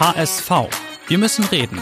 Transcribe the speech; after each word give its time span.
HSV. 0.00 0.50
Wir 1.08 1.18
müssen 1.18 1.44
reden. 1.44 1.78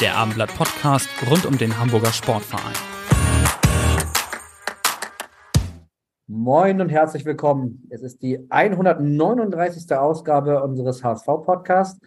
Der 0.00 0.16
Abendblatt 0.16 0.52
Podcast 0.56 1.08
rund 1.30 1.46
um 1.46 1.56
den 1.56 1.78
Hamburger 1.78 2.12
Sportverein. 2.12 2.74
Moin 6.26 6.80
und 6.80 6.88
herzlich 6.88 7.24
willkommen. 7.24 7.86
Es 7.88 8.02
ist 8.02 8.20
die 8.20 8.44
139. 8.50 9.96
Ausgabe 9.96 10.60
unseres 10.64 11.04
HSV 11.04 11.26
Podcasts. 11.44 12.00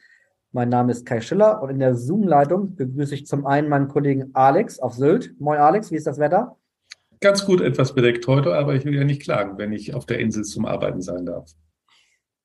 Mein 0.51 0.67
Name 0.67 0.91
ist 0.91 1.05
Kai 1.05 1.21
Schiller 1.21 1.61
und 1.61 1.69
in 1.69 1.79
der 1.79 1.95
Zoom-Leitung 1.95 2.75
begrüße 2.75 3.15
ich 3.15 3.27
zum 3.27 3.45
einen 3.45 3.69
meinen 3.69 3.87
Kollegen 3.87 4.31
Alex 4.33 4.77
auf 4.77 4.95
Sylt. 4.95 5.39
Moin 5.39 5.59
Alex, 5.59 5.89
wie 5.89 5.95
ist 5.95 6.07
das 6.07 6.19
Wetter? 6.19 6.57
Ganz 7.21 7.45
gut 7.45 7.61
etwas 7.61 7.95
bedeckt 7.95 8.27
heute, 8.27 8.53
aber 8.53 8.75
ich 8.75 8.83
will 8.83 8.93
ja 8.93 9.05
nicht 9.05 9.21
klagen, 9.21 9.57
wenn 9.57 9.71
ich 9.71 9.93
auf 9.93 10.05
der 10.05 10.19
Insel 10.19 10.43
zum 10.43 10.65
Arbeiten 10.65 11.01
sein 11.01 11.25
darf. 11.25 11.49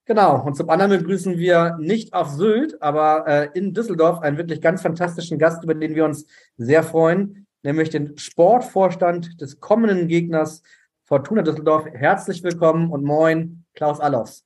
Genau, 0.04 0.44
und 0.44 0.56
zum 0.56 0.68
anderen 0.68 0.90
begrüßen 0.90 1.38
wir 1.38 1.76
nicht 1.78 2.12
auf 2.12 2.30
Sylt, 2.30 2.82
aber 2.82 3.24
äh, 3.28 3.48
in 3.56 3.72
Düsseldorf 3.72 4.18
einen 4.20 4.36
wirklich 4.36 4.60
ganz 4.60 4.82
fantastischen 4.82 5.38
Gast, 5.38 5.62
über 5.62 5.74
den 5.74 5.94
wir 5.94 6.04
uns 6.04 6.26
sehr 6.56 6.82
freuen, 6.82 7.46
nämlich 7.62 7.90
den 7.90 8.18
Sportvorstand 8.18 9.40
des 9.40 9.60
kommenden 9.60 10.08
Gegners 10.08 10.62
Fortuna 11.04 11.42
Düsseldorf. 11.42 11.86
Herzlich 11.86 12.42
willkommen 12.42 12.90
und 12.90 13.04
moin, 13.04 13.64
Klaus 13.74 14.00
Allofs. 14.00 14.44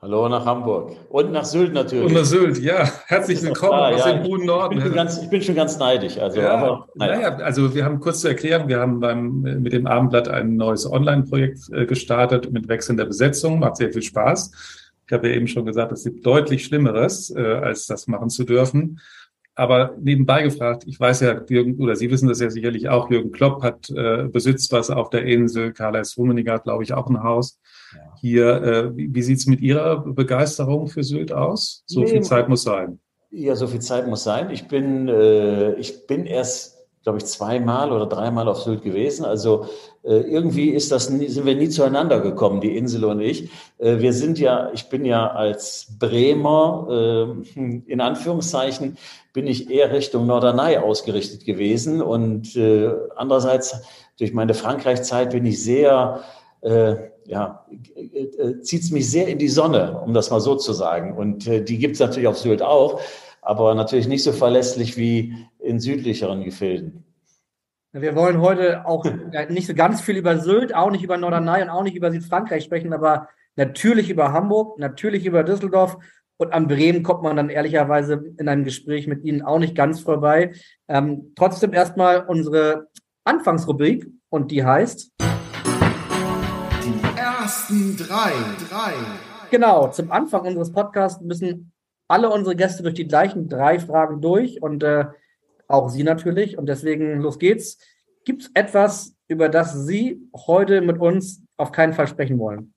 Hallo 0.00 0.28
nach 0.28 0.46
Hamburg 0.46 0.94
und 1.08 1.32
nach 1.32 1.44
Sylt 1.44 1.72
natürlich. 1.72 2.06
Und 2.06 2.12
nach 2.12 2.24
Sylt, 2.24 2.60
ja. 2.60 2.88
Herzlich 3.06 3.42
willkommen 3.42 3.72
klar, 3.72 3.94
aus 3.94 4.06
ja. 4.06 4.12
dem 4.12 4.22
hohen 4.22 4.46
Norden. 4.46 4.78
Ich 4.78 4.84
bin, 4.84 4.92
ganz, 4.94 5.20
ich 5.20 5.28
bin, 5.28 5.42
schon 5.42 5.56
ganz 5.56 5.76
neidisch. 5.76 6.18
Also, 6.18 6.40
ja, 6.40 6.54
aber, 6.54 6.86
naja. 6.94 7.16
naja. 7.16 7.36
also 7.38 7.74
wir 7.74 7.84
haben 7.84 7.98
kurz 7.98 8.20
zu 8.20 8.28
erklären, 8.28 8.68
wir 8.68 8.78
haben 8.78 9.00
beim, 9.00 9.40
mit 9.40 9.72
dem 9.72 9.88
Abendblatt 9.88 10.28
ein 10.28 10.54
neues 10.54 10.88
Online-Projekt 10.88 11.72
äh, 11.72 11.84
gestartet 11.84 12.52
mit 12.52 12.68
wechselnder 12.68 13.06
Besetzung. 13.06 13.58
Macht 13.58 13.78
sehr 13.78 13.92
viel 13.92 14.02
Spaß. 14.02 14.52
Ich 15.04 15.12
habe 15.12 15.30
ja 15.30 15.34
eben 15.34 15.48
schon 15.48 15.66
gesagt, 15.66 15.90
es 15.90 16.04
gibt 16.04 16.24
deutlich 16.24 16.64
Schlimmeres, 16.64 17.34
äh, 17.34 17.40
als 17.40 17.86
das 17.86 18.06
machen 18.06 18.30
zu 18.30 18.44
dürfen. 18.44 19.00
Aber 19.56 19.96
nebenbei 20.00 20.44
gefragt, 20.44 20.84
ich 20.86 21.00
weiß 21.00 21.22
ja, 21.22 21.40
Jürgen, 21.48 21.74
oder 21.82 21.96
Sie 21.96 22.08
wissen 22.08 22.28
das 22.28 22.38
ja 22.38 22.50
sicherlich 22.50 22.88
auch, 22.88 23.10
Jürgen 23.10 23.32
Klopp 23.32 23.64
hat 23.64 23.90
äh, 23.90 24.28
besitzt 24.28 24.70
was 24.70 24.90
auf 24.90 25.10
der 25.10 25.24
Insel, 25.24 25.72
Karl-Heinz 25.72 26.16
Rummenigge 26.16 26.52
hat, 26.52 26.62
glaube 26.62 26.84
ich, 26.84 26.94
auch 26.94 27.08
ein 27.08 27.24
Haus. 27.24 27.58
Hier, 28.20 28.62
äh, 28.62 28.96
wie, 28.96 29.14
wie 29.14 29.22
sieht's 29.22 29.46
mit 29.46 29.60
Ihrer 29.60 30.04
Begeisterung 30.04 30.88
für 30.88 31.04
Sylt 31.04 31.32
aus? 31.32 31.84
So 31.86 32.00
nee, 32.00 32.06
viel 32.06 32.22
Zeit 32.22 32.48
muss 32.48 32.62
sein. 32.62 32.98
Ja, 33.30 33.56
so 33.56 33.66
viel 33.66 33.80
Zeit 33.80 34.06
muss 34.06 34.24
sein. 34.24 34.50
Ich 34.50 34.68
bin, 34.68 35.08
äh, 35.08 35.74
ich 35.74 36.06
bin 36.06 36.26
erst 36.26 36.78
glaube 37.08 37.20
ich, 37.20 37.24
zweimal 37.24 37.90
oder 37.90 38.04
dreimal 38.04 38.48
auf 38.48 38.60
Sylt 38.60 38.82
gewesen. 38.82 39.24
Also 39.24 39.64
äh, 40.02 40.16
irgendwie 40.16 40.68
ist 40.68 40.92
das, 40.92 41.06
sind 41.06 41.46
wir 41.46 41.54
nie 41.54 41.70
zueinander 41.70 42.20
gekommen, 42.20 42.60
die 42.60 42.76
Insel 42.76 43.06
und 43.06 43.20
ich. 43.20 43.50
Äh, 43.78 44.00
wir 44.00 44.12
sind 44.12 44.38
ja, 44.38 44.70
ich 44.74 44.90
bin 44.90 45.06
ja 45.06 45.28
als 45.28 45.96
Bremer, 45.98 47.34
äh, 47.56 47.60
in 47.86 48.00
Anführungszeichen, 48.02 48.98
bin 49.32 49.46
ich 49.46 49.70
eher 49.70 49.90
Richtung 49.90 50.26
Norderney 50.26 50.76
ausgerichtet 50.76 51.46
gewesen. 51.46 52.02
Und 52.02 52.54
äh, 52.56 52.90
andererseits, 53.16 53.80
durch 54.18 54.34
meine 54.34 54.52
Frankreich-Zeit 54.52 55.30
bin 55.30 55.46
ich 55.46 55.64
sehr, 55.64 56.22
äh, 56.62 56.96
ja, 57.26 57.66
äh, 57.94 58.60
zieht 58.60 58.82
es 58.82 58.90
mich 58.90 59.10
sehr 59.10 59.28
in 59.28 59.38
die 59.38 59.48
Sonne, 59.48 60.00
um 60.00 60.14
das 60.14 60.30
mal 60.30 60.40
so 60.40 60.56
zu 60.56 60.72
sagen. 60.72 61.16
Und 61.16 61.46
äh, 61.46 61.62
die 61.62 61.78
gibt 61.78 61.94
es 61.94 62.00
natürlich 62.00 62.28
auf 62.28 62.38
Sylt 62.38 62.62
auch 62.62 63.00
aber 63.48 63.74
natürlich 63.74 64.08
nicht 64.08 64.22
so 64.22 64.32
verlässlich 64.32 64.98
wie 64.98 65.34
in 65.58 65.80
südlicheren 65.80 66.44
Gefilden. 66.44 67.04
Wir 67.92 68.14
wollen 68.14 68.42
heute 68.42 68.84
auch 68.86 69.04
nicht 69.48 69.66
so 69.66 69.74
ganz 69.74 70.02
viel 70.02 70.18
über 70.18 70.38
Sylt, 70.38 70.74
auch 70.74 70.90
nicht 70.90 71.02
über 71.02 71.16
Norderney 71.16 71.62
und 71.62 71.70
auch 71.70 71.82
nicht 71.82 71.96
über 71.96 72.12
Südfrankreich 72.12 72.64
sprechen, 72.64 72.92
aber 72.92 73.28
natürlich 73.56 74.10
über 74.10 74.32
Hamburg, 74.32 74.78
natürlich 74.78 75.24
über 75.24 75.44
Düsseldorf 75.44 75.96
und 76.36 76.52
an 76.52 76.68
Bremen 76.68 77.02
kommt 77.02 77.22
man 77.22 77.36
dann 77.36 77.48
ehrlicherweise 77.48 78.22
in 78.36 78.48
einem 78.48 78.64
Gespräch 78.64 79.06
mit 79.06 79.24
Ihnen 79.24 79.40
auch 79.40 79.58
nicht 79.58 79.74
ganz 79.74 80.00
vorbei. 80.00 80.52
Ähm, 80.86 81.32
trotzdem 81.34 81.72
erstmal 81.72 82.26
unsere 82.26 82.88
Anfangsrubrik 83.24 84.06
und 84.28 84.50
die 84.50 84.62
heißt 84.62 85.10
ersten 87.48 87.96
drei, 87.96 88.32
drei. 88.68 88.92
Genau, 89.50 89.88
zum 89.88 90.12
Anfang 90.12 90.42
unseres 90.42 90.70
Podcasts 90.70 91.22
müssen 91.22 91.72
alle 92.06 92.28
unsere 92.28 92.54
Gäste 92.54 92.82
durch 92.82 92.94
die 92.94 93.08
gleichen 93.08 93.48
drei 93.48 93.78
Fragen 93.78 94.20
durch 94.20 94.60
und 94.60 94.82
äh, 94.82 95.06
auch 95.66 95.88
Sie 95.88 96.02
natürlich. 96.02 96.58
Und 96.58 96.66
deswegen, 96.66 97.22
los 97.22 97.38
geht's. 97.38 97.78
Gibt 98.26 98.42
es 98.42 98.50
etwas, 98.52 99.14
über 99.28 99.48
das 99.48 99.86
Sie 99.86 100.20
heute 100.46 100.82
mit 100.82 101.00
uns 101.00 101.40
auf 101.56 101.72
keinen 101.72 101.94
Fall 101.94 102.06
sprechen 102.06 102.38
wollen? 102.38 102.74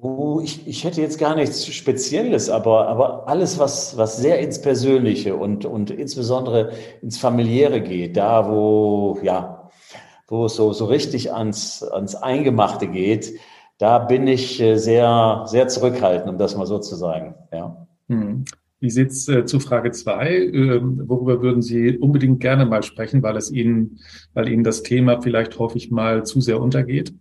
Oh, 0.00 0.40
ich, 0.42 0.66
ich 0.66 0.82
hätte 0.82 1.00
jetzt 1.00 1.20
gar 1.20 1.36
nichts 1.36 1.66
Spezielles, 1.72 2.50
aber, 2.50 2.88
aber 2.88 3.28
alles, 3.28 3.60
was, 3.60 3.96
was 3.96 4.16
sehr 4.16 4.40
ins 4.40 4.60
Persönliche 4.60 5.36
und, 5.36 5.64
und 5.64 5.92
insbesondere 5.92 6.72
ins 7.00 7.18
Familiäre 7.18 7.80
geht, 7.80 8.16
da 8.16 8.50
wo, 8.50 9.20
ja, 9.22 9.57
wo 10.28 10.44
es 10.44 10.54
so, 10.54 10.72
so 10.72 10.84
richtig 10.84 11.32
ans, 11.32 11.82
ans 11.82 12.14
Eingemachte 12.14 12.86
geht, 12.86 13.32
da 13.78 13.98
bin 13.98 14.26
ich 14.26 14.60
äh, 14.60 14.76
sehr, 14.76 15.44
sehr 15.46 15.68
zurückhaltend, 15.68 16.28
um 16.28 16.38
das 16.38 16.56
mal 16.56 16.66
so 16.66 16.78
zu 16.78 16.96
sagen. 16.96 17.34
Ja. 17.52 17.86
Hm. 18.08 18.44
Wie 18.80 18.90
sieht's 18.90 19.26
äh, 19.28 19.44
zu 19.44 19.58
Frage 19.58 19.90
zwei? 19.90 20.36
Ähm, 20.36 21.02
worüber 21.06 21.42
würden 21.42 21.62
Sie 21.62 21.98
unbedingt 21.98 22.40
gerne 22.40 22.64
mal 22.64 22.82
sprechen, 22.82 23.22
weil 23.22 23.36
es 23.36 23.50
Ihnen, 23.50 23.98
weil 24.34 24.48
Ihnen 24.48 24.62
das 24.62 24.82
Thema 24.82 25.20
vielleicht 25.20 25.58
hoffe 25.58 25.78
ich 25.78 25.90
mal 25.90 26.24
zu 26.24 26.40
sehr 26.40 26.60
untergeht? 26.60 27.12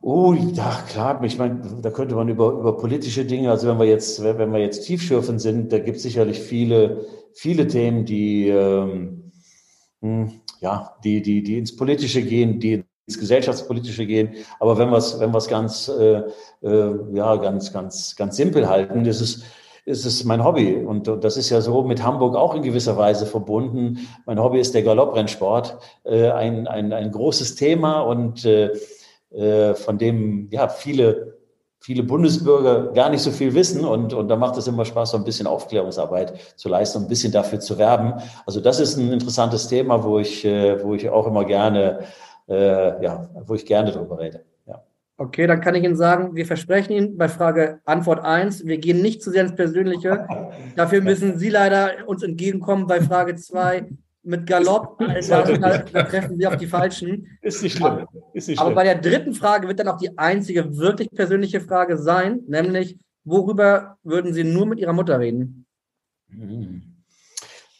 Oh, 0.00 0.34
ja, 0.34 0.82
klar. 0.88 1.22
Ich 1.24 1.38
meine, 1.38 1.60
da 1.82 1.90
könnte 1.90 2.14
man 2.14 2.28
über, 2.28 2.52
über 2.52 2.76
politische 2.76 3.24
Dinge, 3.24 3.50
also 3.50 3.68
wenn 3.68 3.78
wir 3.78 3.86
jetzt, 3.86 4.22
wenn 4.22 4.52
wir 4.52 4.60
jetzt 4.60 4.86
tiefschürfend 4.86 5.40
sind, 5.40 5.72
da 5.72 5.78
gibt 5.78 5.96
es 5.96 6.04
sicherlich 6.04 6.40
viele, 6.40 7.06
viele 7.32 7.66
Themen, 7.66 8.04
die, 8.04 8.48
ähm, 8.48 9.32
hm, 10.02 10.32
ja, 10.60 10.96
die, 11.04 11.22
die, 11.22 11.42
die 11.42 11.58
ins 11.58 11.74
Politische 11.74 12.22
gehen, 12.22 12.60
die 12.60 12.84
ins 13.06 13.18
Gesellschaftspolitische 13.18 14.06
gehen. 14.06 14.34
Aber 14.58 14.78
wenn 14.78 14.90
wir 14.90 14.98
es 14.98 15.18
wenn 15.20 15.32
wir's 15.32 15.48
ganz, 15.48 15.88
äh, 15.88 16.22
äh, 16.62 16.94
ja, 17.14 17.36
ganz, 17.36 17.72
ganz, 17.72 18.16
ganz 18.16 18.36
simpel 18.36 18.68
halten, 18.68 19.04
ist 19.04 19.20
es, 19.20 19.44
ist 19.84 20.04
es 20.04 20.24
mein 20.24 20.44
Hobby. 20.44 20.74
Und 20.74 21.06
das 21.06 21.36
ist 21.36 21.50
ja 21.50 21.60
so 21.60 21.84
mit 21.84 22.02
Hamburg 22.02 22.34
auch 22.34 22.54
in 22.54 22.62
gewisser 22.62 22.96
Weise 22.96 23.26
verbunden. 23.26 24.08
Mein 24.26 24.42
Hobby 24.42 24.58
ist 24.58 24.74
der 24.74 24.82
Galopprennsport, 24.82 25.78
äh, 26.04 26.30
ein, 26.30 26.66
ein, 26.66 26.92
ein 26.92 27.12
großes 27.12 27.54
Thema 27.54 28.00
und 28.00 28.44
äh, 28.44 28.72
äh, 29.30 29.74
von 29.74 29.98
dem 29.98 30.48
ja 30.50 30.68
viele 30.68 31.35
viele 31.86 32.02
Bundesbürger 32.02 32.92
gar 32.92 33.10
nicht 33.10 33.22
so 33.22 33.30
viel 33.30 33.54
wissen 33.54 33.84
und, 33.84 34.12
und 34.12 34.26
da 34.26 34.34
macht 34.34 34.56
es 34.56 34.66
immer 34.66 34.84
Spaß, 34.84 35.12
so 35.12 35.18
ein 35.18 35.22
bisschen 35.22 35.46
Aufklärungsarbeit 35.46 36.34
zu 36.56 36.68
leisten, 36.68 37.04
ein 37.04 37.08
bisschen 37.08 37.30
dafür 37.30 37.60
zu 37.60 37.78
werben. 37.78 38.14
Also 38.44 38.60
das 38.60 38.80
ist 38.80 38.96
ein 38.96 39.12
interessantes 39.12 39.68
Thema, 39.68 40.02
wo 40.02 40.18
ich, 40.18 40.44
äh, 40.44 40.82
wo 40.82 40.94
ich 40.94 41.08
auch 41.08 41.28
immer 41.28 41.44
gerne 41.44 42.00
äh, 42.48 43.04
ja, 43.04 43.28
wo 43.46 43.54
ich 43.54 43.64
gerne 43.64 43.92
drüber 43.92 44.18
rede. 44.18 44.44
Ja. 44.66 44.82
Okay, 45.16 45.46
dann 45.46 45.60
kann 45.60 45.76
ich 45.76 45.84
Ihnen 45.84 45.96
sagen, 45.96 46.34
wir 46.34 46.44
versprechen 46.44 46.92
Ihnen 46.92 47.16
bei 47.16 47.28
Frage 47.28 47.80
Antwort 47.84 48.24
1, 48.24 48.66
wir 48.66 48.78
gehen 48.78 49.00
nicht 49.00 49.22
zu 49.22 49.30
sehr 49.30 49.42
ins 49.42 49.54
Persönliche. 49.54 50.26
Dafür 50.76 51.02
müssen 51.02 51.38
Sie 51.38 51.50
leider 51.50 51.90
uns 52.06 52.22
entgegenkommen 52.22 52.86
bei 52.86 53.00
Frage 53.00 53.36
2 53.36 53.86
mit 54.26 54.46
Galopp. 54.46 54.98
Da, 54.98 55.42
da, 55.42 56.02
treffen 56.02 56.36
Sie 56.38 56.46
auf 56.46 56.56
die 56.56 56.66
Falschen. 56.66 57.38
Ist 57.40 57.62
nicht 57.62 57.76
schlimm. 57.76 58.06
Ist 58.34 58.48
nicht 58.48 58.58
Aber 58.58 58.68
schlimm. 58.68 58.74
bei 58.74 58.84
der 58.84 58.96
dritten 58.96 59.32
Frage 59.32 59.68
wird 59.68 59.78
dann 59.78 59.88
auch 59.88 59.98
die 59.98 60.18
einzige 60.18 60.76
wirklich 60.76 61.10
persönliche 61.10 61.60
Frage 61.60 61.96
sein, 61.96 62.40
nämlich, 62.46 62.98
worüber 63.24 63.96
würden 64.02 64.32
Sie 64.34 64.44
nur 64.44 64.66
mit 64.66 64.78
Ihrer 64.78 64.92
Mutter 64.92 65.18
reden? 65.18 65.66
Mhm. 66.28 66.82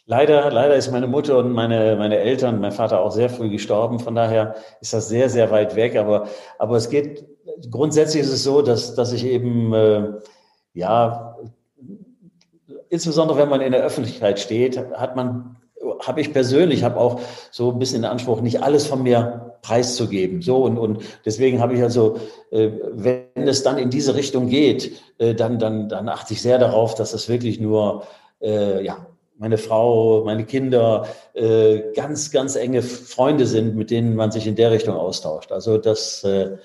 Leider, 0.09 0.49
leider 0.51 0.75
ist 0.75 0.89
meine 0.89 1.07
Mutter 1.07 1.37
und 1.37 1.51
meine, 1.51 1.97
meine 1.97 2.17
Eltern, 2.17 2.61
mein 2.61 2.71
Vater 2.71 3.01
auch 3.01 3.11
sehr 3.11 3.29
früh 3.29 3.49
gestorben. 3.49 3.99
Von 3.99 4.15
daher 4.15 4.55
ist 4.79 4.93
das 4.93 5.09
sehr, 5.09 5.29
sehr 5.29 5.51
weit 5.51 5.75
weg. 5.75 5.97
Aber, 5.97 6.29
aber 6.59 6.77
es 6.77 6.89
geht, 6.89 7.25
grundsätzlich 7.69 8.23
ist 8.23 8.31
es 8.31 8.41
so, 8.41 8.61
dass, 8.61 8.95
dass 8.95 9.11
ich 9.11 9.25
eben, 9.25 9.73
äh, 9.73 10.13
ja, 10.73 11.35
insbesondere 12.89 13.37
wenn 13.37 13.49
man 13.49 13.59
in 13.59 13.73
der 13.73 13.83
Öffentlichkeit 13.83 14.39
steht, 14.39 14.77
hat 14.77 15.17
man, 15.17 15.56
habe 16.05 16.21
ich 16.21 16.33
persönlich, 16.33 16.83
habe 16.83 16.99
auch 16.99 17.21
so 17.51 17.71
ein 17.71 17.79
bisschen 17.79 18.01
den 18.01 18.11
Anspruch, 18.11 18.41
nicht 18.41 18.63
alles 18.63 18.87
von 18.87 19.03
mir 19.03 19.55
preiszugeben. 19.61 20.41
So 20.41 20.63
und, 20.63 20.77
und 20.77 21.01
deswegen 21.25 21.59
habe 21.59 21.73
ich 21.73 21.81
also, 21.81 22.17
äh, 22.51 22.69
wenn 22.93 23.47
es 23.47 23.63
dann 23.63 23.77
in 23.77 23.89
diese 23.89 24.15
Richtung 24.15 24.47
geht, 24.47 24.91
äh, 25.17 25.33
dann, 25.33 25.59
dann, 25.59 25.89
dann 25.89 26.09
achte 26.09 26.33
ich 26.33 26.41
sehr 26.41 26.59
darauf, 26.59 26.95
dass 26.95 27.13
es 27.13 27.29
wirklich 27.29 27.59
nur 27.59 28.03
äh, 28.41 28.83
ja, 28.83 29.07
meine 29.37 29.57
Frau, 29.57 30.23
meine 30.25 30.45
Kinder, 30.45 31.07
äh, 31.33 31.91
ganz, 31.95 32.31
ganz 32.31 32.55
enge 32.55 32.81
Freunde 32.81 33.45
sind, 33.45 33.75
mit 33.75 33.91
denen 33.91 34.15
man 34.15 34.31
sich 34.31 34.47
in 34.47 34.55
der 34.55 34.71
Richtung 34.71 34.95
austauscht. 34.95 35.51
Also 35.51 35.77
das, 35.77 36.23
äh, 36.23 36.57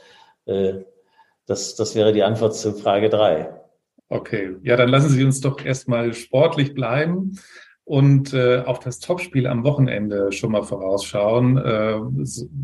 äh, 0.47 0.85
das, 1.47 1.75
das 1.75 1.95
wäre 1.95 2.13
die 2.13 2.23
Antwort 2.23 2.55
zu 2.55 2.73
Frage 2.73 3.11
drei. 3.11 3.55
Okay, 4.09 4.57
ja, 4.63 4.77
dann 4.77 4.91
lassen 4.91 5.09
Sie 5.09 5.25
uns 5.25 5.41
doch 5.41 5.65
erstmal 5.65 6.13
sportlich 6.13 6.75
bleiben 6.75 7.39
und 7.85 8.33
äh, 8.33 8.63
auf 8.65 8.79
das 8.79 9.01
Topspiel 9.01 9.47
am 9.47 9.65
Wochenende 9.65 10.33
schon 10.33 10.53
mal 10.53 10.63
vorausschauen. 10.63 11.59
Äh, 11.59 12.01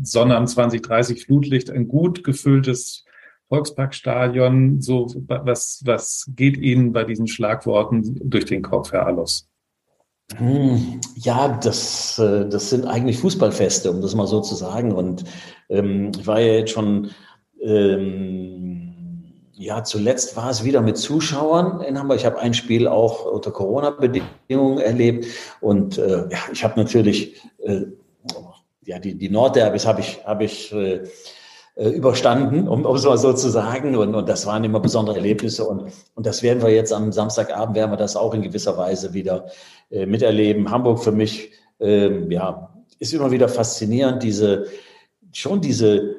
Sonnabend 0.03 0.49
2030 0.49 1.25
Flutlicht, 1.25 1.69
ein 1.69 1.87
gut 1.87 2.23
gefülltes 2.23 3.05
Volksparkstadion. 3.49 4.81
So, 4.81 5.07
was, 5.27 5.81
was 5.85 6.29
geht 6.35 6.57
Ihnen 6.57 6.93
bei 6.93 7.03
diesen 7.03 7.27
Schlagworten 7.27 8.17
durch 8.23 8.45
den 8.45 8.61
Kopf, 8.61 8.91
Herr 8.93 9.05
Allos? 9.07 9.49
Hm, 10.37 11.01
ja, 11.15 11.57
das, 11.57 12.19
äh, 12.19 12.47
das 12.47 12.69
sind 12.69 12.85
eigentlich 12.85 13.17
Fußballfeste, 13.17 13.91
um 13.91 14.01
das 14.01 14.15
mal 14.15 14.27
so 14.27 14.41
zu 14.41 14.55
sagen. 14.55 14.91
Und 14.91 15.25
ähm, 15.69 16.11
ich 16.17 16.27
war 16.27 16.39
ja 16.39 16.53
jetzt 16.53 16.71
schon 16.71 17.09
ähm, 17.61 18.88
ja, 19.59 19.83
zuletzt 19.83 20.37
war 20.37 20.49
es 20.49 20.63
wieder 20.63 20.79
mit 20.79 20.95
Zuschauern 20.95 21.81
in 21.81 21.99
Hamburg. 21.99 22.17
Ich 22.17 22.25
habe 22.25 22.39
ein 22.39 22.53
Spiel 22.53 22.87
auch 22.87 23.25
unter 23.25 23.51
Corona-Bedingungen 23.51 24.79
erlebt 24.79 25.25
und 25.59 25.97
äh, 25.97 26.29
ja, 26.29 26.37
ich 26.53 26.63
habe 26.63 26.79
natürlich 26.79 27.41
äh, 27.61 27.81
ja 28.85 28.99
die 28.99 29.15
die 29.15 29.29
Nordderbys 29.29 29.85
habe 29.85 29.99
ich 29.99 30.25
habe 30.25 30.45
ich 30.45 30.71
äh, 30.71 31.01
äh, 31.75 31.89
überstanden, 31.89 32.69
um, 32.69 32.85
um 32.85 32.95
es 32.95 33.03
mal 33.03 33.17
so 33.17 33.33
zu 33.33 33.49
sagen. 33.49 33.97
Und, 33.97 34.15
und 34.15 34.29
das 34.29 34.45
waren 34.45 34.63
immer 34.63 34.79
besondere 34.79 35.17
Erlebnisse. 35.17 35.65
Und, 35.65 35.91
und 36.15 36.25
das 36.25 36.41
werden 36.41 36.63
wir 36.63 36.69
jetzt 36.69 36.93
am 36.93 37.11
Samstagabend, 37.11 37.75
werden 37.75 37.91
wir 37.91 37.97
das 37.97 38.15
auch 38.15 38.33
in 38.33 38.41
gewisser 38.41 38.77
Weise 38.77 39.13
wieder 39.13 39.47
äh, 39.91 40.05
miterleben. 40.05 40.71
Hamburg 40.71 41.03
für 41.03 41.11
mich, 41.11 41.51
äh, 41.79 42.33
ja, 42.33 42.73
ist 42.99 43.13
immer 43.13 43.31
wieder 43.31 43.49
faszinierend, 43.49 44.23
diese, 44.23 44.67
schon 45.33 45.59
diese 45.59 46.15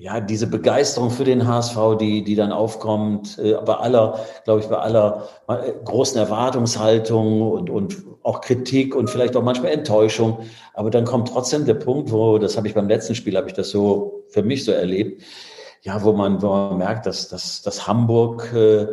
ja, 0.00 0.20
diese 0.20 0.46
Begeisterung 0.46 1.10
für 1.10 1.24
den 1.24 1.46
HSV, 1.46 1.76
die, 2.00 2.22
die 2.22 2.36
dann 2.36 2.52
aufkommt, 2.52 3.36
äh, 3.38 3.54
bei 3.54 3.74
aller, 3.74 4.20
glaube 4.44 4.60
ich, 4.60 4.66
bei 4.66 4.78
aller 4.78 5.28
äh, 5.48 5.72
großen 5.84 6.16
Erwartungshaltung 6.18 7.42
und, 7.42 7.68
und 7.68 7.96
auch 8.22 8.40
Kritik 8.40 8.94
und 8.94 9.10
vielleicht 9.10 9.36
auch 9.36 9.42
manchmal 9.42 9.72
Enttäuschung. 9.72 10.38
Aber 10.74 10.90
dann 10.90 11.04
kommt 11.04 11.28
trotzdem 11.28 11.64
der 11.64 11.74
Punkt, 11.74 12.12
wo, 12.12 12.38
das 12.38 12.56
habe 12.56 12.68
ich 12.68 12.74
beim 12.74 12.88
letzten 12.88 13.16
Spiel, 13.16 13.36
habe 13.36 13.48
ich 13.48 13.54
das 13.54 13.70
so 13.70 14.22
für 14.28 14.44
mich 14.44 14.64
so 14.64 14.70
erlebt, 14.70 15.22
ja, 15.82 16.02
wo 16.04 16.12
man, 16.12 16.40
wo 16.42 16.48
man 16.48 16.78
merkt, 16.78 17.06
dass, 17.06 17.28
dass, 17.28 17.62
dass 17.62 17.88
Hamburg, 17.88 18.52
äh, 18.54 18.86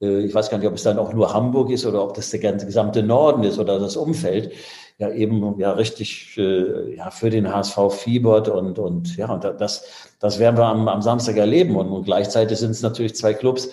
äh 0.00 0.20
ich 0.26 0.32
weiß 0.32 0.48
gar 0.48 0.58
nicht, 0.58 0.68
ob 0.68 0.74
es 0.74 0.84
dann 0.84 0.98
auch 1.00 1.12
nur 1.12 1.34
Hamburg 1.34 1.70
ist 1.70 1.86
oder 1.86 2.04
ob 2.04 2.14
das 2.14 2.30
der 2.30 2.38
ganze 2.38 2.66
gesamte 2.66 3.02
Norden 3.02 3.42
ist 3.42 3.58
oder 3.58 3.80
das 3.80 3.96
Umfeld, 3.96 4.52
ja 4.98 5.10
eben 5.10 5.58
ja 5.58 5.72
richtig 5.72 6.36
äh, 6.38 6.96
ja 6.96 7.10
für 7.10 7.30
den 7.30 7.52
HSV 7.52 7.78
fiebert 7.90 8.48
und 8.48 8.78
und 8.78 9.16
ja 9.16 9.32
und 9.32 9.44
das 9.44 10.12
das 10.20 10.38
werden 10.38 10.56
wir 10.56 10.66
am, 10.66 10.88
am 10.88 11.02
Samstag 11.02 11.36
erleben 11.36 11.76
und, 11.76 11.88
und 11.88 12.04
gleichzeitig 12.04 12.58
sind 12.58 12.70
es 12.70 12.82
natürlich 12.82 13.14
zwei 13.14 13.34
Clubs, 13.34 13.70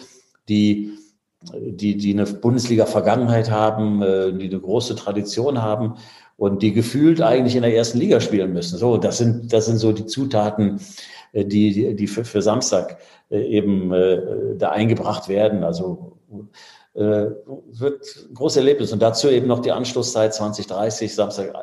die 0.47 0.97
die 1.51 1.97
die 1.97 2.13
eine 2.13 2.25
Bundesliga 2.25 2.85
Vergangenheit 2.85 3.49
haben, 3.51 4.01
äh, 4.01 4.33
die 4.33 4.49
eine 4.49 4.59
große 4.59 4.95
Tradition 4.95 5.61
haben 5.61 5.95
und 6.37 6.63
die 6.63 6.73
gefühlt 6.73 7.21
eigentlich 7.21 7.55
in 7.55 7.63
der 7.63 7.75
ersten 7.75 7.99
Liga 7.99 8.19
spielen 8.19 8.53
müssen. 8.53 8.77
So 8.77 8.97
das 8.97 9.17
sind 9.17 9.53
das 9.53 9.65
sind 9.65 9.77
so 9.77 9.91
die 9.91 10.05
Zutaten, 10.05 10.79
äh, 11.33 11.45
die 11.45 11.95
die 11.95 12.07
für, 12.07 12.25
für 12.25 12.41
Samstag 12.41 12.97
äh, 13.29 13.41
eben 13.41 13.93
äh, 13.93 14.55
da 14.57 14.71
eingebracht 14.71 15.29
werden. 15.29 15.63
Also 15.63 16.17
wird 16.93 18.01
ein 18.29 18.33
großes 18.33 18.57
Erlebnis. 18.57 18.91
Und 18.91 19.01
dazu 19.01 19.29
eben 19.29 19.47
noch 19.47 19.59
die 19.59 19.71
Anschlusszeit 19.71 20.33
2030, 20.33 21.13
Samstag, 21.13 21.53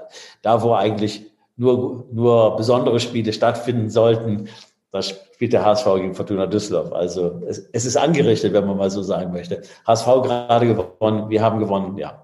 da 0.43 0.63
wo 0.63 0.73
eigentlich 0.75 1.31
nur, 1.57 2.07
nur 2.13 2.57
besondere 2.57 3.01
Spiele 3.01 3.33
stattfinden 3.33 3.91
sollten. 3.91 4.49
Da 4.93 5.03
spielt 5.03 5.53
der 5.53 5.65
HSV 5.65 5.87
gegen 5.97 6.15
Fortuna 6.15 6.47
Düsseldorf. 6.47 6.93
Also 6.93 7.43
es, 7.47 7.69
es 7.73 7.85
ist 7.85 7.97
angerichtet, 7.97 8.53
wenn 8.53 8.67
man 8.67 8.77
mal 8.77 8.91
so 8.91 9.03
sagen 9.03 9.33
möchte. 9.33 9.63
HSV 9.87 10.07
gerade 10.07 10.67
gewonnen, 10.67 11.29
wir 11.29 11.43
haben 11.43 11.59
gewonnen, 11.59 11.99
ja. 11.99 12.23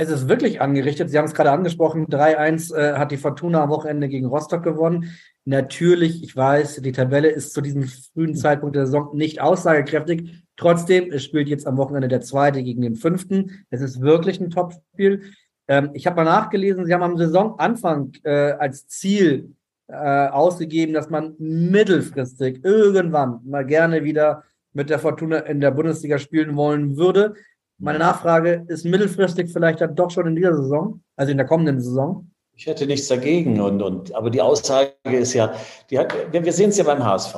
Es 0.00 0.10
ist 0.10 0.28
wirklich 0.28 0.60
angerichtet. 0.60 1.10
Sie 1.10 1.18
haben 1.18 1.24
es 1.24 1.34
gerade 1.34 1.50
angesprochen. 1.50 2.06
3-1 2.06 2.72
äh, 2.72 2.98
hat 2.98 3.10
die 3.10 3.16
Fortuna 3.16 3.64
am 3.64 3.70
Wochenende 3.70 4.08
gegen 4.08 4.26
Rostock 4.26 4.62
gewonnen. 4.62 5.12
Natürlich, 5.44 6.22
ich 6.22 6.36
weiß, 6.36 6.82
die 6.82 6.92
Tabelle 6.92 7.28
ist 7.30 7.52
zu 7.52 7.60
diesem 7.60 7.82
frühen 7.82 8.36
Zeitpunkt 8.36 8.76
der 8.76 8.86
Saison 8.86 9.16
nicht 9.16 9.40
aussagekräftig. 9.40 10.44
Trotzdem, 10.58 11.12
es 11.12 11.24
spielt 11.24 11.48
jetzt 11.48 11.66
am 11.66 11.76
Wochenende 11.76 12.08
der 12.08 12.20
zweite 12.20 12.62
gegen 12.64 12.82
den 12.82 12.96
fünften. 12.96 13.64
Es 13.70 13.80
ist 13.80 14.00
wirklich 14.00 14.40
ein 14.40 14.50
Topspiel. 14.50 15.22
Ähm, 15.68 15.90
ich 15.94 16.06
habe 16.06 16.16
mal 16.16 16.24
nachgelesen, 16.24 16.84
sie 16.84 16.92
haben 16.92 17.04
am 17.04 17.16
Saisonanfang 17.16 18.12
äh, 18.24 18.52
als 18.52 18.88
Ziel 18.88 19.54
äh, 19.86 19.94
ausgegeben, 19.94 20.94
dass 20.94 21.10
man 21.10 21.36
mittelfristig 21.38 22.64
irgendwann 22.64 23.40
mal 23.44 23.64
gerne 23.64 24.02
wieder 24.02 24.42
mit 24.72 24.90
der 24.90 24.98
Fortuna 24.98 25.38
in 25.38 25.60
der 25.60 25.70
Bundesliga 25.70 26.18
spielen 26.18 26.56
wollen 26.56 26.96
würde. 26.96 27.34
Meine 27.78 28.00
Nachfrage 28.00 28.64
ist 28.66 28.84
mittelfristig 28.84 29.52
vielleicht 29.52 29.80
dann 29.80 29.94
doch 29.94 30.10
schon 30.10 30.26
in 30.26 30.34
dieser 30.34 30.56
Saison, 30.56 31.00
also 31.14 31.30
in 31.30 31.38
der 31.38 31.46
kommenden 31.46 31.80
Saison. 31.80 32.28
Ich 32.56 32.66
hätte 32.66 32.88
nichts 32.88 33.06
dagegen. 33.06 33.60
Und, 33.60 33.80
und, 33.80 34.12
aber 34.16 34.30
die 34.30 34.42
Aussage 34.42 34.90
ist 35.04 35.34
ja, 35.34 35.54
die 35.88 35.98
hat, 36.00 36.12
wir 36.32 36.52
sehen 36.52 36.70
es 36.70 36.78
ja 36.78 36.82
beim 36.82 37.04
HSV. 37.04 37.36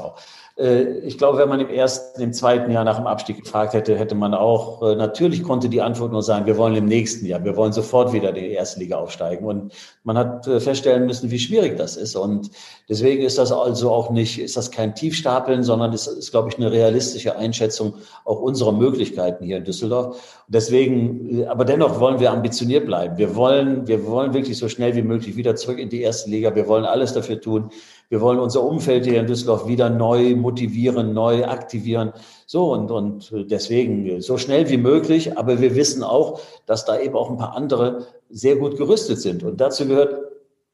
Äh, 0.60 0.98
ich 1.00 1.16
glaube, 1.16 1.38
wenn 1.38 1.48
man 1.48 1.60
im 1.60 1.70
ersten, 1.70 2.20
im 2.20 2.32
zweiten 2.32 2.70
Jahr 2.70 2.84
nach 2.84 2.98
dem 2.98 3.06
Abstieg 3.06 3.42
gefragt 3.42 3.72
hätte, 3.72 3.98
hätte 3.98 4.14
man 4.14 4.34
auch, 4.34 4.82
äh, 4.82 4.94
natürlich 4.94 5.42
konnte 5.42 5.68
die 5.68 5.80
Antwort 5.80 6.12
nur 6.12 6.22
sein, 6.22 6.46
wir 6.46 6.58
wollen 6.58 6.76
im 6.76 6.84
nächsten 6.84 7.24
Jahr, 7.26 7.42
wir 7.44 7.56
wollen 7.56 7.72
sofort 7.72 8.12
wieder 8.12 8.28
in 8.30 8.34
die 8.34 8.50
erste 8.50 8.80
Liga 8.80 8.98
aufsteigen. 8.98 9.46
Und 9.46 9.72
man 10.04 10.18
hat 10.18 10.46
äh, 10.46 10.60
feststellen 10.60 11.06
müssen, 11.06 11.30
wie 11.30 11.38
schwierig 11.38 11.76
das 11.76 11.96
ist. 11.96 12.14
Und 12.14 12.50
deswegen 12.90 13.22
ist 13.22 13.38
das 13.38 13.52
also 13.52 13.90
auch 13.90 14.10
nicht, 14.10 14.40
ist 14.40 14.56
das 14.56 14.70
kein 14.70 14.94
Tiefstapeln, 14.94 15.62
sondern 15.62 15.92
ist, 15.92 16.08
ist 16.08 16.32
glaube 16.32 16.48
ich, 16.50 16.58
eine 16.58 16.72
realistische 16.72 17.36
Einschätzung 17.36 17.94
auch 18.24 18.40
unserer 18.40 18.72
Möglichkeiten 18.72 19.44
hier 19.44 19.58
in 19.58 19.64
Düsseldorf. 19.64 20.42
Deswegen, 20.48 21.46
aber 21.46 21.64
dennoch 21.64 22.00
wollen 22.00 22.18
wir 22.18 22.32
ambitioniert 22.32 22.86
bleiben. 22.86 23.16
Wir 23.16 23.36
wollen, 23.36 23.86
wir 23.86 24.04
wollen 24.06 24.34
wirklich 24.34 24.58
so 24.58 24.68
schnell 24.68 24.96
wie 24.96 25.02
möglich 25.02 25.36
wieder 25.36 25.54
zurück 25.54 25.78
in 25.78 25.88
die 25.88 26.02
erste 26.02 26.28
Liga. 26.28 26.54
Wir 26.56 26.66
wollen 26.66 26.84
alles 26.84 27.12
dafür 27.12 27.40
tun, 27.40 27.70
wir 28.08 28.20
wollen 28.20 28.40
unser 28.40 28.64
Umfeld 28.64 29.06
hier 29.06 29.20
in 29.20 29.28
Düsseldorf 29.28 29.68
wieder 29.68 29.88
neu 29.88 30.34
motivieren, 30.34 31.12
neu 31.14 31.44
aktivieren. 31.44 32.12
So 32.44 32.72
und, 32.72 32.90
und 32.90 33.32
deswegen 33.32 34.20
so 34.20 34.36
schnell 34.36 34.68
wie 34.68 34.78
möglich. 34.78 35.38
Aber 35.38 35.60
wir 35.60 35.76
wissen 35.76 36.02
auch, 36.02 36.40
dass 36.66 36.84
da 36.84 36.98
eben 36.98 37.14
auch 37.14 37.30
ein 37.30 37.38
paar 37.38 37.54
andere 37.54 38.08
sehr 38.28 38.56
gut 38.56 38.76
gerüstet 38.76 39.20
sind. 39.20 39.44
Und 39.44 39.60
dazu 39.60 39.86
gehört 39.86 40.29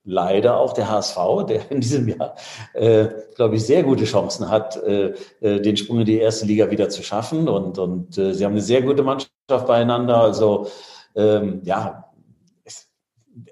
leider 0.07 0.59
auch 0.59 0.73
der 0.73 0.89
HSV, 0.89 1.19
der 1.49 1.71
in 1.71 1.81
diesem 1.81 2.09
Jahr, 2.09 2.35
äh, 2.73 3.09
glaube 3.35 3.57
ich, 3.57 3.67
sehr 3.67 3.83
gute 3.83 4.05
Chancen 4.05 4.49
hat, 4.49 4.77
äh, 4.83 5.13
äh, 5.41 5.61
den 5.61 5.77
Sprung 5.77 6.01
in 6.01 6.07
die 6.07 6.19
erste 6.19 6.47
Liga 6.47 6.71
wieder 6.71 6.89
zu 6.89 7.03
schaffen. 7.03 7.49
Und, 7.49 7.79
und 7.79 8.17
äh, 8.17 8.33
sie 8.33 8.45
haben 8.45 8.53
eine 8.53 8.63
sehr 8.63 8.83
gute 8.83 9.03
Mannschaft 9.03 9.29
beieinander. 9.67 10.19
Also 10.19 10.69
ähm, 11.15 11.61
ja, 11.65 12.05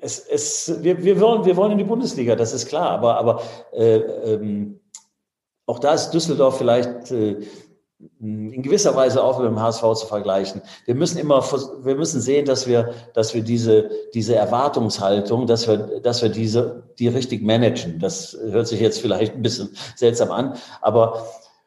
es, 0.01 0.21
es, 0.21 0.83
wir, 0.83 1.03
wir, 1.05 1.21
wollen, 1.21 1.45
wir 1.45 1.57
wollen 1.57 1.73
in 1.73 1.79
die 1.79 1.85
Bundesliga, 1.85 2.37
das 2.37 2.53
ist 2.55 2.69
klar, 2.69 2.91
aber, 2.91 3.19
aber 3.19 3.43
äh, 3.73 3.97
ähm, 3.97 4.81
auch 5.67 5.79
da 5.79 5.95
ist 5.95 6.11
Düsseldorf 6.11 6.59
vielleicht 6.59 7.11
äh, 7.11 7.41
in 8.21 8.63
gewisser 8.63 8.95
Weise 8.97 9.23
auch 9.23 9.39
mit 9.39 9.49
dem 9.49 9.61
HSV 9.61 9.83
zu 9.95 10.07
vergleichen. 10.07 10.63
Wir 10.87 10.95
müssen 10.95 11.19
immer, 11.19 11.43
wir 11.83 11.95
müssen 11.97 12.21
sehen, 12.21 12.47
dass 12.47 12.67
wir, 12.67 12.95
dass 13.15 13.35
wir 13.35 13.43
diese, 13.43 13.91
diese 14.15 14.35
Erwartungshaltung, 14.35 15.47
dass 15.47 15.69
wir, 15.69 16.01
dass 16.01 16.23
wir 16.23 16.29
diese, 16.29 16.85
die 16.99 17.09
richtig 17.09 17.43
managen. 17.43 17.99
Das 17.99 18.37
hört 18.49 18.69
sich 18.69 18.81
jetzt 18.81 19.01
vielleicht 19.01 19.35
ein 19.35 19.43
bisschen 19.43 19.71
seltsam 19.97 20.31
an, 20.31 20.55
aber 20.81 21.27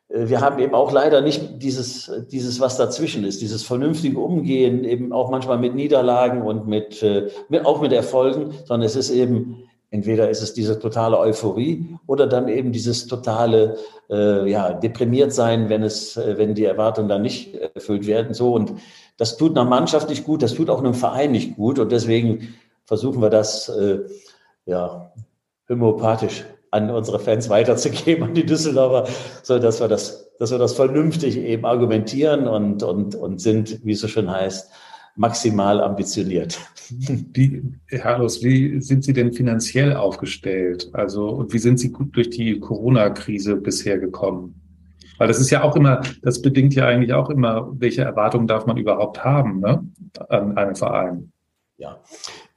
äh, 0.10 0.28
wir 0.30 0.42
haben 0.42 0.60
eben 0.60 0.74
auch 0.74 0.92
leider 0.92 1.22
nicht 1.22 1.62
dieses, 1.62 2.12
dieses, 2.32 2.60
was 2.60 2.78
dazwischen 2.78 3.24
ist, 3.24 3.42
dieses 3.42 3.64
vernünftige 3.64 4.20
Umgehen, 4.20 4.84
eben 4.84 5.12
auch 5.12 5.30
manchmal 5.30 5.58
mit 5.58 5.76
Niederlagen 5.76 6.42
und 6.42 6.68
mit, 6.68 7.02
äh, 7.04 7.30
mit, 7.50 7.66
auch 7.66 7.82
mit 7.82 7.92
Erfolgen, 7.92 8.52
sondern 8.66 8.86
es 8.86 8.96
ist 8.96 9.10
eben, 9.10 9.64
entweder 9.90 10.30
ist 10.30 10.42
es 10.42 10.54
diese 10.54 10.80
totale 10.80 11.18
Euphorie 11.18 11.98
oder 12.08 12.28
dann 12.28 12.48
eben 12.50 12.72
dieses 12.72 13.08
totale, 13.08 13.78
äh, 14.10 14.50
ja, 14.50 14.74
deprimiert 14.74 15.34
sein, 15.34 15.70
wenn 15.70 15.84
es, 15.84 16.18
äh, 16.18 16.38
wenn 16.38 16.56
die 16.56 16.66
Erwartungen 16.66 17.10
dann 17.10 17.22
nicht 17.22 17.56
erfüllt 17.56 18.08
werden, 18.08 18.34
so. 18.34 18.54
Und 18.54 18.74
das 19.18 19.38
tut 19.38 19.58
einer 19.58 19.68
Mannschaft 19.68 20.10
nicht 20.10 20.26
gut, 20.26 20.44
das 20.44 20.54
tut 20.54 20.70
auch 20.70 20.80
einem 20.80 20.94
Verein 20.94 21.32
nicht 21.32 21.56
gut 21.56 21.80
und 21.80 21.92
deswegen 21.92 22.56
versuchen 22.86 23.22
wir 23.22 23.30
das, 23.30 23.70
äh, 23.70 24.00
ja, 24.66 25.12
homöopathisch 25.70 26.46
an 26.72 26.90
unsere 26.92 27.20
Fans 27.20 27.50
weiterzugeben, 27.50 28.24
an 28.24 28.34
die 28.34 28.46
Düsseldorfer, 28.46 29.10
so 29.44 29.58
dass 29.60 29.80
wir 29.80 29.88
das, 29.88 30.32
dass 30.38 30.52
wir 30.52 30.58
das 30.58 30.74
vernünftig 30.74 31.38
eben 31.38 31.66
argumentieren 31.66 32.48
und, 32.48 32.84
und, 32.84 33.16
und 33.16 33.42
sind, 33.42 33.86
wie 33.86 33.94
es 33.94 34.02
so 34.02 34.08
schön 34.08 34.30
heißt, 34.30 34.70
maximal 35.18 35.82
ambitioniert. 35.82 36.60
Wie, 36.90 37.64
Herr 37.88 38.20
Los, 38.20 38.44
wie 38.44 38.80
sind 38.82 39.04
Sie 39.04 39.14
denn 39.14 39.34
finanziell 39.34 39.96
aufgestellt? 39.96 40.90
Also, 40.94 41.30
und 41.30 41.52
wie 41.52 41.60
sind 41.60 41.80
Sie 41.80 41.92
gut 41.92 42.16
durch 42.16 42.30
die 42.30 42.60
Corona-Krise 42.60 43.58
bisher 43.58 43.98
gekommen? 43.98 44.62
Weil 45.18 45.28
das 45.28 45.40
ist 45.40 45.50
ja 45.50 45.64
auch 45.64 45.76
immer, 45.76 46.02
das 46.22 46.42
bedingt 46.42 46.76
ja 46.76 46.88
eigentlich 46.88 47.14
auch 47.14 47.30
immer, 47.30 47.74
welche 47.74 48.04
Erwartungen 48.04 48.48
darf 48.48 48.68
man 48.68 48.78
überhaupt 48.78 49.24
haben 49.24 49.60
ne, 49.60 49.84
an 50.30 50.58
einen 50.58 50.76
Verein. 50.76 51.32
Ja, 51.78 52.00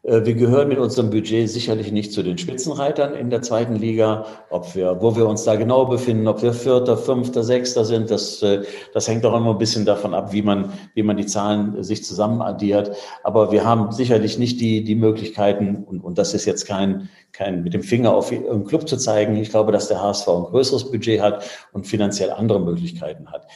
wir 0.02 0.35
gehören 0.35 0.69
mit 0.69 0.78
unserem 0.78 1.11
Budget 1.11 1.50
sicherlich 1.50 1.92
nicht 1.92 2.14
zu 2.14 2.23
den 2.23 2.38
Spitzenreitern 2.38 3.12
in 3.12 3.28
der 3.28 3.42
zweiten 3.42 3.76
Liga. 3.76 4.25
Ob 4.49 4.75
wir, 4.75 5.02
wo 5.02 5.14
wir 5.14 5.28
uns 5.28 5.45
da 5.45 5.57
genau 5.57 5.85
befinden, 5.85 6.26
ob 6.26 6.40
wir 6.40 6.54
Vierter, 6.54 6.97
Fünfter, 6.97 7.45
Sechster 7.45 7.85
sind, 7.85 8.11
das, 8.11 8.42
äh, 8.42 8.62
das 8.95 9.09
hängt 9.09 9.26
auch 9.26 9.37
immer 9.37 9.50
ein 9.50 9.59
bisschen 9.59 9.85
davon 9.85 10.14
ab, 10.14 10.33
wie 10.33 10.40
man, 10.40 10.73
wie 10.95 11.02
man 11.02 11.19
die 11.19 11.26
Zahlen 11.26 11.83
sich 11.83 12.02
zusammen 12.02 12.40
addiert. 12.40 12.97
Aber 13.25 13.52
wir 13.52 13.66
haben 13.66 13.92
sicherlich 13.92 14.38
nicht 14.38 14.59
die, 14.62 14.85
die 14.85 14.95
Möglichkeiten, 14.95 15.85
und, 15.85 16.00
und 16.00 16.16
das 16.16 16.33
ist 16.33 16.47
jetzt 16.47 16.66
kein, 16.66 17.11
kein, 17.33 17.62
mit 17.62 17.75
dem 17.75 17.83
Finger 17.83 18.14
auf 18.14 18.33
irgendeinen 18.33 18.64
Club 18.64 18.88
zu 18.88 18.97
zeigen. 18.97 19.37
Ich 19.37 19.50
glaube, 19.50 19.71
dass 19.71 19.88
der 19.88 20.02
HSV 20.02 20.28
ein 20.28 20.45
größeres 20.45 20.90
Budget 20.90 21.21
hat 21.21 21.45
und 21.73 21.87
finanziell 21.87 22.30
andere 22.30 22.61
Möglichkeiten 22.61 23.30
hat. 23.30 23.49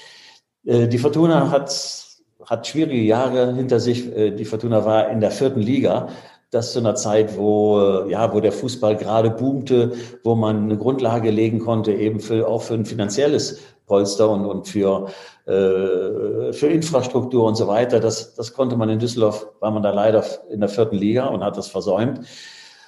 Äh, 0.66 0.88
die 0.88 0.98
Fortuna 0.98 1.50
hat 1.50 2.04
hat 2.46 2.66
schwierige 2.66 3.00
Jahre 3.00 3.54
hinter 3.54 3.80
sich. 3.80 4.04
Die 4.04 4.44
Fortuna 4.44 4.84
war 4.84 5.08
in 5.08 5.20
der 5.20 5.30
vierten 5.30 5.60
Liga 5.62 6.10
das 6.54 6.72
zu 6.72 6.78
einer 6.78 6.94
Zeit, 6.94 7.36
wo, 7.36 7.80
äh, 7.80 8.10
ja, 8.10 8.32
wo 8.32 8.40
der 8.40 8.52
Fußball 8.52 8.96
gerade 8.96 9.30
boomte, 9.30 9.92
wo 10.22 10.34
man 10.34 10.64
eine 10.64 10.78
Grundlage 10.78 11.30
legen 11.30 11.58
konnte, 11.58 11.92
eben 11.92 12.20
für, 12.20 12.46
auch 12.46 12.62
für 12.62 12.74
ein 12.74 12.86
finanzielles 12.86 13.60
Polster 13.86 14.30
und, 14.30 14.46
und 14.46 14.68
für, 14.68 15.08
äh, 15.46 16.52
für 16.52 16.68
Infrastruktur 16.68 17.44
und 17.44 17.56
so 17.56 17.66
weiter. 17.66 18.00
Das, 18.00 18.34
das 18.34 18.54
konnte 18.54 18.76
man 18.76 18.88
in 18.88 18.98
Düsseldorf, 18.98 19.48
war 19.60 19.70
man 19.70 19.82
da 19.82 19.90
leider 19.90 20.24
in 20.50 20.60
der 20.60 20.68
vierten 20.68 20.96
Liga 20.96 21.26
und 21.26 21.42
hat 21.44 21.56
das 21.56 21.68
versäumt. 21.68 22.20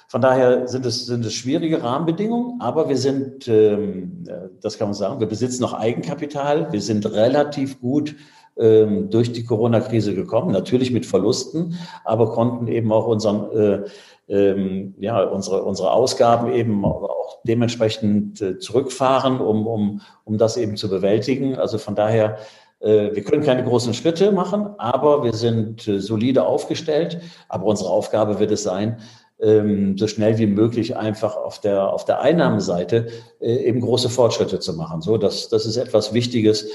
Von 0.09 0.21
daher 0.21 0.69
sind 0.69 0.85
es, 0.85 1.05
sind 1.05 1.25
es 1.25 1.33
schwierige 1.33 1.83
Rahmenbedingungen, 1.83 2.61
aber 2.61 2.87
wir 2.87 2.95
sind, 2.95 3.47
ähm, 3.49 4.23
äh, 4.27 4.47
das 4.61 4.77
kann 4.77 4.87
man 4.87 4.95
sagen, 4.95 5.19
wir 5.19 5.27
besitzen 5.27 5.61
noch 5.61 5.73
Eigenkapital, 5.73 6.71
wir 6.71 6.81
sind 6.81 7.05
relativ 7.11 7.81
gut 7.81 8.15
ähm, 8.59 9.09
durch 9.09 9.31
die 9.31 9.43
Corona-Krise 9.43 10.15
gekommen, 10.15 10.51
natürlich 10.51 10.91
mit 10.91 11.05
Verlusten, 11.05 11.75
aber 12.03 12.31
konnten 12.31 12.67
eben 12.67 12.91
auch 12.91 13.07
unseren, 13.07 13.51
äh, 13.51 13.83
ähm, 14.29 14.95
ja, 14.99 15.23
unsere, 15.23 15.63
unsere 15.63 15.91
Ausgaben 15.91 16.51
eben 16.51 16.83
auch 16.85 17.39
dementsprechend 17.43 18.41
äh, 18.41 18.59
zurückfahren, 18.59 19.39
um, 19.39 19.67
um, 19.67 20.01
um 20.25 20.37
das 20.37 20.57
eben 20.57 20.75
zu 20.75 20.89
bewältigen. 20.89 21.55
Also 21.55 21.77
von 21.77 21.95
daher, 21.95 22.37
äh, 22.79 23.15
wir 23.15 23.23
können 23.23 23.43
keine 23.43 23.63
großen 23.63 23.93
Schritte 23.93 24.31
machen, 24.31 24.67
aber 24.77 25.23
wir 25.23 25.33
sind 25.33 25.87
äh, 25.87 25.99
solide 25.99 26.45
aufgestellt. 26.45 27.19
Aber 27.49 27.65
unsere 27.65 27.89
Aufgabe 27.89 28.39
wird 28.39 28.51
es 28.51 28.63
sein, 28.63 28.97
ähm, 29.39 29.97
so 29.97 30.07
schnell 30.07 30.37
wie 30.37 30.47
möglich 30.47 30.97
einfach 30.97 31.35
auf 31.35 31.61
der, 31.61 31.93
auf 31.93 32.05
der 32.05 32.21
Einnahmenseite 32.21 33.07
äh, 33.39 33.67
eben 33.67 33.81
große 33.81 34.09
Fortschritte 34.09 34.59
zu 34.59 34.73
machen. 34.73 35.01
So, 35.01 35.17
das, 35.17 35.49
das 35.49 35.65
ist 35.65 35.77
etwas 35.77 36.13
Wichtiges, 36.13 36.67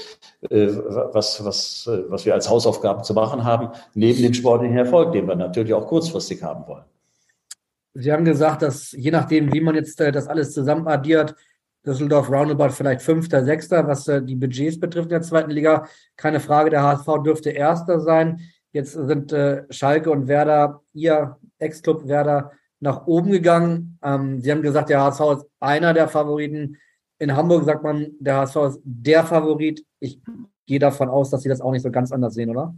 äh, 0.49 0.67
was, 1.11 1.43
was, 1.43 1.87
äh, 1.87 2.09
was 2.09 2.25
wir 2.25 2.33
als 2.33 2.49
Hausaufgaben 2.49 3.03
zu 3.03 3.13
machen 3.13 3.43
haben, 3.43 3.69
neben 3.93 4.21
dem 4.21 4.33
sportlichen 4.33 4.77
Erfolg, 4.77 5.11
den 5.11 5.27
wir 5.27 5.35
natürlich 5.35 5.73
auch 5.73 5.87
kurzfristig 5.87 6.41
haben 6.41 6.65
wollen. 6.67 6.85
Sie 7.95 8.11
haben 8.11 8.25
gesagt, 8.25 8.61
dass 8.61 8.91
je 8.93 9.11
nachdem, 9.11 9.53
wie 9.53 9.61
man 9.61 9.75
jetzt 9.75 9.99
das 9.99 10.27
alles 10.27 10.53
zusammen 10.53 10.87
addiert, 10.87 11.35
Düsseldorf 11.85 12.31
roundabout 12.31 12.69
vielleicht 12.69 13.01
Fünfter, 13.01 13.43
Sechster, 13.43 13.85
was 13.85 14.05
die 14.05 14.35
Budgets 14.35 14.79
betrifft 14.79 15.07
in 15.07 15.09
der 15.09 15.21
zweiten 15.21 15.51
Liga. 15.51 15.85
Keine 16.15 16.39
Frage, 16.39 16.69
der 16.69 16.81
HSV 16.81 17.23
dürfte 17.23 17.49
Erster 17.51 17.99
sein. 17.99 18.39
Jetzt 18.71 18.93
sind 18.93 19.35
Schalke 19.69 20.09
und 20.09 20.27
Werder 20.27 20.81
Ihr 20.93 21.37
Ex-Club 21.63 22.07
Werder 22.07 22.51
nach 22.83 23.07
oben 23.07 23.31
gegangen. 23.31 23.97
Ähm, 24.03 24.41
Sie 24.41 24.51
haben 24.51 24.61
gesagt, 24.61 24.89
der 24.89 25.01
HSV 25.01 25.21
ist 25.37 25.45
einer 25.59 25.93
der 25.93 26.07
Favoriten. 26.07 26.77
In 27.17 27.35
Hamburg 27.35 27.63
sagt 27.63 27.83
man, 27.83 28.11
der 28.19 28.37
HSV 28.37 28.55
ist 28.67 28.79
der 28.83 29.23
Favorit. 29.23 29.83
Ich 29.99 30.19
gehe 30.67 30.79
davon 30.79 31.09
aus, 31.09 31.29
dass 31.29 31.41
Sie 31.41 31.49
das 31.49 31.61
auch 31.61 31.71
nicht 31.71 31.83
so 31.83 31.91
ganz 31.91 32.11
anders 32.11 32.33
sehen, 32.33 32.49
oder? 32.49 32.75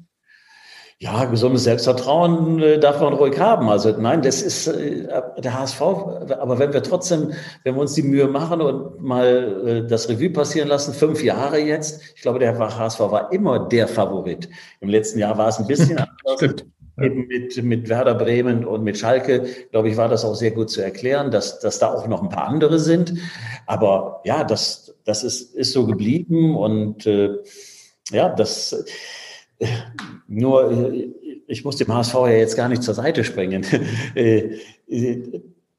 Ja, 0.99 1.25
gesundes 1.25 1.65
Selbstvertrauen 1.65 2.61
äh, 2.61 2.79
darf 2.79 3.01
man 3.01 3.13
ruhig 3.13 3.37
haben. 3.37 3.67
Also 3.67 3.89
nein, 3.99 4.21
das 4.21 4.41
ist 4.41 4.67
äh, 4.67 5.07
der 5.39 5.59
HSV. 5.59 5.81
Aber 5.81 6.57
wenn 6.57 6.71
wir 6.71 6.83
trotzdem, 6.83 7.33
wenn 7.63 7.75
wir 7.75 7.81
uns 7.81 7.95
die 7.95 8.03
Mühe 8.03 8.29
machen 8.29 8.61
und 8.61 9.01
mal 9.01 9.67
äh, 9.67 9.87
das 9.87 10.07
Revue 10.07 10.29
passieren 10.29 10.69
lassen, 10.69 10.93
fünf 10.93 11.21
Jahre 11.21 11.59
jetzt, 11.59 12.01
ich 12.15 12.21
glaube, 12.21 12.39
der 12.39 12.57
HSV 12.57 12.99
war 12.99 13.33
immer 13.33 13.67
der 13.67 13.89
Favorit. 13.89 14.47
Im 14.79 14.87
letzten 14.87 15.19
Jahr 15.19 15.37
war 15.37 15.49
es 15.49 15.59
ein 15.59 15.67
bisschen 15.67 15.97
anders. 15.97 16.37
Stimmt 16.37 16.65
eben 17.01 17.27
mit, 17.27 17.61
mit 17.63 17.89
Werder 17.89 18.15
Bremen 18.15 18.65
und 18.65 18.83
mit 18.83 18.97
Schalke, 18.97 19.45
glaube 19.71 19.89
ich, 19.89 19.97
war 19.97 20.07
das 20.07 20.23
auch 20.23 20.35
sehr 20.35 20.51
gut 20.51 20.69
zu 20.69 20.81
erklären, 20.81 21.31
dass, 21.31 21.59
dass 21.59 21.79
da 21.79 21.93
auch 21.93 22.07
noch 22.07 22.23
ein 22.23 22.29
paar 22.29 22.47
andere 22.47 22.79
sind. 22.79 23.13
Aber 23.65 24.21
ja, 24.23 24.43
das, 24.43 24.95
das 25.03 25.23
ist, 25.23 25.55
ist 25.55 25.73
so 25.73 25.85
geblieben 25.85 26.55
und 26.55 27.05
äh, 27.05 27.37
ja, 28.11 28.29
das 28.29 28.85
äh, 29.59 29.67
nur, 30.27 30.71
äh, 30.71 31.09
ich 31.47 31.63
muss 31.63 31.77
dem 31.77 31.93
HSV 31.93 32.13
ja 32.13 32.27
jetzt 32.29 32.57
gar 32.57 32.69
nicht 32.69 32.83
zur 32.83 32.93
Seite 32.93 33.23
springen. 33.23 33.65
Äh, 34.15 34.57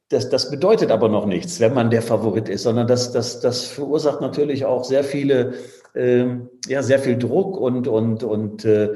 das, 0.09 0.29
das 0.29 0.51
bedeutet 0.51 0.93
aber 0.93 1.09
noch 1.09 1.27
nichts, 1.27 1.59
wenn 1.59 1.75
man 1.75 1.91
der 1.91 2.03
Favorit 2.03 2.49
ist, 2.49 2.63
sondern 2.63 2.87
das, 2.87 3.11
das, 3.13 3.41
das 3.41 3.65
verursacht 3.65 4.21
natürlich 4.21 4.65
auch 4.65 4.85
sehr 4.85 5.03
viele, 5.03 5.55
äh, 5.95 6.27
ja, 6.69 6.83
sehr 6.83 7.01
viel 7.01 7.19
Druck 7.19 7.57
und, 7.57 7.89
und, 7.89 8.23
und 8.23 8.65
äh, 8.65 8.95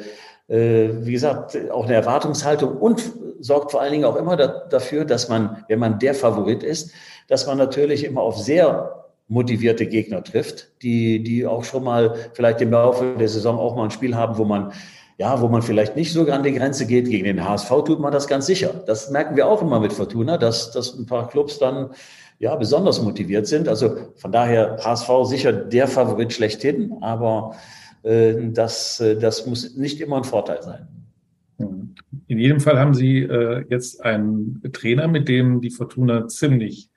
wie 0.57 1.13
gesagt, 1.13 1.57
auch 1.71 1.85
eine 1.85 1.95
Erwartungshaltung 1.95 2.77
und 2.77 3.13
sorgt 3.41 3.71
vor 3.71 3.81
allen 3.81 3.93
Dingen 3.93 4.05
auch 4.05 4.17
immer 4.17 4.37
da, 4.37 4.49
dafür, 4.69 5.05
dass 5.05 5.29
man, 5.29 5.65
wenn 5.69 5.79
man 5.79 5.99
der 5.99 6.15
Favorit 6.15 6.63
ist, 6.63 6.93
dass 7.29 7.47
man 7.47 7.59
natürlich 7.59 8.05
immer 8.05 8.21
auf 8.21 8.39
sehr 8.39 9.07
motivierte 9.29 9.87
Gegner 9.87 10.25
trifft, 10.25 10.69
die, 10.83 11.23
die 11.23 11.47
auch 11.47 11.63
schon 11.63 11.85
mal 11.85 12.17
vielleicht 12.33 12.61
im 12.61 12.73
Laufe 12.73 13.15
der 13.19 13.29
Saison 13.29 13.59
auch 13.59 13.77
mal 13.77 13.85
ein 13.85 13.91
Spiel 13.93 14.17
haben, 14.17 14.39
wo 14.39 14.45
man 14.45 14.73
ja, 15.19 15.39
wo 15.43 15.49
man 15.49 15.61
vielleicht 15.61 15.97
nicht 15.97 16.15
so 16.15 16.27
an 16.27 16.43
die 16.43 16.55
Grenze 16.55 16.87
geht. 16.87 17.05
Gegen 17.05 17.25
den 17.25 17.47
HSV 17.47 17.69
tut 17.85 18.01
man 18.01 18.11
das 18.11 18.27
ganz 18.27 18.47
sicher. 18.47 18.83
Das 18.87 19.11
merken 19.11 19.37
wir 19.37 19.49
auch 19.49 19.61
immer 19.61 19.79
mit 19.79 19.93
Fortuna, 19.93 20.39
dass, 20.39 20.71
dass 20.71 20.99
ein 20.99 21.05
paar 21.05 21.29
Clubs 21.29 21.59
dann 21.59 21.91
ja 22.39 22.57
besonders 22.57 23.03
motiviert 23.03 23.47
sind. 23.47 23.69
Also 23.69 23.99
von 24.17 24.33
daher 24.33 24.79
HSV 24.83 25.11
sicher 25.25 25.53
der 25.53 25.89
Favorit 25.89 26.33
schlechthin, 26.33 26.95
aber 27.03 27.55
äh, 27.55 27.80
das, 28.03 29.01
äh, 29.01 29.17
das 29.19 29.47
muss 29.47 29.77
nicht 29.77 30.01
immer 30.01 30.19
ein 30.19 30.25
Vorteil 30.25 30.63
sein. 30.63 30.89
In 32.27 32.39
jedem 32.39 32.61
Fall 32.61 32.79
haben 32.79 32.95
Sie 32.95 33.19
äh, 33.19 33.65
jetzt 33.69 34.03
einen 34.03 34.63
Trainer, 34.73 35.09
mit 35.09 35.29
dem 35.29 35.61
die 35.61 35.71
Fortuna 35.71 36.27
ziemlich 36.29 36.89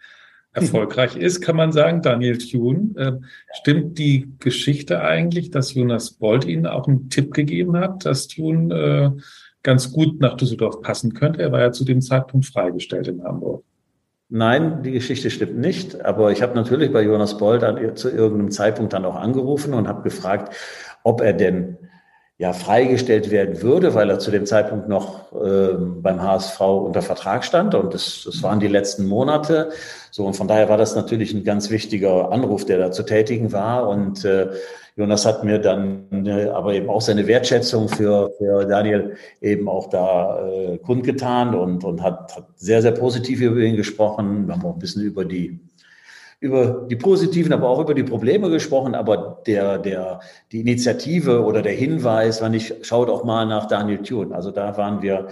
erfolgreich 0.53 1.17
ist, 1.17 1.41
kann 1.41 1.55
man 1.55 1.72
sagen, 1.72 2.03
Daniel 2.03 2.38
Thune. 2.38 3.22
stimmt 3.53 3.98
die 3.98 4.29
Geschichte 4.38 5.01
eigentlich, 5.01 5.50
dass 5.50 5.74
Jonas 5.74 6.12
Bolt 6.12 6.45
Ihnen 6.45 6.67
auch 6.67 6.88
einen 6.88 7.10
Tipp 7.10 7.33
gegeben 7.33 7.75
hat, 7.75 8.05
dass 8.05 8.27
Thune 8.27 9.17
ganz 9.63 9.91
gut 9.91 10.19
nach 10.19 10.36
Düsseldorf 10.36 10.81
passen 10.81 11.15
könnte? 11.15 11.41
Er 11.41 11.51
war 11.51 11.62
ja 11.62 11.72
zu 11.72 11.86
dem 11.86 12.01
Zeitpunkt 12.01 12.45
freigestellt 12.45 13.07
in 13.07 13.24
Hamburg. 13.24 13.63
Nein, 14.36 14.81
die 14.81 14.91
Geschichte 14.91 15.29
stimmt 15.29 15.57
nicht. 15.60 16.03
Aber 16.03 16.31
ich 16.31 16.41
habe 16.41 16.55
natürlich 16.55 16.91
bei 16.91 17.03
Jonas 17.03 17.38
Boll 17.38 17.60
dann 17.60 17.95
zu 17.95 18.10
irgendeinem 18.10 18.51
Zeitpunkt 18.51 18.93
dann 18.93 19.05
auch 19.05 19.15
angerufen 19.15 19.74
und 19.74 19.88
habe 19.88 20.01
gefragt, 20.01 20.55
ob 21.03 21.22
er 21.22 21.33
denn 21.33 21.77
ja 22.38 22.51
freigestellt 22.51 23.29
werden 23.29 23.62
würde, 23.62 23.93
weil 23.93 24.10
er 24.10 24.19
zu 24.19 24.31
dem 24.31 24.45
Zeitpunkt 24.45 24.89
noch 24.89 25.31
äh, 25.33 25.75
beim 25.77 26.22
HSV 26.22 26.60
unter 26.60 27.01
Vertrag 27.01 27.45
stand 27.45 27.75
und 27.75 27.93
das, 27.93 28.24
das 28.25 28.41
waren 28.41 28.60
die 28.60 28.67
letzten 28.67 29.05
Monate. 29.05 29.72
So 30.12 30.25
und 30.25 30.36
von 30.36 30.48
daher 30.48 30.67
war 30.67 30.77
das 30.77 30.95
natürlich 30.95 31.33
ein 31.33 31.43
ganz 31.43 31.69
wichtiger 31.69 32.31
Anruf, 32.31 32.65
der 32.65 32.79
da 32.79 32.91
zu 32.91 33.03
tätigen 33.03 33.51
war 33.51 33.88
und 33.88 34.25
äh, 34.25 34.50
Jonas 34.95 35.25
hat 35.25 35.43
mir 35.43 35.57
dann 35.57 36.25
äh, 36.25 36.50
aber 36.50 36.74
eben 36.74 36.89
auch 36.89 37.01
seine 37.01 37.25
Wertschätzung 37.27 37.89
für, 37.89 38.31
für 38.38 38.65
Daniel 38.65 39.15
eben 39.41 39.67
auch 39.67 39.89
da 39.89 40.48
äh, 40.48 40.77
kundgetan 40.77 41.55
und, 41.55 41.83
und 41.83 42.03
hat, 42.03 42.36
hat 42.36 42.48
sehr, 42.55 42.81
sehr 42.81 42.91
positiv 42.91 43.41
über 43.41 43.60
ihn 43.60 43.75
gesprochen. 43.75 44.48
Wir 44.48 44.53
haben 44.53 44.65
auch 44.65 44.74
ein 44.74 44.79
bisschen 44.79 45.01
über 45.01 45.25
die, 45.25 45.60
über 46.44 46.86
die 46.90 46.98
positiven, 46.98 47.54
aber 47.54 47.70
auch 47.70 47.80
über 47.80 47.94
die 47.94 48.04
Probleme 48.04 48.50
gesprochen. 48.50 48.96
Aber 48.96 49.42
der, 49.48 49.78
der, 49.78 50.20
die 50.52 50.60
Initiative 50.60 51.42
oder 51.42 51.62
der 51.62 51.72
Hinweis, 51.72 52.42
wenn 52.42 52.54
ich, 52.54 52.74
schaut 52.82 53.10
auch 53.10 53.24
mal 53.24 53.46
nach 53.46 53.66
Daniel 53.70 54.00
Thune. 54.00 54.36
Also 54.36 54.52
da 54.52 54.76
waren 54.76 55.02
wir, 55.02 55.28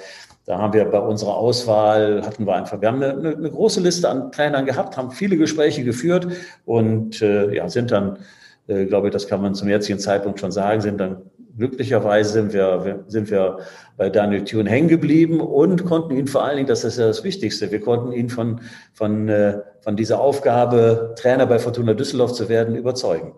da 0.46 0.58
haben 0.58 0.72
wir 0.72 0.86
bei 0.86 1.00
unserer 1.00 1.36
Auswahl, 1.36 2.22
hatten 2.26 2.46
wir 2.46 2.56
einfach, 2.56 2.80
wir 2.80 2.88
haben 2.88 3.04
eine, 3.04 3.36
eine 3.36 3.52
große 3.52 3.82
Liste 3.82 4.08
an 4.08 4.32
Trainern 4.32 4.66
gehabt, 4.66 4.96
haben 4.96 5.12
viele 5.12 5.36
Gespräche 5.36 5.84
geführt 5.84 6.28
und 6.64 7.22
äh, 7.22 7.54
ja, 7.54 7.68
sind 7.68 7.92
dann 7.92 8.20
äh, 8.68 8.86
glaube 8.86 9.08
ich, 9.08 9.14
das 9.14 9.28
kann 9.28 9.42
man 9.42 9.54
zum 9.54 9.68
jetzigen 9.68 10.00
Zeitpunkt 10.00 10.40
schon 10.40 10.52
sagen, 10.52 10.80
sind 10.80 10.98
dann 10.98 11.24
glücklicherweise 11.58 12.32
sind 12.32 12.54
wir, 12.54 13.04
sind 13.08 13.30
wir 13.30 13.60
bei 13.98 14.10
Daniel 14.10 14.44
Thune 14.44 14.70
hängen 14.70 14.88
geblieben 14.88 15.42
und 15.42 15.86
konnten 15.86 16.16
ihn 16.16 16.28
vor 16.28 16.44
allen 16.44 16.58
Dingen, 16.58 16.68
das 16.68 16.84
ist 16.84 16.98
ja 16.98 17.08
das 17.08 17.24
Wichtigste, 17.24 17.72
wir 17.72 17.82
konnten 17.82 18.12
ihn 18.12 18.30
von, 18.30 18.62
von, 18.94 19.30
äh, 19.30 19.62
von 19.82 19.96
dieser 19.96 20.20
Aufgabe, 20.20 21.16
Trainer 21.18 21.46
bei 21.46 21.60
Fortuna 21.60 21.94
Düsseldorf 21.94 22.34
zu 22.34 22.50
werden, 22.50 22.76
überzeugen. 22.76 23.34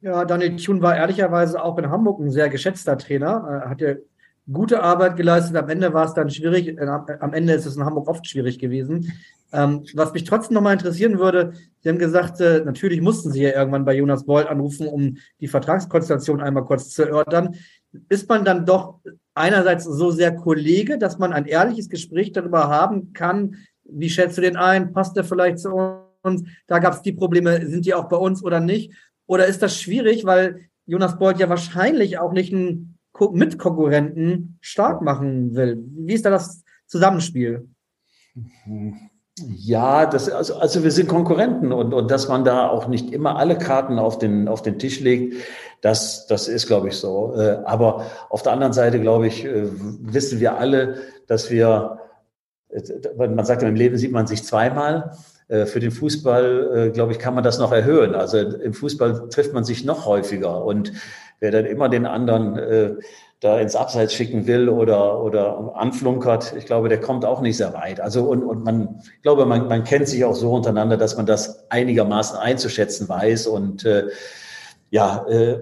Ja, 0.00 0.24
Daniel 0.24 0.56
Thune 0.56 0.82
war 0.82 0.96
ehrlicherweise 0.96 1.62
auch 1.62 1.78
in 1.78 1.90
Hamburg 1.90 2.20
ein 2.20 2.30
sehr 2.30 2.48
geschätzter 2.48 2.98
Trainer. 2.98 3.62
Er 3.64 3.70
hat 3.70 3.80
ja 3.80 3.94
gute 4.50 4.82
Arbeit 4.82 5.16
geleistet. 5.16 5.56
Am 5.56 5.68
Ende 5.68 5.92
war 5.92 6.06
es 6.06 6.14
dann 6.14 6.30
schwierig. 6.30 6.68
Äh, 6.68 6.86
am 7.20 7.32
Ende 7.32 7.52
ist 7.52 7.66
es 7.66 7.76
in 7.76 7.84
Hamburg 7.84 8.08
oft 8.08 8.26
schwierig 8.26 8.58
gewesen. 8.58 9.12
Ähm, 9.52 9.84
was 9.94 10.12
mich 10.12 10.24
trotzdem 10.24 10.54
nochmal 10.54 10.72
interessieren 10.72 11.18
würde, 11.18 11.52
Sie 11.80 11.88
haben 11.88 11.98
gesagt, 11.98 12.40
äh, 12.40 12.62
natürlich 12.64 13.00
mussten 13.00 13.30
Sie 13.30 13.42
ja 13.42 13.50
irgendwann 13.50 13.84
bei 13.84 13.94
Jonas 13.94 14.24
Bold 14.24 14.48
anrufen, 14.48 14.88
um 14.88 15.18
die 15.40 15.48
Vertragskonstellation 15.48 16.40
einmal 16.40 16.64
kurz 16.64 16.90
zu 16.90 17.04
erörtern. 17.04 17.54
Ist 18.08 18.28
man 18.28 18.44
dann 18.44 18.66
doch 18.66 19.00
einerseits 19.34 19.84
so 19.84 20.10
sehr 20.10 20.34
Kollege, 20.34 20.98
dass 20.98 21.18
man 21.18 21.32
ein 21.32 21.46
ehrliches 21.46 21.88
Gespräch 21.88 22.32
darüber 22.32 22.68
haben 22.68 23.12
kann, 23.12 23.56
wie 23.84 24.10
schätzt 24.10 24.36
du 24.36 24.42
den 24.42 24.56
ein, 24.56 24.92
passt 24.92 25.16
der 25.16 25.24
vielleicht 25.24 25.60
zu 25.60 25.70
uns, 26.22 26.42
da 26.66 26.80
gab 26.80 26.94
es 26.94 27.02
die 27.02 27.12
Probleme, 27.12 27.64
sind 27.66 27.86
die 27.86 27.94
auch 27.94 28.08
bei 28.08 28.16
uns 28.16 28.42
oder 28.42 28.58
nicht? 28.58 28.92
Oder 29.26 29.46
ist 29.46 29.62
das 29.62 29.80
schwierig, 29.80 30.24
weil 30.24 30.68
Jonas 30.86 31.18
Bold 31.18 31.38
ja 31.38 31.48
wahrscheinlich 31.48 32.18
auch 32.18 32.32
nicht 32.32 32.52
einen 32.52 32.95
Mitkonkurrenten 33.32 34.58
stark 34.60 35.02
machen 35.02 35.54
will? 35.54 35.82
Wie 35.96 36.14
ist 36.14 36.24
da 36.24 36.30
das 36.30 36.62
Zusammenspiel? 36.86 37.68
Ja, 39.38 40.06
das, 40.06 40.30
also, 40.30 40.56
also 40.56 40.82
wir 40.82 40.90
sind 40.90 41.08
Konkurrenten 41.08 41.72
und, 41.72 41.92
und 41.92 42.10
dass 42.10 42.28
man 42.28 42.44
da 42.44 42.68
auch 42.68 42.88
nicht 42.88 43.12
immer 43.12 43.36
alle 43.36 43.58
Karten 43.58 43.98
auf 43.98 44.18
den, 44.18 44.48
auf 44.48 44.62
den 44.62 44.78
Tisch 44.78 45.00
legt, 45.00 45.34
das, 45.82 46.26
das 46.26 46.48
ist, 46.48 46.66
glaube 46.66 46.88
ich, 46.88 46.96
so. 46.96 47.34
Äh, 47.36 47.58
aber 47.64 48.06
auf 48.30 48.42
der 48.42 48.52
anderen 48.52 48.72
Seite, 48.72 49.00
glaube 49.00 49.26
ich, 49.26 49.44
äh, 49.44 49.66
wissen 50.00 50.40
wir 50.40 50.56
alle, 50.58 50.96
dass 51.26 51.50
wir, 51.50 52.00
äh, 52.70 52.80
man 53.16 53.44
sagt, 53.44 53.62
im 53.62 53.74
Leben 53.74 53.98
sieht 53.98 54.12
man 54.12 54.26
sich 54.26 54.44
zweimal. 54.44 55.12
Für 55.48 55.78
den 55.78 55.92
Fußball, 55.92 56.90
glaube 56.92 57.12
ich, 57.12 57.20
kann 57.20 57.36
man 57.36 57.44
das 57.44 57.60
noch 57.60 57.70
erhöhen. 57.70 58.16
Also 58.16 58.38
im 58.38 58.74
Fußball 58.74 59.28
trifft 59.28 59.52
man 59.52 59.62
sich 59.62 59.84
noch 59.84 60.04
häufiger 60.04 60.64
und 60.64 60.92
wer 61.40 61.50
dann 61.50 61.66
immer 61.66 61.88
den 61.88 62.06
anderen 62.06 63.00
da 63.40 63.60
ins 63.60 63.76
Abseits 63.76 64.14
schicken 64.14 64.46
will 64.46 64.68
oder, 64.68 65.22
oder 65.22 65.72
anflunkert, 65.76 66.54
ich 66.56 66.64
glaube, 66.64 66.88
der 66.88 67.00
kommt 67.00 67.24
auch 67.24 67.40
nicht 67.42 67.58
sehr 67.58 67.74
weit. 67.74 68.00
Also 68.00 68.24
und, 68.24 68.42
und 68.42 68.64
man, 68.64 69.00
ich 69.14 69.22
glaube, 69.22 69.44
man, 69.44 69.68
man 69.68 69.84
kennt 69.84 70.08
sich 70.08 70.24
auch 70.24 70.34
so 70.34 70.52
untereinander, 70.52 70.96
dass 70.96 71.16
man 71.16 71.26
das 71.26 71.70
einigermaßen 71.70 72.38
einzuschätzen 72.38 73.08
weiß 73.08 73.46
und 73.46 73.84
äh, 73.84 74.08
ja, 74.90 75.26
äh, 75.28 75.58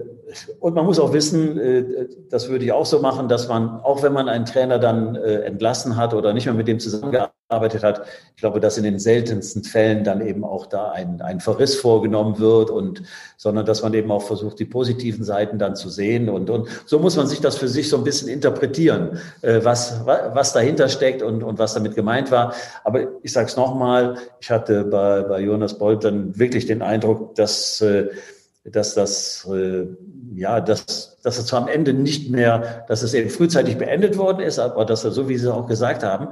und 0.59 0.75
man 0.75 0.85
muss 0.85 0.99
auch 0.99 1.11
wissen, 1.11 1.59
äh, 1.59 2.07
das 2.29 2.47
würde 2.47 2.63
ich 2.63 2.71
auch 2.71 2.85
so 2.85 2.99
machen, 2.99 3.27
dass 3.27 3.49
man, 3.49 3.81
auch 3.81 4.03
wenn 4.03 4.13
man 4.13 4.29
einen 4.29 4.45
Trainer 4.45 4.79
dann 4.79 5.15
äh, 5.15 5.41
entlassen 5.41 5.97
hat 5.97 6.13
oder 6.13 6.33
nicht 6.33 6.45
mehr 6.45 6.53
mit 6.53 6.67
dem 6.67 6.79
zusammengearbeitet 6.79 7.34
hat, 7.49 8.01
ich 8.35 8.41
glaube, 8.41 8.59
dass 8.59 8.77
in 8.77 8.83
den 8.83 8.97
seltensten 8.97 9.63
Fällen 9.63 10.03
dann 10.03 10.25
eben 10.25 10.43
auch 10.43 10.65
da 10.65 10.91
ein, 10.91 11.21
ein 11.21 11.39
Verriss 11.39 11.75
vorgenommen 11.75 12.39
wird 12.39 12.71
und, 12.71 13.03
sondern 13.37 13.65
dass 13.67 13.83
man 13.83 13.93
eben 13.93 14.11
auch 14.11 14.23
versucht, 14.23 14.59
die 14.59 14.65
positiven 14.65 15.23
Seiten 15.23 15.59
dann 15.59 15.75
zu 15.75 15.89
sehen 15.89 16.27
und, 16.27 16.49
und 16.49 16.67
so 16.85 16.97
muss 16.97 17.15
man 17.15 17.27
sich 17.27 17.41
das 17.41 17.55
für 17.55 17.67
sich 17.67 17.87
so 17.87 17.97
ein 17.97 18.03
bisschen 18.03 18.29
interpretieren, 18.29 19.19
äh, 19.41 19.59
was, 19.63 20.05
was 20.05 20.53
dahinter 20.53 20.89
steckt 20.89 21.21
und, 21.21 21.43
und 21.43 21.59
was 21.59 21.75
damit 21.75 21.95
gemeint 21.95 22.31
war. 22.31 22.55
Aber 22.83 23.01
ich 23.21 23.31
sage 23.31 23.47
es 23.47 23.55
nochmal, 23.55 24.17
ich 24.39 24.49
hatte 24.49 24.83
bei, 24.83 25.21
bei 25.21 25.39
Jonas 25.39 25.77
Bolt 25.77 26.03
dann 26.03 26.37
wirklich 26.39 26.65
den 26.65 26.81
Eindruck, 26.81 27.35
dass, 27.35 27.83
dass 28.63 28.95
das, 28.95 29.47
äh, 29.53 29.85
ja, 30.35 30.59
dass, 30.61 31.17
dass 31.21 31.37
es 31.37 31.45
zwar 31.45 31.61
am 31.61 31.67
Ende 31.67 31.93
nicht 31.93 32.31
mehr, 32.31 32.85
dass 32.87 33.03
es 33.03 33.13
eben 33.13 33.29
frühzeitig 33.29 33.77
beendet 33.77 34.17
worden 34.17 34.39
ist, 34.39 34.57
aber 34.57 34.85
dass 34.85 35.03
er, 35.03 35.11
so 35.11 35.29
wie 35.29 35.37
Sie 35.37 35.53
auch 35.53 35.67
gesagt 35.67 36.03
haben, 36.03 36.29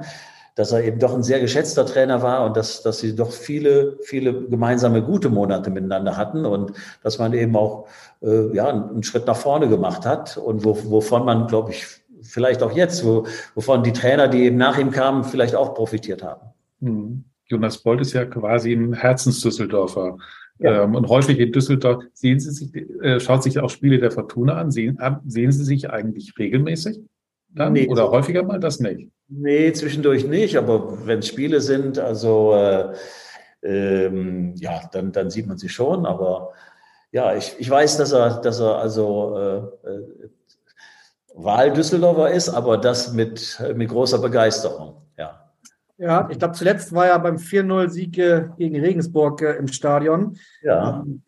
dass 0.54 0.72
er 0.72 0.84
eben 0.84 0.98
doch 0.98 1.14
ein 1.14 1.22
sehr 1.22 1.40
geschätzter 1.40 1.84
Trainer 1.84 2.22
war 2.22 2.46
und 2.46 2.56
dass, 2.56 2.82
dass 2.82 3.00
sie 3.00 3.16
doch 3.16 3.32
viele, 3.32 3.98
viele 4.02 4.46
gemeinsame 4.48 5.02
gute 5.02 5.28
Monate 5.28 5.70
miteinander 5.70 6.16
hatten 6.16 6.46
und 6.46 6.72
dass 7.02 7.18
man 7.18 7.32
eben 7.32 7.56
auch 7.56 7.88
äh, 8.22 8.54
ja, 8.54 8.68
einen 8.68 9.02
Schritt 9.02 9.26
nach 9.26 9.36
vorne 9.36 9.68
gemacht 9.68 10.06
hat 10.06 10.36
und 10.36 10.64
wo, 10.64 10.76
wovon 10.90 11.24
man, 11.24 11.48
glaube 11.48 11.72
ich, 11.72 11.84
vielleicht 12.22 12.62
auch 12.62 12.72
jetzt, 12.72 13.04
wo, 13.04 13.26
wovon 13.54 13.82
die 13.82 13.92
Trainer, 13.92 14.28
die 14.28 14.44
eben 14.44 14.56
nach 14.56 14.78
ihm 14.78 14.90
kamen, 14.90 15.24
vielleicht 15.24 15.56
auch 15.56 15.74
profitiert 15.74 16.22
haben. 16.22 16.42
Hm. 16.80 17.24
Jonas 17.46 17.78
Bolt 17.78 18.00
ist 18.00 18.12
ja 18.12 18.24
quasi 18.24 18.72
ein 18.72 18.94
Herzensdüsseldorfer. 18.94 20.16
Ja. 20.60 20.84
Ähm, 20.84 20.94
und 20.94 21.08
häufig 21.08 21.38
in 21.40 21.52
Düsseldorf 21.52 22.04
sehen 22.12 22.38
Sie 22.38 22.50
sich, 22.52 22.74
äh, 23.02 23.18
schaut 23.18 23.42
sich 23.42 23.58
auch 23.58 23.70
Spiele 23.70 23.98
der 23.98 24.12
Fortuna 24.12 24.54
an. 24.54 24.70
Sehen, 24.70 24.98
sehen 25.26 25.52
Sie 25.52 25.64
sich 25.64 25.90
eigentlich 25.90 26.38
regelmäßig 26.38 27.00
dann 27.54 27.72
nee, 27.72 27.88
oder 27.88 28.10
häufiger 28.10 28.42
mal 28.42 28.60
das 28.60 28.80
nicht? 28.80 29.10
Nee, 29.28 29.72
zwischendurch 29.72 30.26
nicht, 30.26 30.56
aber 30.56 31.06
wenn 31.06 31.20
es 31.20 31.28
Spiele 31.28 31.60
sind, 31.60 31.98
also 31.98 32.54
äh, 32.54 32.92
ähm, 33.62 34.54
ja, 34.56 34.88
dann, 34.92 35.12
dann 35.12 35.30
sieht 35.30 35.46
man 35.46 35.58
sie 35.58 35.68
schon. 35.68 36.04
Aber 36.04 36.52
ja, 37.10 37.34
ich, 37.34 37.54
ich 37.58 37.70
weiß, 37.70 37.96
dass 37.96 38.12
er, 38.12 38.40
dass 38.40 38.60
er 38.60 38.76
also 38.78 39.72
äh, 39.84 39.88
äh 39.88 40.30
Wahl-Düsseldorfer 41.36 42.30
ist, 42.30 42.48
aber 42.48 42.78
das 42.78 43.12
mit, 43.12 43.60
mit 43.74 43.88
großer 43.88 44.18
Begeisterung. 44.18 45.02
Ja. 45.18 45.52
Ja, 45.98 46.28
ich 46.30 46.38
glaube, 46.38 46.54
zuletzt 46.54 46.94
war 46.94 47.06
er 47.06 47.18
beim 47.18 47.36
4-0-Sieg 47.36 48.18
äh, 48.18 48.48
gegen 48.56 48.78
Regensburg 48.78 49.42
äh, 49.42 49.56
im 49.56 49.66
Stadion. 49.66 50.36
Ja. 50.62 51.02
Ähm, 51.04 51.22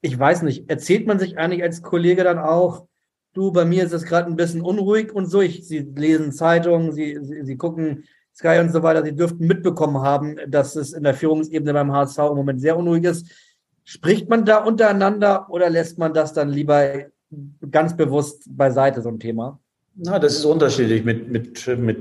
ich 0.00 0.16
weiß 0.16 0.42
nicht, 0.42 0.70
erzählt 0.70 1.08
man 1.08 1.18
sich 1.18 1.38
eigentlich 1.38 1.64
als 1.64 1.82
Kollege 1.82 2.22
dann 2.22 2.38
auch, 2.38 2.86
du, 3.34 3.52
bei 3.52 3.64
mir 3.64 3.84
ist 3.84 3.92
es 3.92 4.04
gerade 4.04 4.30
ein 4.30 4.36
bisschen 4.36 4.60
unruhig 4.60 5.12
und 5.12 5.26
so. 5.26 5.40
Ich, 5.40 5.66
sie 5.66 5.80
lesen 5.80 6.32
Zeitungen, 6.32 6.92
sie, 6.92 7.18
sie, 7.22 7.44
sie 7.44 7.56
gucken 7.56 8.04
Sky 8.34 8.58
und 8.60 8.72
so 8.72 8.82
weiter. 8.82 9.04
Sie 9.04 9.14
dürften 9.14 9.46
mitbekommen 9.46 9.98
haben, 9.98 10.36
dass 10.46 10.76
es 10.76 10.92
in 10.92 11.02
der 11.02 11.14
Führungsebene 11.14 11.72
beim 11.72 11.92
HSV 11.92 12.18
im 12.18 12.36
Moment 12.36 12.60
sehr 12.60 12.76
unruhig 12.76 13.04
ist. 13.04 13.26
Spricht 13.84 14.28
man 14.28 14.44
da 14.44 14.58
untereinander 14.58 15.48
oder 15.50 15.70
lässt 15.70 15.98
man 15.98 16.14
das 16.14 16.32
dann 16.32 16.50
lieber 16.50 17.06
ganz 17.70 17.96
bewusst 17.96 18.44
beiseite, 18.48 19.02
so 19.02 19.08
ein 19.08 19.18
Thema? 19.18 19.58
Na, 19.96 20.18
das 20.18 20.36
ist 20.36 20.44
unterschiedlich 20.44 21.04
mit, 21.04 21.28
mit, 21.28 21.66
mit 21.78 21.98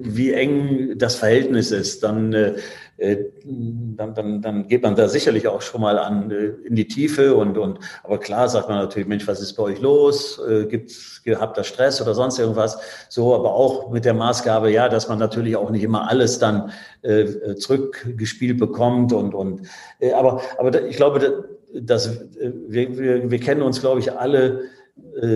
wie 0.00 0.32
eng 0.32 0.94
das 0.96 1.16
Verhältnis 1.16 1.70
ist. 1.70 2.02
Dann, 2.02 2.32
äh, 2.32 2.54
dann, 2.98 4.14
dann, 4.14 4.42
dann 4.42 4.66
geht 4.66 4.82
man 4.82 4.96
da 4.96 5.08
sicherlich 5.08 5.46
auch 5.46 5.62
schon 5.62 5.80
mal 5.80 5.98
an 5.98 6.30
äh, 6.30 6.66
in 6.66 6.74
die 6.74 6.88
Tiefe 6.88 7.36
und, 7.36 7.56
und 7.56 7.78
aber 8.02 8.18
klar 8.18 8.48
sagt 8.48 8.68
man 8.68 8.78
natürlich, 8.78 9.06
Mensch, 9.06 9.26
was 9.28 9.40
ist 9.40 9.52
bei 9.54 9.62
euch 9.62 9.80
los? 9.80 10.40
Äh, 10.48 10.66
gibt's, 10.66 11.22
habt 11.36 11.56
ihr 11.58 11.64
Stress 11.64 12.02
oder 12.02 12.14
sonst 12.14 12.40
irgendwas? 12.40 12.78
So, 13.08 13.34
aber 13.36 13.54
auch 13.54 13.90
mit 13.90 14.04
der 14.04 14.14
Maßgabe, 14.14 14.72
ja, 14.72 14.88
dass 14.88 15.08
man 15.08 15.18
natürlich 15.18 15.54
auch 15.56 15.70
nicht 15.70 15.84
immer 15.84 16.10
alles 16.10 16.40
dann 16.40 16.72
äh, 17.02 17.54
zurückgespielt 17.54 18.58
bekommt 18.58 19.12
und, 19.12 19.32
und 19.32 19.68
äh, 20.00 20.12
aber, 20.12 20.42
aber 20.58 20.82
ich 20.82 20.96
glaube, 20.96 21.44
dass, 21.72 22.20
wir, 22.40 22.98
wir, 22.98 23.30
wir 23.30 23.40
kennen 23.40 23.62
uns, 23.62 23.80
glaube 23.80 24.00
ich, 24.00 24.12
alle 24.12 24.46
äh, 24.48 24.77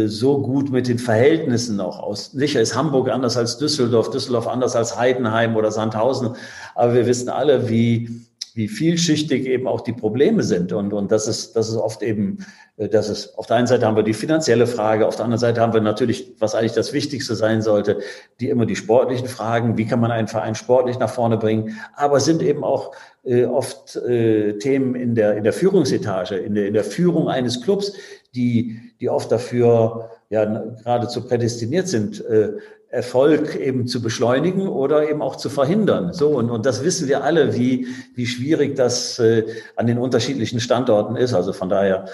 so 0.07 0.41
gut 0.41 0.71
mit 0.71 0.87
den 0.87 0.99
Verhältnissen 1.01 1.81
auch 1.81 1.99
aus. 1.99 2.31
Sicher 2.31 2.61
ist 2.61 2.77
Hamburg 2.77 3.11
anders 3.11 3.37
als 3.37 3.59
Düsseldorf, 3.59 4.11
Düsseldorf 4.11 4.47
anders 4.47 4.77
als 4.77 4.97
Heidenheim 4.97 5.57
oder 5.57 5.73
Sandhausen, 5.73 6.37
aber 6.77 6.95
wir 6.95 7.07
wissen 7.07 7.29
alle, 7.29 7.69
wie, 7.69 8.09
wie 8.55 8.69
vielschichtig 8.69 9.47
eben 9.47 9.67
auch 9.67 9.81
die 9.81 9.93
Probleme 9.93 10.43
sind. 10.43 10.73
Und, 10.73 10.93
und 10.93 11.11
das 11.11 11.27
ist, 11.27 11.57
das 11.57 11.69
ist 11.69 11.77
oft 11.77 12.03
eben, 12.03 12.45
äh, 12.77 12.89
das 12.89 13.09
ist, 13.09 13.39
auf 13.39 13.47
der 13.47 13.57
einen 13.57 13.67
Seite 13.67 13.87
haben 13.87 13.97
wir 13.97 14.03
die 14.03 14.15
finanzielle 14.15 14.67
Frage, 14.67 15.07
auf 15.07 15.17
der 15.17 15.25
anderen 15.25 15.41
Seite 15.41 15.61
haben 15.61 15.73
wir 15.73 15.81
natürlich, 15.81 16.35
was 16.39 16.55
eigentlich 16.55 16.73
das 16.73 16.93
Wichtigste 16.93 17.35
sein 17.35 17.63
sollte, 17.63 18.01
die 18.41 18.51
immer 18.51 18.67
die 18.67 18.77
sportlichen 18.77 19.29
Fragen, 19.29 19.79
wie 19.79 19.87
kann 19.87 20.01
man 20.01 20.11
einen 20.11 20.29
Verein 20.29 20.55
sportlich 20.55 20.99
nach 20.99 21.11
vorne 21.11 21.39
bringen, 21.39 21.79
aber 21.97 22.21
sind 22.21 22.43
eben 22.43 22.63
auch 22.63 22.93
äh, 23.25 23.45
oft 23.45 23.97
äh, 23.97 24.59
Themen 24.59 24.95
in 24.95 25.15
der, 25.15 25.37
in 25.37 25.45
der 25.45 25.53
Führungsetage, 25.53 26.37
in 26.37 26.55
der, 26.55 26.67
in 26.67 26.75
der 26.75 26.85
Führung 26.85 27.29
eines 27.29 27.63
Clubs, 27.63 27.95
die, 28.35 28.81
die 29.01 29.09
oft 29.09 29.31
dafür 29.31 30.11
ja 30.31 30.45
geradezu 30.45 31.27
prädestiniert 31.27 31.89
sind, 31.89 32.25
äh, 32.25 32.53
Erfolg 32.89 33.57
eben 33.57 33.87
zu 33.87 34.03
beschleunigen 34.03 34.69
oder 34.69 35.09
eben 35.09 35.23
auch 35.23 35.37
zu 35.37 35.49
verhindern. 35.49 36.13
So, 36.13 36.29
und, 36.37 36.51
und 36.51 36.67
das 36.67 36.85
wissen 36.85 37.09
wir 37.09 37.25
alle, 37.25 37.57
wie, 37.57 37.87
wie 38.15 38.27
schwierig 38.27 38.77
das 38.77 39.19
äh, 39.19 39.47
an 39.77 39.87
den 39.87 39.99
unterschiedlichen 39.99 40.61
Standorten 40.61 41.17
ist. 41.17 41.33
Also 41.33 41.55
von 41.55 41.71
daher, 41.71 42.05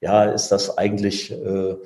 ja, 0.00 0.24
ist 0.24 0.48
das 0.48 0.78
eigentlich 0.78 1.32
äh, 1.32 1.76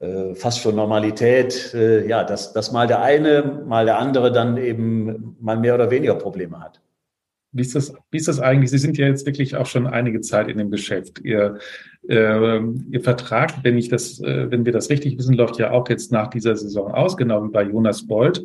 äh, 0.00 0.34
fast 0.34 0.60
schon 0.60 0.76
Normalität, 0.76 1.72
äh, 1.72 2.06
ja, 2.06 2.22
dass, 2.22 2.52
dass 2.52 2.70
mal 2.70 2.86
der 2.86 3.00
eine, 3.00 3.62
mal 3.66 3.86
der 3.86 3.98
andere 3.98 4.30
dann 4.30 4.58
eben 4.58 5.36
mal 5.40 5.56
mehr 5.56 5.74
oder 5.74 5.90
weniger 5.90 6.14
Probleme 6.16 6.60
hat. 6.60 6.80
Wie 7.52 7.62
ist, 7.62 7.74
das, 7.74 7.92
wie 8.10 8.16
ist 8.16 8.28
das 8.28 8.38
eigentlich? 8.38 8.70
Sie 8.70 8.78
sind 8.78 8.96
ja 8.96 9.06
jetzt 9.06 9.26
wirklich 9.26 9.56
auch 9.56 9.66
schon 9.66 9.86
einige 9.86 10.20
Zeit 10.20 10.48
in 10.48 10.58
dem 10.58 10.70
Geschäft. 10.70 11.20
Ihr, 11.24 11.58
äh, 12.08 12.60
Ihr 12.90 13.00
Vertrag, 13.02 13.64
wenn 13.64 13.76
ich 13.76 13.88
das, 13.88 14.20
äh, 14.20 14.50
wenn 14.50 14.64
wir 14.64 14.72
das 14.72 14.88
richtig 14.88 15.18
wissen, 15.18 15.34
läuft 15.34 15.58
ja 15.58 15.72
auch 15.72 15.88
jetzt 15.88 16.12
nach 16.12 16.28
dieser 16.28 16.56
Saison 16.56 16.92
aus, 16.92 17.16
genau 17.16 17.44
wie 17.44 17.50
bei 17.50 17.64
Jonas 17.64 18.06
Bolt. 18.06 18.44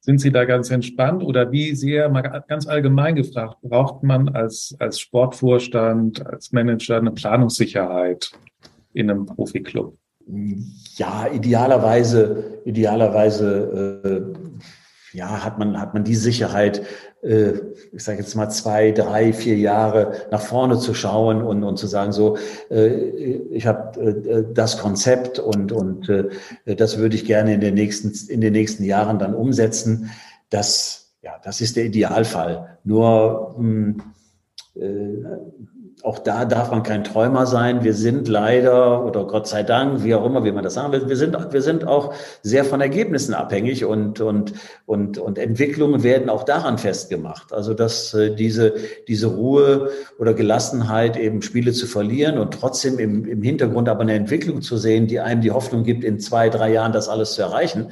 Sind 0.00 0.20
Sie 0.20 0.30
da 0.30 0.44
ganz 0.44 0.70
entspannt 0.70 1.22
oder 1.22 1.50
wie 1.50 1.74
sehr, 1.74 2.10
mal 2.10 2.20
ganz 2.20 2.66
allgemein 2.66 3.14
gefragt, 3.14 3.56
braucht 3.62 4.02
man 4.02 4.28
als, 4.28 4.76
als 4.78 5.00
Sportvorstand, 5.00 6.26
als 6.26 6.52
Manager 6.52 6.98
eine 6.98 7.12
Planungssicherheit 7.12 8.30
in 8.92 9.10
einem 9.10 9.24
Profiklub? 9.24 9.96
Ja, 10.96 11.26
idealerweise, 11.32 12.60
idealerweise 12.66 14.02
äh, 14.04 14.64
ja, 15.14 15.44
hat 15.44 15.58
man, 15.58 15.80
hat 15.80 15.94
man 15.94 16.02
die 16.04 16.16
Sicherheit, 16.16 16.82
äh, 17.22 17.52
ich 17.92 18.02
sage 18.02 18.18
jetzt 18.18 18.34
mal 18.34 18.50
zwei, 18.50 18.90
drei, 18.90 19.32
vier 19.32 19.56
Jahre 19.56 20.12
nach 20.30 20.40
vorne 20.40 20.78
zu 20.78 20.92
schauen 20.92 21.40
und, 21.42 21.62
und 21.62 21.78
zu 21.78 21.86
sagen, 21.86 22.12
so, 22.12 22.36
äh, 22.70 22.88
ich 22.88 23.66
habe 23.66 24.00
äh, 24.00 24.44
das 24.52 24.78
Konzept 24.78 25.38
und, 25.38 25.70
und 25.70 26.08
äh, 26.08 26.28
das 26.76 26.98
würde 26.98 27.14
ich 27.14 27.24
gerne 27.24 27.54
in 27.54 27.60
den 27.60 27.74
nächsten, 27.74 28.12
in 28.28 28.40
den 28.40 28.52
nächsten 28.52 28.82
Jahren 28.84 29.18
dann 29.18 29.34
umsetzen. 29.34 30.10
Das, 30.50 31.12
ja, 31.22 31.38
das 31.44 31.60
ist 31.60 31.76
der 31.76 31.84
Idealfall. 31.84 32.78
Nur, 32.82 33.54
mh, 33.56 33.94
hm, 33.94 34.02
äh, 34.76 35.73
auch 36.04 36.18
da 36.18 36.44
darf 36.44 36.70
man 36.70 36.82
kein 36.82 37.02
Träumer 37.02 37.46
sein. 37.46 37.82
Wir 37.82 37.94
sind 37.94 38.28
leider, 38.28 39.06
oder 39.06 39.24
Gott 39.26 39.48
sei 39.48 39.62
Dank, 39.62 40.04
wie 40.04 40.14
auch 40.14 40.26
immer, 40.26 40.44
wie 40.44 40.52
man 40.52 40.62
das 40.62 40.74
sagen 40.74 40.92
will, 40.92 41.08
wir 41.08 41.16
sind, 41.16 41.34
wir 41.50 41.62
sind 41.62 41.86
auch 41.86 42.12
sehr 42.42 42.66
von 42.66 42.82
Ergebnissen 42.82 43.32
abhängig 43.32 43.86
und, 43.86 44.20
und, 44.20 44.52
und, 44.84 45.16
und 45.16 45.38
Entwicklungen 45.38 46.02
werden 46.02 46.28
auch 46.28 46.42
daran 46.42 46.76
festgemacht. 46.76 47.54
Also, 47.54 47.72
dass 47.72 48.12
äh, 48.12 48.34
diese, 48.34 48.74
diese 49.08 49.28
Ruhe 49.28 49.90
oder 50.18 50.34
Gelassenheit 50.34 51.16
eben 51.16 51.40
Spiele 51.40 51.72
zu 51.72 51.86
verlieren 51.86 52.36
und 52.36 52.52
trotzdem 52.52 52.98
im, 52.98 53.24
im 53.24 53.42
Hintergrund 53.42 53.88
aber 53.88 54.02
eine 54.02 54.12
Entwicklung 54.12 54.60
zu 54.60 54.76
sehen, 54.76 55.06
die 55.06 55.20
einem 55.20 55.40
die 55.40 55.52
Hoffnung 55.52 55.84
gibt, 55.84 56.04
in 56.04 56.20
zwei, 56.20 56.50
drei 56.50 56.70
Jahren 56.70 56.92
das 56.92 57.08
alles 57.08 57.32
zu 57.32 57.40
erreichen 57.40 57.90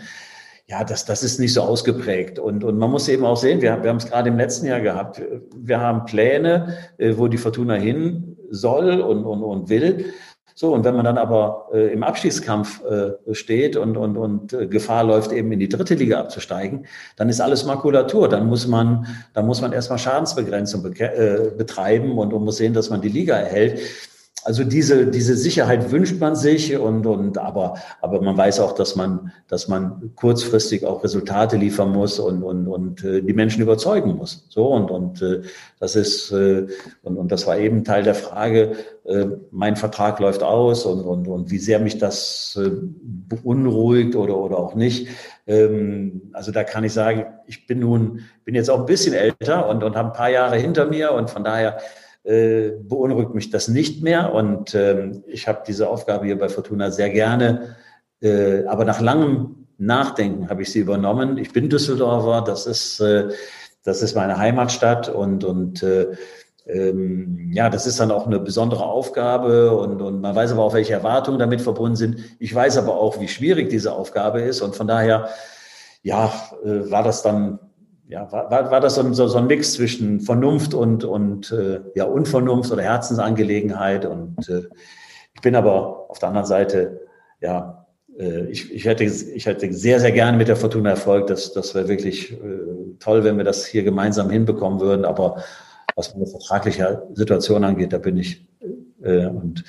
ja, 0.66 0.84
das, 0.84 1.04
das 1.04 1.22
ist 1.22 1.38
nicht 1.38 1.52
so 1.52 1.62
ausgeprägt. 1.62 2.38
Und, 2.38 2.64
und 2.64 2.78
man 2.78 2.90
muss 2.90 3.08
eben 3.08 3.24
auch 3.24 3.36
sehen, 3.36 3.60
wir, 3.60 3.82
wir 3.82 3.90
haben 3.90 3.96
es 3.96 4.06
gerade 4.06 4.28
im 4.28 4.36
letzten 4.36 4.66
Jahr 4.66 4.80
gehabt, 4.80 5.20
wir 5.56 5.80
haben 5.80 6.04
Pläne, 6.04 6.76
äh, 6.98 7.14
wo 7.16 7.28
die 7.28 7.38
Fortuna 7.38 7.74
hin 7.74 8.36
soll 8.50 9.00
und, 9.00 9.24
und, 9.24 9.42
und 9.42 9.68
will. 9.68 10.12
So, 10.54 10.74
und 10.74 10.84
wenn 10.84 10.94
man 10.94 11.04
dann 11.04 11.18
aber 11.18 11.68
äh, 11.72 11.92
im 11.92 12.02
Abschießkampf 12.02 12.82
äh, 12.84 13.34
steht 13.34 13.76
und, 13.76 13.96
und, 13.96 14.16
und 14.16 14.52
äh, 14.52 14.66
Gefahr 14.66 15.02
läuft, 15.02 15.32
eben 15.32 15.50
in 15.50 15.58
die 15.58 15.68
dritte 15.68 15.94
Liga 15.94 16.20
abzusteigen, 16.20 16.86
dann 17.16 17.28
ist 17.28 17.40
alles 17.40 17.64
Makulatur. 17.64 18.28
Dann 18.28 18.46
muss 18.46 18.66
man, 18.66 19.06
dann 19.32 19.46
muss 19.46 19.60
man 19.60 19.72
erstmal 19.72 19.98
Schadensbegrenzung 19.98 20.82
be 20.82 21.00
äh, 21.00 21.50
betreiben 21.56 22.18
und, 22.18 22.32
und 22.32 22.44
muss 22.44 22.58
sehen, 22.58 22.74
dass 22.74 22.90
man 22.90 23.00
die 23.00 23.08
Liga 23.08 23.34
erhält. 23.34 23.80
Also 24.44 24.64
diese, 24.64 25.06
diese 25.06 25.36
Sicherheit 25.36 25.92
wünscht 25.92 26.18
man 26.20 26.34
sich 26.34 26.76
und, 26.76 27.06
und 27.06 27.38
aber, 27.38 27.74
aber 28.00 28.20
man 28.20 28.36
weiß 28.36 28.58
auch, 28.60 28.72
dass 28.72 28.96
man, 28.96 29.32
dass 29.46 29.68
man 29.68 30.12
kurzfristig 30.16 30.84
auch 30.84 31.04
Resultate 31.04 31.56
liefern 31.56 31.92
muss 31.92 32.18
und, 32.18 32.42
und, 32.42 32.66
und 32.66 33.04
äh, 33.04 33.22
die 33.22 33.34
Menschen 33.34 33.62
überzeugen 33.62 34.16
muss. 34.16 34.46
So 34.48 34.66
und, 34.68 34.90
und 34.90 35.22
äh, 35.22 35.42
das 35.78 35.94
ist 35.94 36.32
äh, 36.32 36.66
und, 37.02 37.16
und 37.16 37.30
das 37.30 37.46
war 37.46 37.56
eben 37.56 37.84
Teil 37.84 38.02
der 38.02 38.16
Frage, 38.16 38.72
äh, 39.04 39.26
mein 39.52 39.76
Vertrag 39.76 40.18
läuft 40.18 40.42
aus 40.42 40.86
und, 40.86 41.02
und, 41.02 41.28
und 41.28 41.50
wie 41.50 41.58
sehr 41.58 41.78
mich 41.78 41.98
das 41.98 42.58
äh, 42.60 42.70
beunruhigt 42.72 44.16
oder, 44.16 44.36
oder 44.36 44.58
auch 44.58 44.74
nicht. 44.74 45.08
Ähm, 45.46 46.30
also 46.32 46.50
da 46.50 46.64
kann 46.64 46.84
ich 46.84 46.92
sagen, 46.92 47.26
ich 47.46 47.66
bin 47.66 47.80
nun, 47.80 48.20
bin 48.44 48.54
jetzt 48.54 48.70
auch 48.70 48.80
ein 48.80 48.86
bisschen 48.86 49.14
älter 49.14 49.68
und, 49.68 49.84
und 49.84 49.96
habe 49.96 50.08
ein 50.08 50.16
paar 50.16 50.30
Jahre 50.30 50.56
hinter 50.56 50.86
mir 50.86 51.12
und 51.12 51.30
von 51.30 51.44
daher 51.44 51.78
äh, 52.24 52.70
beunruhigt 52.82 53.34
mich 53.34 53.50
das 53.50 53.68
nicht 53.68 54.02
mehr. 54.02 54.32
Und 54.34 54.74
ähm, 54.74 55.24
ich 55.26 55.48
habe 55.48 55.62
diese 55.66 55.88
Aufgabe 55.88 56.26
hier 56.26 56.38
bei 56.38 56.48
Fortuna 56.48 56.90
sehr 56.90 57.10
gerne, 57.10 57.76
äh, 58.20 58.64
aber 58.66 58.84
nach 58.84 59.00
langem 59.00 59.66
Nachdenken 59.78 60.48
habe 60.48 60.62
ich 60.62 60.70
sie 60.70 60.78
übernommen. 60.78 61.38
Ich 61.38 61.52
bin 61.52 61.68
Düsseldorfer, 61.68 62.42
das 62.42 62.66
ist, 62.66 63.00
äh, 63.00 63.30
das 63.82 64.02
ist 64.02 64.14
meine 64.14 64.38
Heimatstadt 64.38 65.08
und, 65.08 65.42
und 65.42 65.82
äh, 65.82 66.06
ähm, 66.66 67.50
ja, 67.52 67.68
das 67.68 67.86
ist 67.86 67.98
dann 67.98 68.12
auch 68.12 68.26
eine 68.26 68.38
besondere 68.38 68.84
Aufgabe 68.84 69.76
und, 69.76 70.00
und 70.00 70.20
man 70.20 70.36
weiß 70.36 70.52
aber 70.52 70.62
auch, 70.62 70.74
welche 70.74 70.92
Erwartungen 70.92 71.40
damit 71.40 71.60
verbunden 71.60 71.96
sind. 71.96 72.18
Ich 72.38 72.54
weiß 72.54 72.78
aber 72.78 72.94
auch, 72.94 73.18
wie 73.20 73.26
schwierig 73.26 73.68
diese 73.68 73.92
Aufgabe 73.92 74.42
ist 74.42 74.60
und 74.60 74.76
von 74.76 74.86
daher, 74.86 75.28
ja, 76.04 76.32
äh, 76.64 76.90
war 76.90 77.02
das 77.02 77.22
dann 77.22 77.58
ja, 78.08 78.30
war, 78.30 78.50
war, 78.50 78.80
das 78.80 78.96
so, 78.96 79.12
so, 79.12 79.28
so 79.28 79.38
ein 79.38 79.46
Mix 79.46 79.74
zwischen 79.74 80.20
Vernunft 80.20 80.74
und, 80.74 81.04
und 81.04 81.50
äh, 81.52 81.80
ja, 81.94 82.04
Unvernunft 82.04 82.70
oder 82.70 82.82
Herzensangelegenheit. 82.82 84.04
Und 84.04 84.48
äh, 84.48 84.62
ich 85.34 85.40
bin 85.40 85.54
aber 85.54 86.10
auf 86.10 86.18
der 86.18 86.28
anderen 86.28 86.46
Seite, 86.46 87.00
ja, 87.40 87.86
äh, 88.18 88.46
ich, 88.46 88.72
ich, 88.72 88.84
hätte, 88.84 89.04
ich 89.04 89.46
hätte 89.46 89.72
sehr, 89.72 90.00
sehr 90.00 90.12
gerne 90.12 90.36
mit 90.36 90.48
der 90.48 90.56
Fortuna 90.56 90.90
Erfolg. 90.90 91.26
Das, 91.28 91.52
das 91.52 91.74
wäre 91.74 91.88
wirklich 91.88 92.32
äh, 92.32 92.36
toll, 92.98 93.24
wenn 93.24 93.36
wir 93.36 93.44
das 93.44 93.64
hier 93.64 93.82
gemeinsam 93.82 94.30
hinbekommen 94.30 94.80
würden. 94.80 95.04
Aber 95.04 95.42
was 95.96 96.14
meine 96.14 96.26
vertragliche 96.26 97.02
Situation 97.14 97.64
angeht, 97.64 97.92
da 97.92 97.98
bin 97.98 98.16
ich 98.18 98.46
äh, 99.02 99.26
und 99.26 99.64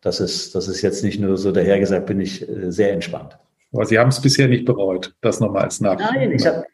das 0.00 0.20
ist, 0.20 0.54
das 0.54 0.68
ist 0.68 0.82
jetzt 0.82 1.02
nicht 1.02 1.20
nur 1.20 1.36
so 1.36 1.52
dahergesagt, 1.52 2.06
bin 2.06 2.20
ich 2.20 2.48
äh, 2.48 2.70
sehr 2.70 2.92
entspannt. 2.92 3.38
Aber 3.72 3.84
Sie 3.84 3.98
haben 3.98 4.08
es 4.08 4.20
bisher 4.20 4.48
nicht 4.48 4.64
bereut, 4.64 5.14
das 5.20 5.40
nochmal 5.40 5.64
als 5.64 5.80
Nachricht. 5.80 6.10
Nein, 6.14 6.32
ich 6.32 6.46
habe, 6.46 6.64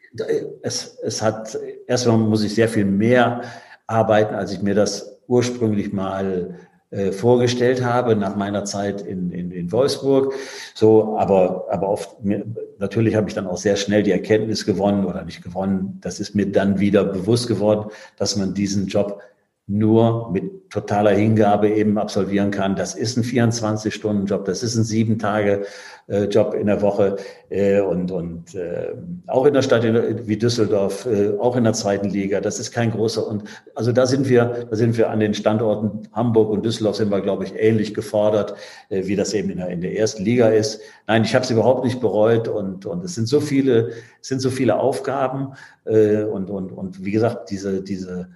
es, 0.61 0.97
es 1.03 1.21
hat, 1.21 1.57
erstmal 1.87 2.17
muss 2.17 2.43
ich 2.43 2.55
sehr 2.55 2.69
viel 2.69 2.85
mehr 2.85 3.41
arbeiten, 3.87 4.33
als 4.33 4.53
ich 4.53 4.61
mir 4.61 4.75
das 4.75 5.19
ursprünglich 5.27 5.91
mal 5.91 6.55
äh, 6.91 7.11
vorgestellt 7.11 7.83
habe 7.83 8.15
nach 8.15 8.35
meiner 8.35 8.63
Zeit 8.63 9.01
in, 9.01 9.31
in, 9.31 9.51
in 9.51 9.71
Wolfsburg. 9.71 10.33
So, 10.73 11.17
aber, 11.17 11.65
aber 11.69 11.89
oft, 11.89 12.23
mir, 12.23 12.45
natürlich 12.79 13.15
habe 13.15 13.27
ich 13.27 13.35
dann 13.35 13.47
auch 13.47 13.57
sehr 13.57 13.75
schnell 13.75 14.03
die 14.03 14.11
Erkenntnis 14.11 14.65
gewonnen 14.65 15.03
oder 15.05 15.25
nicht 15.25 15.43
gewonnen. 15.43 15.97
Das 16.01 16.19
ist 16.19 16.35
mir 16.35 16.49
dann 16.49 16.79
wieder 16.79 17.03
bewusst 17.03 17.47
geworden, 17.47 17.89
dass 18.17 18.37
man 18.37 18.53
diesen 18.53 18.87
Job 18.87 19.21
nur 19.67 20.31
mit 20.31 20.69
totaler 20.69 21.11
Hingabe 21.11 21.69
eben 21.69 21.97
absolvieren 21.97 22.51
kann. 22.51 22.75
Das 22.75 22.95
ist 22.95 23.17
ein 23.17 23.23
24-Stunden-Job, 23.23 24.45
das 24.45 24.61
ist 24.61 24.75
ein 24.75 24.83
sieben 24.83 25.17
Tage 25.17 25.65
Job 26.07 26.53
in 26.53 26.67
der 26.67 26.83
Woche 26.83 27.17
äh, 27.49 27.79
und, 27.81 28.11
und 28.11 28.53
äh, 28.53 28.93
auch 29.25 29.47
in 29.47 29.55
der 29.55 29.63
Stadt 29.63 29.83
wie 30.27 30.37
Düsseldorf, 30.37 31.07
äh, 31.07 31.31
auch 31.39 31.55
in 31.55 31.63
der 31.63 31.73
zweiten 31.73 32.09
Liga. 32.09 32.41
Das 32.41 32.59
ist 32.59 32.71
kein 32.71 32.91
großer 32.91 33.25
und 33.25 33.43
also 33.73 33.91
da 33.91 34.05
sind 34.05 34.29
wir, 34.29 34.67
da 34.69 34.75
sind 34.75 34.99
wir 34.99 35.09
an 35.09 35.19
den 35.19 35.33
Standorten 35.33 36.07
Hamburg 36.13 36.51
und 36.51 36.63
Düsseldorf 36.63 36.97
sind 36.97 37.09
wir, 37.09 37.21
glaube 37.21 37.45
ich, 37.45 37.55
ähnlich 37.57 37.95
gefordert, 37.95 38.53
wie 38.89 39.15
das 39.15 39.33
eben 39.33 39.49
in 39.49 39.57
der, 39.57 39.69
in 39.69 39.81
der 39.81 39.97
ersten 39.97 40.23
Liga 40.23 40.49
ist. 40.49 40.79
Nein, 41.07 41.23
ich 41.23 41.33
habe 41.33 41.43
es 41.43 41.49
überhaupt 41.49 41.83
nicht 41.83 41.99
bereut 41.99 42.47
und, 42.47 42.85
und 42.85 43.03
es 43.03 43.15
sind 43.15 43.27
so 43.27 43.39
viele, 43.39 43.89
es 44.21 44.27
sind 44.27 44.41
so 44.41 44.51
viele 44.51 44.77
Aufgaben 44.77 45.53
und, 45.85 46.49
und, 46.49 46.71
und 46.71 47.03
wie 47.03 47.11
gesagt, 47.11 47.49
diese, 47.49 47.81
diese 47.81 48.29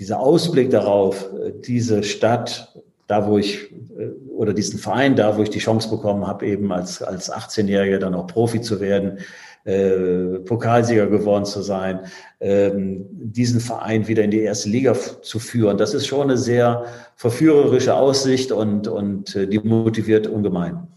dieser 0.00 0.18
Ausblick 0.18 0.70
darauf, 0.70 1.28
äh, 1.34 1.52
diese 1.64 2.02
Stadt, 2.02 2.74
da 3.06 3.28
wo 3.28 3.38
ich, 3.38 3.70
äh, 3.70 4.08
oder 4.34 4.54
diesen 4.54 4.78
Verein, 4.78 5.14
da 5.14 5.36
wo 5.36 5.42
ich 5.42 5.50
die 5.50 5.58
Chance 5.58 5.90
bekommen 5.90 6.26
habe, 6.26 6.46
eben 6.46 6.72
als, 6.72 7.02
als 7.02 7.30
18-Jähriger 7.30 7.98
dann 7.98 8.14
auch 8.14 8.26
Profi 8.26 8.62
zu 8.62 8.80
werden, 8.80 9.18
äh, 9.64 10.38
Pokalsieger 10.46 11.06
geworden 11.06 11.44
zu 11.44 11.60
sein, 11.60 12.00
ähm, 12.40 13.06
diesen 13.10 13.60
Verein 13.60 14.08
wieder 14.08 14.24
in 14.24 14.30
die 14.30 14.40
erste 14.40 14.70
Liga 14.70 14.94
zu 14.94 15.38
führen, 15.38 15.76
das 15.76 15.92
ist 15.92 16.06
schon 16.06 16.22
eine 16.22 16.38
sehr 16.38 16.86
verführerische 17.16 17.94
Aussicht 17.94 18.52
und, 18.52 18.88
und 18.88 19.36
äh, 19.36 19.46
die 19.46 19.58
motiviert 19.58 20.26
ungemein. 20.26 20.88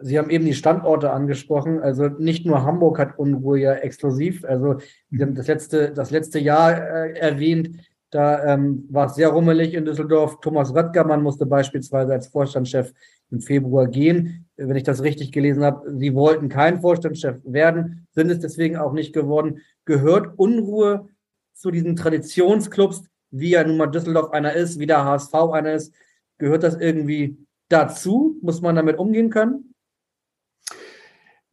Sie 0.00 0.16
haben 0.16 0.30
eben 0.30 0.44
die 0.44 0.54
Standorte 0.54 1.10
angesprochen. 1.10 1.80
Also 1.80 2.06
nicht 2.06 2.46
nur 2.46 2.62
Hamburg 2.62 3.00
hat 3.00 3.18
Unruhe 3.18 3.58
ja 3.58 3.72
exklusiv. 3.74 4.44
Also 4.44 4.76
Sie 5.10 5.20
haben 5.20 5.34
das 5.34 5.48
letzte, 5.48 5.90
das 5.90 6.12
letzte 6.12 6.38
Jahr 6.38 6.78
äh, 6.78 7.18
erwähnt. 7.18 7.80
Da 8.10 8.54
ähm, 8.54 8.86
war 8.88 9.06
es 9.06 9.16
sehr 9.16 9.28
rummelig 9.28 9.74
in 9.74 9.84
Düsseldorf. 9.84 10.40
Thomas 10.40 10.74
Röttgermann 10.74 11.22
musste 11.22 11.44
beispielsweise 11.44 12.12
als 12.12 12.28
Vorstandschef 12.28 12.92
im 13.30 13.40
Februar 13.40 13.86
gehen. 13.86 14.48
Wenn 14.56 14.76
ich 14.76 14.82
das 14.82 15.02
richtig 15.02 15.30
gelesen 15.30 15.62
habe, 15.62 15.94
sie 15.98 16.14
wollten 16.14 16.48
kein 16.48 16.80
Vorstandschef 16.80 17.36
werden, 17.44 18.06
sind 18.12 18.30
es 18.30 18.40
deswegen 18.40 18.78
auch 18.78 18.92
nicht 18.92 19.12
geworden. 19.12 19.60
Gehört 19.84 20.38
Unruhe 20.38 21.08
zu 21.52 21.70
diesen 21.70 21.96
Traditionsclubs, 21.96 23.04
wie 23.30 23.50
ja 23.50 23.64
nun 23.64 23.76
mal 23.76 23.88
Düsseldorf 23.88 24.30
einer 24.30 24.54
ist, 24.54 24.78
wie 24.78 24.86
der 24.86 25.04
HSV 25.04 25.34
einer 25.52 25.74
ist? 25.74 25.92
Gehört 26.38 26.62
das 26.62 26.76
irgendwie 26.76 27.36
dazu? 27.68 28.38
Muss 28.40 28.62
man 28.62 28.76
damit 28.76 28.98
umgehen 28.98 29.28
können? 29.28 29.74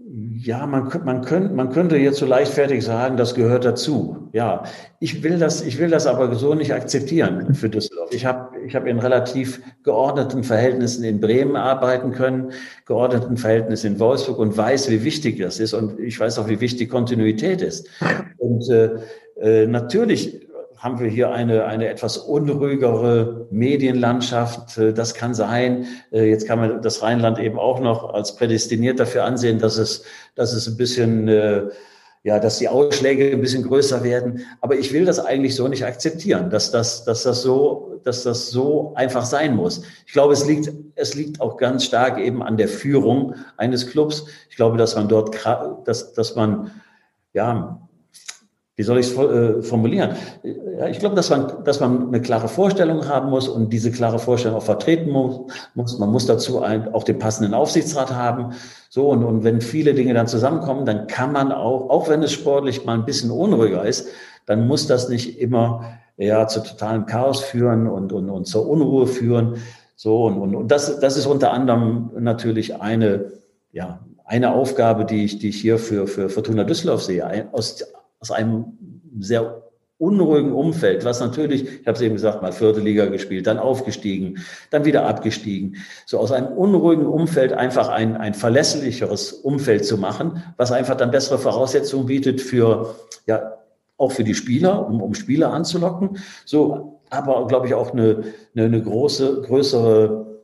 Ja, 0.07 0.67
man, 0.67 0.91
man, 1.03 1.23
könnte, 1.23 1.51
man 1.55 1.71
könnte 1.71 1.97
jetzt 1.97 2.19
so 2.19 2.27
leichtfertig 2.27 2.85
sagen, 2.85 3.17
das 3.17 3.33
gehört 3.33 3.65
dazu. 3.65 4.29
Ja, 4.33 4.63
ich 4.99 5.23
will 5.23 5.39
das, 5.39 5.65
ich 5.65 5.79
will 5.79 5.89
das 5.89 6.05
aber 6.05 6.35
so 6.35 6.53
nicht 6.53 6.71
akzeptieren 6.75 7.55
für 7.55 7.69
Düsseldorf. 7.69 8.13
Ich 8.13 8.23
habe 8.23 8.55
ich 8.67 8.75
hab 8.75 8.85
in 8.85 8.99
relativ 8.99 9.61
geordneten 9.81 10.43
Verhältnissen 10.43 11.03
in 11.03 11.19
Bremen 11.19 11.55
arbeiten 11.55 12.11
können, 12.11 12.51
geordneten 12.85 13.37
Verhältnissen 13.37 13.93
in 13.93 13.99
Wolfsburg 13.99 14.37
und 14.37 14.55
weiß, 14.55 14.91
wie 14.91 15.03
wichtig 15.03 15.39
das 15.39 15.59
ist. 15.59 15.73
Und 15.73 15.99
ich 15.99 16.19
weiß 16.19 16.37
auch, 16.37 16.47
wie 16.47 16.61
wichtig 16.61 16.91
Kontinuität 16.91 17.63
ist. 17.63 17.89
Und 18.37 18.69
äh, 18.69 18.91
äh 19.41 19.65
natürlich 19.65 20.44
haben 20.85 20.99
wir 20.99 21.07
hier 21.07 21.31
eine, 21.31 21.65
eine 21.65 21.87
etwas 21.87 22.15
unruhigere 22.15 23.47
Medienlandschaft. 23.49 24.77
Äh, 24.77 24.93
das 24.93 25.15
kann 25.15 25.33
sein. 25.33 25.87
Äh, 26.11 26.29
jetzt 26.29 26.47
kann 26.47 26.59
man 26.59 26.83
das 26.83 27.01
Rheinland 27.01 27.39
eben 27.39 27.57
auch 27.57 27.79
noch 27.79 28.13
als 28.13 28.35
prädestiniert 28.35 28.99
dafür 28.99 29.25
ansehen, 29.25 29.57
dass 29.57 29.79
es, 29.79 30.03
dass 30.35 30.53
es 30.53 30.67
ein 30.67 30.77
bisschen, 30.77 31.27
äh, 31.27 31.63
ja, 32.21 32.39
dass 32.39 32.59
die 32.59 32.69
Ausschläge 32.69 33.31
ein 33.31 33.41
bisschen 33.41 33.63
größer 33.63 34.03
werden. 34.03 34.41
Aber 34.61 34.75
ich 34.75 34.93
will 34.93 35.05
das 35.05 35.17
eigentlich 35.17 35.55
so 35.55 35.67
nicht 35.67 35.83
akzeptieren, 35.83 36.51
dass 36.51 36.69
das, 36.69 37.03
dass 37.03 37.23
das 37.23 37.41
so, 37.41 37.99
dass 38.03 38.21
das 38.21 38.51
so 38.51 38.93
einfach 38.93 39.25
sein 39.25 39.55
muss. 39.55 39.81
Ich 40.05 40.13
glaube, 40.13 40.33
es 40.33 40.45
liegt, 40.45 40.71
es 40.93 41.15
liegt 41.15 41.41
auch 41.41 41.57
ganz 41.57 41.83
stark 41.83 42.19
eben 42.19 42.43
an 42.43 42.57
der 42.57 42.67
Führung 42.67 43.33
eines 43.57 43.87
Clubs. 43.89 44.27
Ich 44.51 44.55
glaube, 44.55 44.77
dass 44.77 44.95
man 44.95 45.07
dort, 45.07 45.35
dass, 45.85 46.13
dass 46.13 46.35
man, 46.35 46.69
ja, 47.33 47.81
wie 48.77 48.83
soll 48.83 48.99
ich 48.99 49.07
es 49.07 49.17
äh, 49.17 49.61
formulieren? 49.61 50.15
Ich 50.89 50.99
glaube, 50.99 51.15
dass 51.15 51.29
man, 51.29 51.63
dass 51.63 51.79
man 51.79 52.09
eine 52.09 52.21
klare 52.21 52.49
Vorstellung 52.49 53.07
haben 53.07 53.29
muss 53.29 53.47
und 53.47 53.71
diese 53.71 53.89
klare 53.89 54.19
Vorstellung 54.19 54.57
auch 54.57 54.63
vertreten 54.63 55.11
muss. 55.11 55.51
muss. 55.75 55.97
Man 55.97 56.11
muss 56.11 56.25
dazu 56.25 56.61
ein, 56.61 56.93
auch 56.93 57.03
den 57.03 57.17
passenden 57.17 57.53
Aufsichtsrat 57.53 58.13
haben. 58.13 58.53
So, 58.89 59.09
und, 59.09 59.23
und 59.23 59.45
wenn 59.45 59.61
viele 59.61 59.93
Dinge 59.93 60.13
dann 60.13 60.27
zusammenkommen, 60.27 60.85
dann 60.85 61.07
kann 61.07 61.31
man 61.31 61.53
auch, 61.53 61.89
auch 61.89 62.09
wenn 62.09 62.21
es 62.21 62.33
sportlich 62.33 62.85
mal 62.85 62.95
ein 62.95 63.05
bisschen 63.05 63.31
unruhiger 63.31 63.85
ist, 63.85 64.09
dann 64.45 64.67
muss 64.67 64.87
das 64.87 65.07
nicht 65.07 65.39
immer 65.39 65.85
ja, 66.17 66.47
zu 66.47 66.61
totalem 66.61 67.05
Chaos 67.05 67.41
führen 67.41 67.87
und, 67.87 68.11
und, 68.11 68.29
und 68.29 68.45
zur 68.45 68.67
Unruhe 68.67 69.07
führen. 69.07 69.55
So, 69.95 70.25
und, 70.25 70.37
und, 70.37 70.53
und 70.53 70.67
das, 70.69 70.99
das 70.99 71.15
ist 71.15 71.25
unter 71.27 71.53
anderem 71.53 72.11
natürlich 72.19 72.81
eine, 72.81 73.31
ja, 73.71 73.99
eine 74.25 74.53
Aufgabe, 74.53 75.05
die 75.05 75.23
ich, 75.23 75.39
die 75.39 75.49
ich 75.49 75.61
hier 75.61 75.77
für, 75.77 76.07
für 76.07 76.27
Fortuna 76.27 76.65
Düsseldorf 76.65 77.03
sehe. 77.03 77.47
Aus, 77.53 77.83
aus 78.25 78.31
einem 78.31 78.65
sehr 79.19 79.61
unruhigen 79.99 80.51
Umfeld, 80.51 81.05
was 81.05 81.19
natürlich, 81.19 81.63
ich 81.63 81.87
habe 81.87 81.95
es 81.95 82.01
eben 82.01 82.15
gesagt, 82.15 82.41
mal 82.41 82.51
vierte 82.51 82.79
Liga 82.79 83.05
gespielt, 83.05 83.45
dann 83.45 83.59
aufgestiegen, 83.59 84.43
dann 84.71 84.83
wieder 84.83 85.05
abgestiegen. 85.05 85.77
So 86.07 86.17
aus 86.17 86.31
einem 86.31 86.47
unruhigen 86.47 87.05
Umfeld 87.05 87.53
einfach 87.53 87.87
ein, 87.89 88.17
ein 88.17 88.33
verlässlicheres 88.33 89.31
Umfeld 89.31 89.85
zu 89.85 89.99
machen, 89.99 90.43
was 90.57 90.71
einfach 90.71 90.97
dann 90.97 91.11
bessere 91.11 91.37
Voraussetzungen 91.37 92.07
bietet 92.07 92.41
für, 92.41 92.95
ja, 93.27 93.53
auch 93.97 94.11
für 94.11 94.23
die 94.23 94.33
Spieler, 94.33 94.87
um, 94.87 95.03
um 95.03 95.13
Spieler 95.13 95.53
anzulocken. 95.53 96.17
So, 96.45 96.99
aber 97.11 97.45
glaube 97.45 97.67
ich 97.67 97.75
auch 97.75 97.93
eine, 97.93 98.23
eine, 98.55 98.65
eine 98.65 98.81
große, 98.81 99.43
größere 99.43 100.34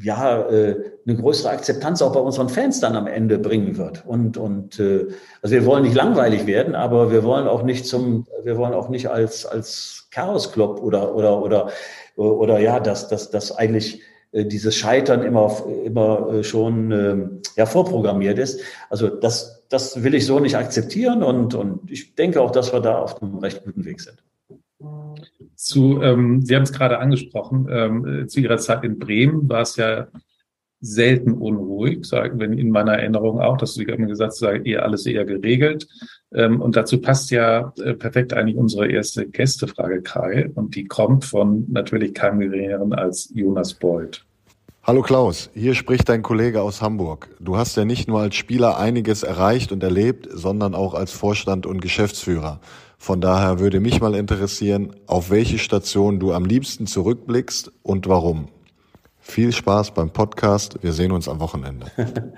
ja, 0.00 0.48
äh, 0.48 0.92
eine 1.06 1.16
größere 1.16 1.50
Akzeptanz 1.50 2.02
auch 2.02 2.12
bei 2.12 2.20
unseren 2.20 2.48
Fans 2.48 2.80
dann 2.80 2.94
am 2.94 3.08
Ende 3.08 3.38
bringen 3.38 3.76
wird. 3.76 4.06
Und, 4.06 4.36
und 4.36 4.78
äh, 4.78 5.08
also 5.42 5.54
wir 5.54 5.66
wollen 5.66 5.82
nicht 5.82 5.96
langweilig 5.96 6.46
werden, 6.46 6.76
aber 6.76 7.10
wir 7.10 7.24
wollen 7.24 7.48
auch 7.48 7.62
nicht 7.64 7.86
zum, 7.86 8.26
wir 8.44 8.56
wollen 8.56 8.74
auch 8.74 8.88
nicht 8.88 9.08
als, 9.08 9.44
als 9.44 10.06
Chaos-Club 10.12 10.80
oder, 10.80 11.14
oder, 11.16 11.42
oder, 11.42 11.70
oder 12.16 12.58
ja, 12.60 12.78
dass, 12.78 13.08
dass, 13.08 13.30
dass 13.30 13.50
eigentlich 13.50 14.02
äh, 14.30 14.44
dieses 14.44 14.76
Scheitern 14.76 15.24
immer, 15.24 15.52
immer 15.84 16.32
äh, 16.32 16.44
schon 16.44 16.92
äh, 16.92 17.16
ja, 17.56 17.66
vorprogrammiert 17.66 18.38
ist. 18.38 18.60
Also 18.88 19.08
das, 19.08 19.64
das 19.68 20.04
will 20.04 20.14
ich 20.14 20.26
so 20.26 20.38
nicht 20.38 20.56
akzeptieren 20.56 21.24
und, 21.24 21.54
und 21.54 21.90
ich 21.90 22.14
denke 22.14 22.40
auch, 22.40 22.52
dass 22.52 22.72
wir 22.72 22.80
da 22.80 23.00
auf 23.00 23.20
einem 23.20 23.38
recht 23.38 23.64
guten 23.64 23.84
Weg 23.84 24.00
sind 24.00 24.22
zu, 25.54 26.00
ähm, 26.02 26.42
Sie 26.42 26.54
haben 26.54 26.62
es 26.62 26.72
gerade 26.72 26.98
angesprochen, 26.98 27.66
ähm, 27.70 28.28
zu 28.28 28.40
Ihrer 28.40 28.58
Zeit 28.58 28.84
in 28.84 28.98
Bremen 28.98 29.48
war 29.48 29.62
es 29.62 29.76
ja 29.76 30.08
selten 30.82 31.32
unruhig, 31.32 32.04
sagen 32.04 32.40
wenn 32.40 32.58
in 32.58 32.70
meiner 32.70 32.94
Erinnerung 32.94 33.40
auch, 33.40 33.56
dass 33.56 33.74
Sie 33.74 33.86
haben 33.86 34.08
gesagt, 34.08 34.34
sei 34.34 34.58
eher 34.58 34.82
alles 34.82 35.06
eher 35.06 35.24
geregelt. 35.24 35.86
Ähm, 36.34 36.60
und 36.60 36.76
dazu 36.76 37.00
passt 37.00 37.30
ja 37.30 37.72
äh, 37.82 37.94
perfekt 37.94 38.32
eigentlich 38.32 38.56
unsere 38.56 38.88
erste 38.88 39.28
Gästefrage, 39.28 40.02
Kai, 40.02 40.50
und 40.54 40.74
die 40.74 40.84
kommt 40.84 41.24
von 41.24 41.66
natürlich 41.70 42.14
keinem 42.14 42.40
geringeren 42.40 42.92
als 42.92 43.30
Jonas 43.34 43.74
Beuth. 43.74 44.24
Hallo 44.84 45.02
Klaus, 45.02 45.48
hier 45.54 45.74
spricht 45.74 46.08
dein 46.08 46.22
Kollege 46.22 46.60
aus 46.60 46.82
Hamburg. 46.82 47.28
Du 47.38 47.56
hast 47.56 47.76
ja 47.76 47.84
nicht 47.84 48.08
nur 48.08 48.20
als 48.20 48.34
Spieler 48.34 48.78
einiges 48.78 49.22
erreicht 49.22 49.70
und 49.70 49.80
erlebt, 49.84 50.28
sondern 50.32 50.74
auch 50.74 50.94
als 50.94 51.12
Vorstand 51.12 51.66
und 51.66 51.80
Geschäftsführer. 51.80 52.58
Von 53.02 53.20
daher 53.20 53.58
würde 53.58 53.80
mich 53.80 54.00
mal 54.00 54.14
interessieren, 54.14 54.94
auf 55.08 55.28
welche 55.32 55.58
Station 55.58 56.20
du 56.20 56.32
am 56.32 56.44
liebsten 56.44 56.86
zurückblickst 56.86 57.72
und 57.82 58.06
warum. 58.06 58.46
Viel 59.18 59.50
Spaß 59.50 59.90
beim 59.90 60.10
Podcast. 60.12 60.80
Wir 60.84 60.92
sehen 60.92 61.10
uns 61.10 61.26
am 61.26 61.40
Wochenende. 61.40 61.86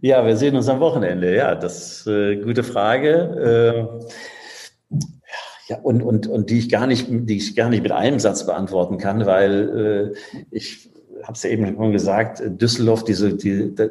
ja, 0.00 0.26
wir 0.26 0.36
sehen 0.36 0.56
uns 0.56 0.68
am 0.68 0.80
Wochenende. 0.80 1.36
Ja, 1.36 1.54
das 1.54 2.00
ist 2.00 2.08
eine 2.08 2.40
gute 2.40 2.64
Frage. 2.64 3.86
Äh, 4.90 4.98
ja, 5.68 5.78
und, 5.84 6.02
und, 6.02 6.26
und 6.26 6.50
die 6.50 6.58
ich 6.58 6.68
gar 6.68 6.88
nicht, 6.88 7.06
die 7.08 7.36
ich 7.36 7.54
gar 7.54 7.68
nicht 7.68 7.84
mit 7.84 7.92
einem 7.92 8.18
Satz 8.18 8.44
beantworten 8.44 8.98
kann, 8.98 9.24
weil 9.24 10.14
äh, 10.16 10.44
ich 10.50 10.90
habe 11.22 11.34
es 11.34 11.44
ja 11.44 11.50
eben 11.50 11.76
schon 11.76 11.92
gesagt, 11.92 12.42
Düsseldorf, 12.44 13.04
diese, 13.04 13.34
die, 13.34 13.72
da, 13.72 13.86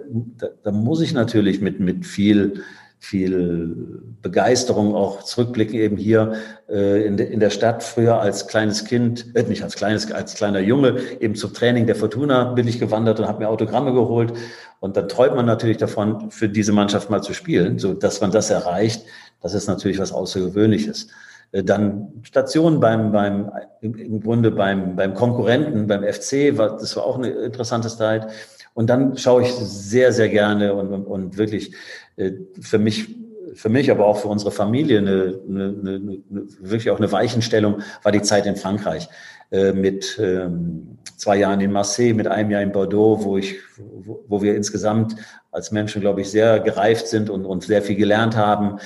da, 0.61 0.71
muss 0.73 0.99
ich 0.99 1.13
natürlich 1.13 1.61
mit, 1.61 1.79
mit 1.79 2.05
viel 2.05 2.63
viel 3.05 4.01
Begeisterung 4.21 4.95
auch 4.95 5.21
zurückblicken 5.21 5.75
eben 5.75 5.97
hier 5.97 6.33
äh, 6.67 7.05
in, 7.05 7.17
de, 7.17 7.31
in 7.31 7.39
der 7.39 7.51
Stadt 7.51 7.83
früher 7.83 8.19
als 8.19 8.47
kleines 8.47 8.85
Kind, 8.85 9.35
äh, 9.35 9.43
nicht 9.43 9.63
als 9.63 9.75
kleines, 9.75 10.11
als 10.11 10.33
kleiner 10.33 10.59
Junge 10.59 10.97
eben 11.19 11.35
zum 11.35 11.53
Training 11.53 11.85
der 11.85 11.95
Fortuna 11.95 12.53
bin 12.53 12.67
ich 12.67 12.79
gewandert 12.79 13.19
und 13.19 13.27
habe 13.27 13.43
mir 13.43 13.49
Autogramme 13.49 13.93
geholt 13.93 14.33
und 14.79 14.97
dann 14.97 15.07
träumt 15.07 15.35
man 15.35 15.45
natürlich 15.45 15.77
davon, 15.77 16.31
für 16.31 16.49
diese 16.49 16.73
Mannschaft 16.73 17.11
mal 17.11 17.21
zu 17.21 17.33
spielen, 17.33 17.77
so 17.77 17.93
dass 17.93 18.21
man 18.21 18.31
das 18.31 18.49
erreicht. 18.49 19.05
Das 19.41 19.53
ist 19.53 19.67
natürlich 19.67 19.99
was 19.99 20.11
Außergewöhnliches. 20.11 21.07
Äh, 21.51 21.63
dann 21.63 22.07
Stationen 22.23 22.79
beim, 22.79 23.11
beim, 23.11 23.51
im 23.81 24.21
Grunde 24.21 24.49
beim, 24.49 24.95
beim 24.95 25.13
Konkurrenten, 25.13 25.85
beim 25.85 26.03
FC, 26.03 26.57
war, 26.57 26.77
das 26.77 26.95
war 26.95 27.05
auch 27.05 27.17
eine 27.17 27.29
interessante 27.29 27.89
Zeit. 27.89 28.27
Und 28.75 28.89
dann 28.89 29.17
schaue 29.17 29.43
ich 29.43 29.53
sehr, 29.53 30.11
sehr 30.11 30.27
gerne 30.27 30.73
und, 30.73 31.05
und, 31.05 31.37
wirklich 31.37 31.73
äh, 32.17 32.33
für 32.59 32.77
mich, 32.77 33.15
für 33.53 33.69
mich, 33.69 33.89
aber 33.89 34.05
auch 34.05 34.17
für 34.17 34.27
unsere 34.27 34.51
Familie 34.51 34.99
eine, 34.99 35.39
eine, 35.47 35.63
eine, 35.63 36.21
wirklich 36.59 36.89
auch 36.91 36.97
eine 36.97 37.09
Weichenstellung 37.09 37.81
war 38.03 38.11
die 38.11 38.21
Zeit 38.21 38.45
in 38.45 38.57
Frankreich 38.57 39.07
äh, 39.49 39.71
mit 39.71 40.19
ähm, 40.21 40.97
zwei 41.15 41.37
Jahren 41.37 41.61
in 41.61 41.71
Marseille, 41.71 42.13
mit 42.13 42.27
einem 42.27 42.51
Jahr 42.51 42.61
in 42.61 42.73
Bordeaux, 42.73 43.23
wo 43.23 43.37
ich, 43.37 43.55
wo, 43.77 44.25
wo 44.27 44.41
wir 44.41 44.57
insgesamt 44.57 45.15
als 45.51 45.71
Menschen, 45.71 46.01
glaube 46.01 46.19
ich, 46.19 46.29
sehr 46.29 46.59
gereift 46.59 47.07
sind 47.07 47.29
und, 47.29 47.45
und 47.45 47.63
sehr 47.63 47.81
viel 47.81 47.95
gelernt 47.95 48.35
haben. 48.35 48.79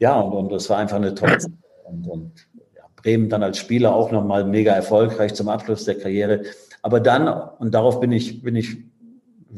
Ja, 0.00 0.18
und, 0.18 0.32
und 0.32 0.52
das 0.52 0.70
war 0.70 0.78
einfach 0.78 0.96
eine 0.96 1.14
tolle 1.14 1.36
Zeit. 1.36 1.52
Und, 1.84 2.06
und 2.06 2.32
ja, 2.74 2.84
Bremen 2.96 3.28
dann 3.28 3.42
als 3.42 3.58
Spieler 3.58 3.94
auch 3.94 4.10
nochmal 4.10 4.46
mega 4.46 4.72
erfolgreich 4.72 5.34
zum 5.34 5.50
Abschluss 5.50 5.84
der 5.84 5.98
Karriere. 5.98 6.44
Aber 6.80 7.00
dann, 7.00 7.28
und 7.58 7.74
darauf 7.74 8.00
bin 8.00 8.10
ich, 8.10 8.40
bin 8.42 8.56
ich 8.56 8.78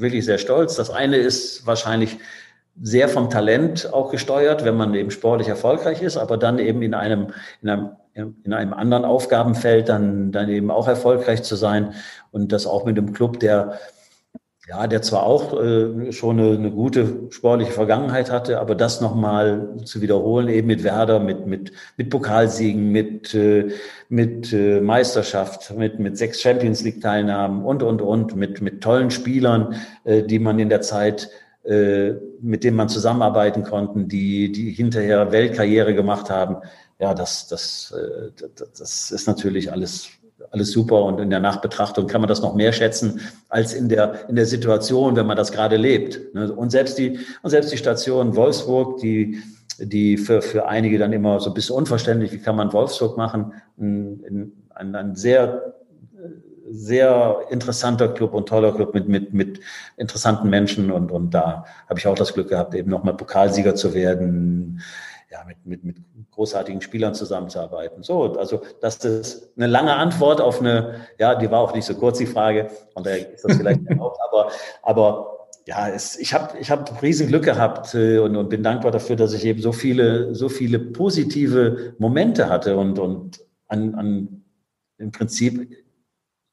wirklich 0.00 0.24
sehr 0.24 0.38
stolz. 0.38 0.76
Das 0.76 0.90
eine 0.90 1.16
ist 1.16 1.66
wahrscheinlich 1.66 2.18
sehr 2.80 3.08
vom 3.08 3.30
Talent 3.30 3.92
auch 3.92 4.10
gesteuert, 4.10 4.64
wenn 4.64 4.76
man 4.76 4.94
eben 4.94 5.10
sportlich 5.10 5.48
erfolgreich 5.48 6.02
ist, 6.02 6.16
aber 6.16 6.36
dann 6.36 6.58
eben 6.58 6.82
in 6.82 6.94
einem, 6.94 7.28
in 7.62 7.70
einem, 7.70 7.90
in 8.44 8.52
einem 8.52 8.74
anderen 8.74 9.04
Aufgabenfeld 9.04 9.88
dann, 9.88 10.30
dann 10.32 10.48
eben 10.48 10.70
auch 10.70 10.86
erfolgreich 10.86 11.42
zu 11.42 11.56
sein 11.56 11.94
und 12.32 12.52
das 12.52 12.66
auch 12.66 12.84
mit 12.84 12.98
einem 12.98 13.12
Club, 13.12 13.40
der 13.40 13.78
ja, 14.68 14.88
der 14.88 15.00
zwar 15.02 15.22
auch 15.22 15.60
äh, 15.62 16.10
schon 16.12 16.40
eine, 16.40 16.56
eine 16.56 16.70
gute 16.72 17.28
sportliche 17.30 17.70
Vergangenheit 17.70 18.32
hatte, 18.32 18.58
aber 18.58 18.74
das 18.74 19.00
nochmal 19.00 19.76
zu 19.84 20.00
wiederholen, 20.00 20.48
eben 20.48 20.66
mit 20.66 20.82
Werder, 20.82 21.20
mit, 21.20 21.46
mit, 21.46 21.72
mit 21.96 22.10
Pokalsiegen, 22.10 22.90
mit, 22.90 23.32
äh, 23.34 23.70
mit 24.08 24.52
äh, 24.52 24.80
Meisterschaft, 24.80 25.72
mit, 25.76 26.00
mit 26.00 26.18
sechs 26.18 26.40
Champions 26.40 26.82
League-Teilnahmen 26.82 27.64
und, 27.64 27.84
und, 27.84 28.02
und, 28.02 28.34
mit, 28.34 28.60
mit 28.60 28.82
tollen 28.82 29.12
Spielern, 29.12 29.76
äh, 30.02 30.24
die 30.24 30.40
man 30.40 30.58
in 30.58 30.68
der 30.68 30.80
Zeit 30.80 31.30
äh, 31.62 32.14
mit 32.40 32.62
denen 32.62 32.76
man 32.76 32.88
zusammenarbeiten 32.88 33.64
konnten, 33.64 34.08
die, 34.08 34.52
die 34.52 34.70
hinterher 34.70 35.32
Weltkarriere 35.32 35.94
gemacht 35.94 36.30
haben. 36.30 36.58
Ja, 37.00 37.12
das, 37.12 37.48
das, 37.48 37.92
äh, 37.96 38.30
das 38.78 39.10
ist 39.10 39.26
natürlich 39.26 39.72
alles 39.72 40.08
alles 40.50 40.70
super 40.70 41.02
und 41.04 41.18
in 41.18 41.30
der 41.30 41.40
Nachbetrachtung 41.40 42.06
kann 42.06 42.20
man 42.20 42.28
das 42.28 42.42
noch 42.42 42.54
mehr 42.54 42.72
schätzen 42.72 43.20
als 43.48 43.72
in 43.72 43.88
der, 43.88 44.28
in 44.28 44.36
der 44.36 44.46
Situation, 44.46 45.16
wenn 45.16 45.26
man 45.26 45.36
das 45.36 45.52
gerade 45.52 45.76
lebt. 45.76 46.34
Ne? 46.34 46.52
Und 46.52 46.70
selbst 46.70 46.98
die, 46.98 47.18
und 47.42 47.50
selbst 47.50 47.72
die 47.72 47.76
Station 47.76 48.36
Wolfsburg, 48.36 48.98
die, 49.00 49.38
die 49.78 50.16
für, 50.16 50.42
für 50.42 50.68
einige 50.68 50.98
dann 50.98 51.12
immer 51.12 51.40
so 51.40 51.50
ein 51.50 51.54
bisschen 51.54 51.76
unverständlich, 51.76 52.32
wie 52.32 52.38
kann 52.38 52.56
man 52.56 52.72
Wolfsburg 52.72 53.16
machen, 53.16 53.54
ein, 53.78 54.52
ein, 54.74 54.94
ein 54.94 55.14
sehr, 55.14 55.74
sehr 56.70 57.40
interessanter 57.50 58.08
Club 58.08 58.34
und 58.34 58.48
toller 58.48 58.74
Club 58.74 58.94
mit, 58.94 59.08
mit, 59.08 59.32
mit 59.32 59.60
interessanten 59.96 60.50
Menschen 60.50 60.90
und, 60.90 61.10
und 61.10 61.32
da 61.32 61.64
habe 61.88 61.98
ich 61.98 62.06
auch 62.06 62.16
das 62.16 62.34
Glück 62.34 62.48
gehabt, 62.48 62.74
eben 62.74 62.90
nochmal 62.90 63.16
Pokalsieger 63.16 63.74
zu 63.74 63.94
werden, 63.94 64.82
ja, 65.30 65.44
mit, 65.44 65.66
mit, 65.66 65.84
mit 65.84 65.96
großartigen 66.30 66.80
Spielern 66.80 67.14
zusammenzuarbeiten. 67.14 68.02
So, 68.02 68.34
also 68.34 68.62
das 68.80 68.96
ist 69.04 69.52
eine 69.56 69.66
lange 69.66 69.94
Antwort 69.94 70.40
auf 70.40 70.60
eine, 70.60 71.06
ja, 71.18 71.34
die 71.34 71.50
war 71.50 71.60
auch 71.60 71.74
nicht 71.74 71.84
so 71.84 71.94
kurz, 71.94 72.18
die 72.18 72.26
Frage, 72.26 72.70
und 72.94 73.06
daher 73.06 73.32
ist 73.34 73.44
das 73.44 73.56
vielleicht 73.56 73.80
auch, 74.00 74.16
aber, 74.28 74.50
aber 74.82 75.36
ja, 75.66 75.88
es, 75.88 76.16
ich 76.16 76.32
habe 76.32 76.56
ich 76.58 76.70
hab 76.70 77.02
riesen 77.02 77.26
Glück 77.26 77.44
gehabt 77.44 77.94
äh, 77.94 78.18
und, 78.18 78.36
und 78.36 78.48
bin 78.48 78.62
dankbar 78.62 78.92
dafür, 78.92 79.16
dass 79.16 79.32
ich 79.32 79.44
eben 79.44 79.60
so 79.60 79.72
viele, 79.72 80.34
so 80.34 80.48
viele 80.48 80.78
positive 80.78 81.94
Momente 81.98 82.48
hatte 82.48 82.76
und, 82.76 82.98
und 83.00 83.40
an, 83.66 83.94
an 83.96 84.44
im 84.98 85.10
Prinzip 85.10 85.85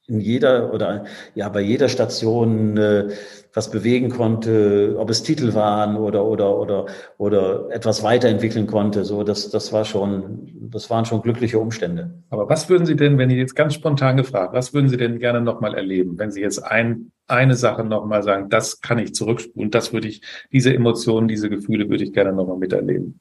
in 0.07 0.19
jeder 0.19 0.73
oder 0.73 1.05
ja 1.33 1.47
bei 1.49 1.61
jeder 1.61 1.87
Station 1.87 2.77
äh, 2.77 3.09
was 3.53 3.69
bewegen 3.71 4.09
konnte, 4.09 4.95
ob 4.97 5.09
es 5.09 5.23
Titel 5.23 5.53
waren 5.53 5.95
oder 5.95 6.25
oder 6.25 6.57
oder 6.57 6.85
oder 7.17 7.67
etwas 7.71 8.03
weiterentwickeln 8.03 8.67
konnte. 8.67 9.05
So, 9.05 9.23
das 9.23 9.49
das 9.51 9.71
war 9.71 9.85
schon, 9.85 10.69
das 10.71 10.89
waren 10.89 11.05
schon 11.05 11.21
glückliche 11.21 11.59
Umstände. 11.59 12.23
Aber 12.29 12.49
was 12.49 12.69
würden 12.69 12.85
Sie 12.85 12.95
denn, 12.95 13.17
wenn 13.17 13.29
ich 13.29 13.37
jetzt 13.37 13.55
ganz 13.55 13.75
spontan 13.75 14.17
gefragt, 14.17 14.53
was 14.53 14.73
würden 14.73 14.89
Sie 14.89 14.97
denn 14.97 15.19
gerne 15.19 15.41
nochmal 15.41 15.75
erleben, 15.75 16.17
wenn 16.17 16.31
Sie 16.31 16.41
jetzt 16.41 16.59
ein 16.59 17.11
eine 17.27 17.55
Sache 17.55 17.83
nochmal 17.83 18.23
sagen, 18.23 18.49
das 18.49 18.81
kann 18.81 18.99
ich 18.99 19.13
zurückspulen, 19.15 19.71
das 19.71 19.93
würde 19.93 20.07
ich, 20.09 20.21
diese 20.51 20.73
Emotionen, 20.73 21.27
diese 21.27 21.49
Gefühle 21.49 21.89
würde 21.89 22.03
ich 22.03 22.11
gerne 22.13 22.33
nochmal 22.33 22.57
miterleben? 22.57 23.19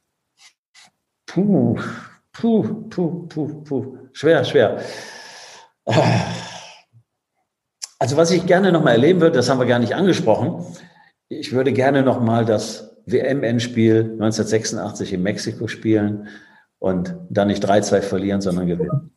Puh, 1.26 1.78
puh, 2.32 2.88
puh, 2.90 3.26
puh, 3.28 3.62
puh. 3.62 3.98
Schwer, 4.12 4.44
schwer. 4.44 4.82
Also 8.02 8.16
was 8.16 8.32
ich 8.32 8.46
gerne 8.46 8.72
nochmal 8.72 8.94
erleben 8.94 9.20
würde, 9.20 9.36
das 9.36 9.48
haben 9.48 9.60
wir 9.60 9.66
gar 9.66 9.78
nicht 9.78 9.94
angesprochen. 9.94 10.66
Ich 11.28 11.52
würde 11.52 11.72
gerne 11.72 12.02
nochmal 12.02 12.44
das 12.44 12.96
WM-Endspiel 13.06 14.14
1986 14.14 15.12
in 15.12 15.22
Mexiko 15.22 15.68
spielen 15.68 16.26
und 16.80 17.16
dann 17.30 17.46
nicht 17.46 17.64
3-2 17.64 18.00
verlieren, 18.00 18.40
sondern 18.40 18.66
gewinnen. 18.66 19.14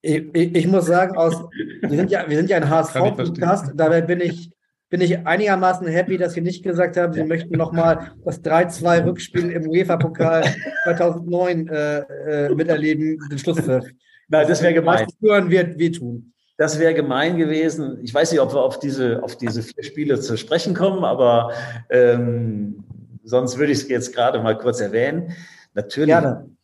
Ich, 0.00 0.34
ich, 0.34 0.54
ich, 0.54 0.66
muss 0.66 0.86
sagen, 0.86 1.14
aus, 1.18 1.34
wir, 1.82 1.90
sind 1.90 2.10
ja, 2.10 2.24
wir 2.26 2.38
sind 2.38 2.48
ja 2.48 2.56
ein 2.56 2.70
HSV-Podcast, 2.70 3.72
dabei 3.74 4.00
bin 4.00 4.22
ich, 4.22 4.50
bin 4.88 5.02
ich 5.02 5.26
einigermaßen 5.26 5.86
happy, 5.86 6.16
dass 6.16 6.32
Sie 6.32 6.40
nicht 6.40 6.64
gesagt 6.64 6.96
haben, 6.96 7.12
Sie 7.12 7.24
möchten 7.24 7.54
nochmal 7.54 8.12
das 8.24 8.42
3-2-Rückspiel 8.42 9.50
im 9.50 9.68
UEFA-Pokal 9.68 10.46
2009 10.84 11.68
äh, 11.68 11.98
äh, 11.98 12.54
miterleben, 12.54 13.18
den 13.30 13.38
Schlusspfiff. 13.38 13.84
Nein, 14.28 14.48
das 14.48 14.62
wäre 14.62 14.72
gemein. 14.72 15.04
Das 15.04 15.16
hören 15.20 15.50
wird 15.50 15.78
wehtun. 15.78 16.33
Das 16.56 16.78
wäre 16.78 16.94
gemein 16.94 17.36
gewesen. 17.36 17.98
Ich 18.02 18.14
weiß 18.14 18.30
nicht, 18.30 18.40
ob 18.40 18.52
wir 18.52 18.62
auf 18.62 18.78
diese, 18.78 19.22
auf 19.22 19.36
diese 19.36 19.62
vier 19.62 19.82
Spiele 19.82 20.20
zu 20.20 20.36
sprechen 20.36 20.74
kommen, 20.74 21.04
aber 21.04 21.52
ähm, 21.90 22.84
sonst 23.24 23.58
würde 23.58 23.72
ich 23.72 23.78
es 23.78 23.88
jetzt 23.88 24.14
gerade 24.14 24.40
mal 24.40 24.56
kurz 24.56 24.80
erwähnen. 24.80 25.32
Natürlich, 25.74 26.14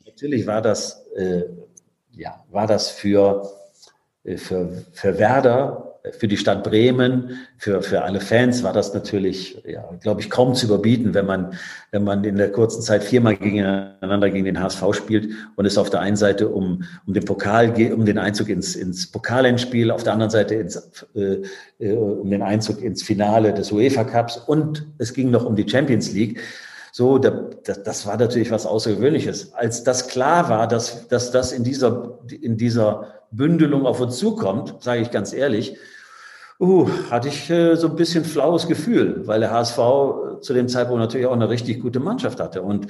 natürlich 0.06 0.46
war 0.46 0.62
das, 0.62 1.04
äh, 1.16 1.42
ja, 2.12 2.44
war 2.50 2.68
das 2.68 2.90
für, 2.90 3.50
äh, 4.22 4.36
für, 4.36 4.84
für 4.92 5.18
Werder 5.18 5.89
für 6.12 6.28
die 6.28 6.36
Stadt 6.36 6.64
Bremen, 6.64 7.38
für, 7.58 7.82
für 7.82 8.02
alle 8.02 8.20
Fans 8.20 8.62
war 8.62 8.72
das 8.72 8.94
natürlich, 8.94 9.62
ja, 9.66 9.84
glaube 10.00 10.22
ich, 10.22 10.30
kaum 10.30 10.54
zu 10.54 10.66
überbieten, 10.66 11.12
wenn 11.12 11.26
man, 11.26 11.52
wenn 11.90 12.04
man 12.04 12.24
in 12.24 12.36
der 12.36 12.50
kurzen 12.50 12.80
Zeit 12.80 13.04
viermal 13.04 13.36
gegeneinander 13.36 14.30
gegen 14.30 14.46
den 14.46 14.60
HSV 14.60 14.82
spielt 14.94 15.30
und 15.56 15.66
es 15.66 15.76
auf 15.76 15.90
der 15.90 16.00
einen 16.00 16.16
Seite 16.16 16.48
um, 16.48 16.84
um 17.06 17.12
den 17.12 17.24
Pokal 17.24 17.72
geht, 17.72 17.92
um 17.92 18.06
den 18.06 18.18
Einzug 18.18 18.48
ins, 18.48 18.76
ins 18.76 19.10
Pokalendspiel, 19.10 19.90
auf 19.90 20.02
der 20.02 20.14
anderen 20.14 20.30
Seite 20.30 20.54
ins, 20.54 21.06
äh, 21.14 21.42
äh, 21.78 21.92
um 21.92 22.30
den 22.30 22.42
Einzug 22.42 22.82
ins 22.82 23.02
Finale 23.02 23.52
des 23.52 23.70
UEFA 23.70 24.04
Cups 24.04 24.38
und 24.38 24.86
es 24.98 25.12
ging 25.12 25.30
noch 25.30 25.44
um 25.44 25.54
die 25.54 25.68
Champions 25.68 26.12
League. 26.12 26.40
So, 26.92 27.18
das, 27.18 27.82
das 27.84 28.06
war 28.06 28.16
natürlich 28.16 28.50
was 28.50 28.66
Außergewöhnliches. 28.66 29.52
Als 29.54 29.84
das 29.84 30.08
klar 30.08 30.48
war, 30.48 30.66
dass, 30.66 31.06
dass 31.08 31.30
das 31.30 31.52
in 31.52 31.62
dieser, 31.62 32.18
in 32.40 32.56
dieser 32.56 33.19
Bündelung 33.32 33.86
auf 33.86 34.00
uns 34.00 34.18
zukommt, 34.18 34.82
sage 34.82 35.02
ich 35.02 35.10
ganz 35.10 35.32
ehrlich, 35.32 35.76
uh, 36.60 36.88
hatte 37.10 37.28
ich 37.28 37.48
äh, 37.50 37.76
so 37.76 37.88
ein 37.88 37.96
bisschen 37.96 38.24
flaues 38.24 38.66
Gefühl, 38.66 39.26
weil 39.26 39.40
der 39.40 39.50
HSV 39.50 39.78
zu 40.40 40.54
dem 40.54 40.68
Zeitpunkt 40.68 41.00
natürlich 41.00 41.26
auch 41.26 41.32
eine 41.32 41.48
richtig 41.48 41.80
gute 41.80 42.00
Mannschaft 42.00 42.40
hatte. 42.40 42.62
Und 42.62 42.88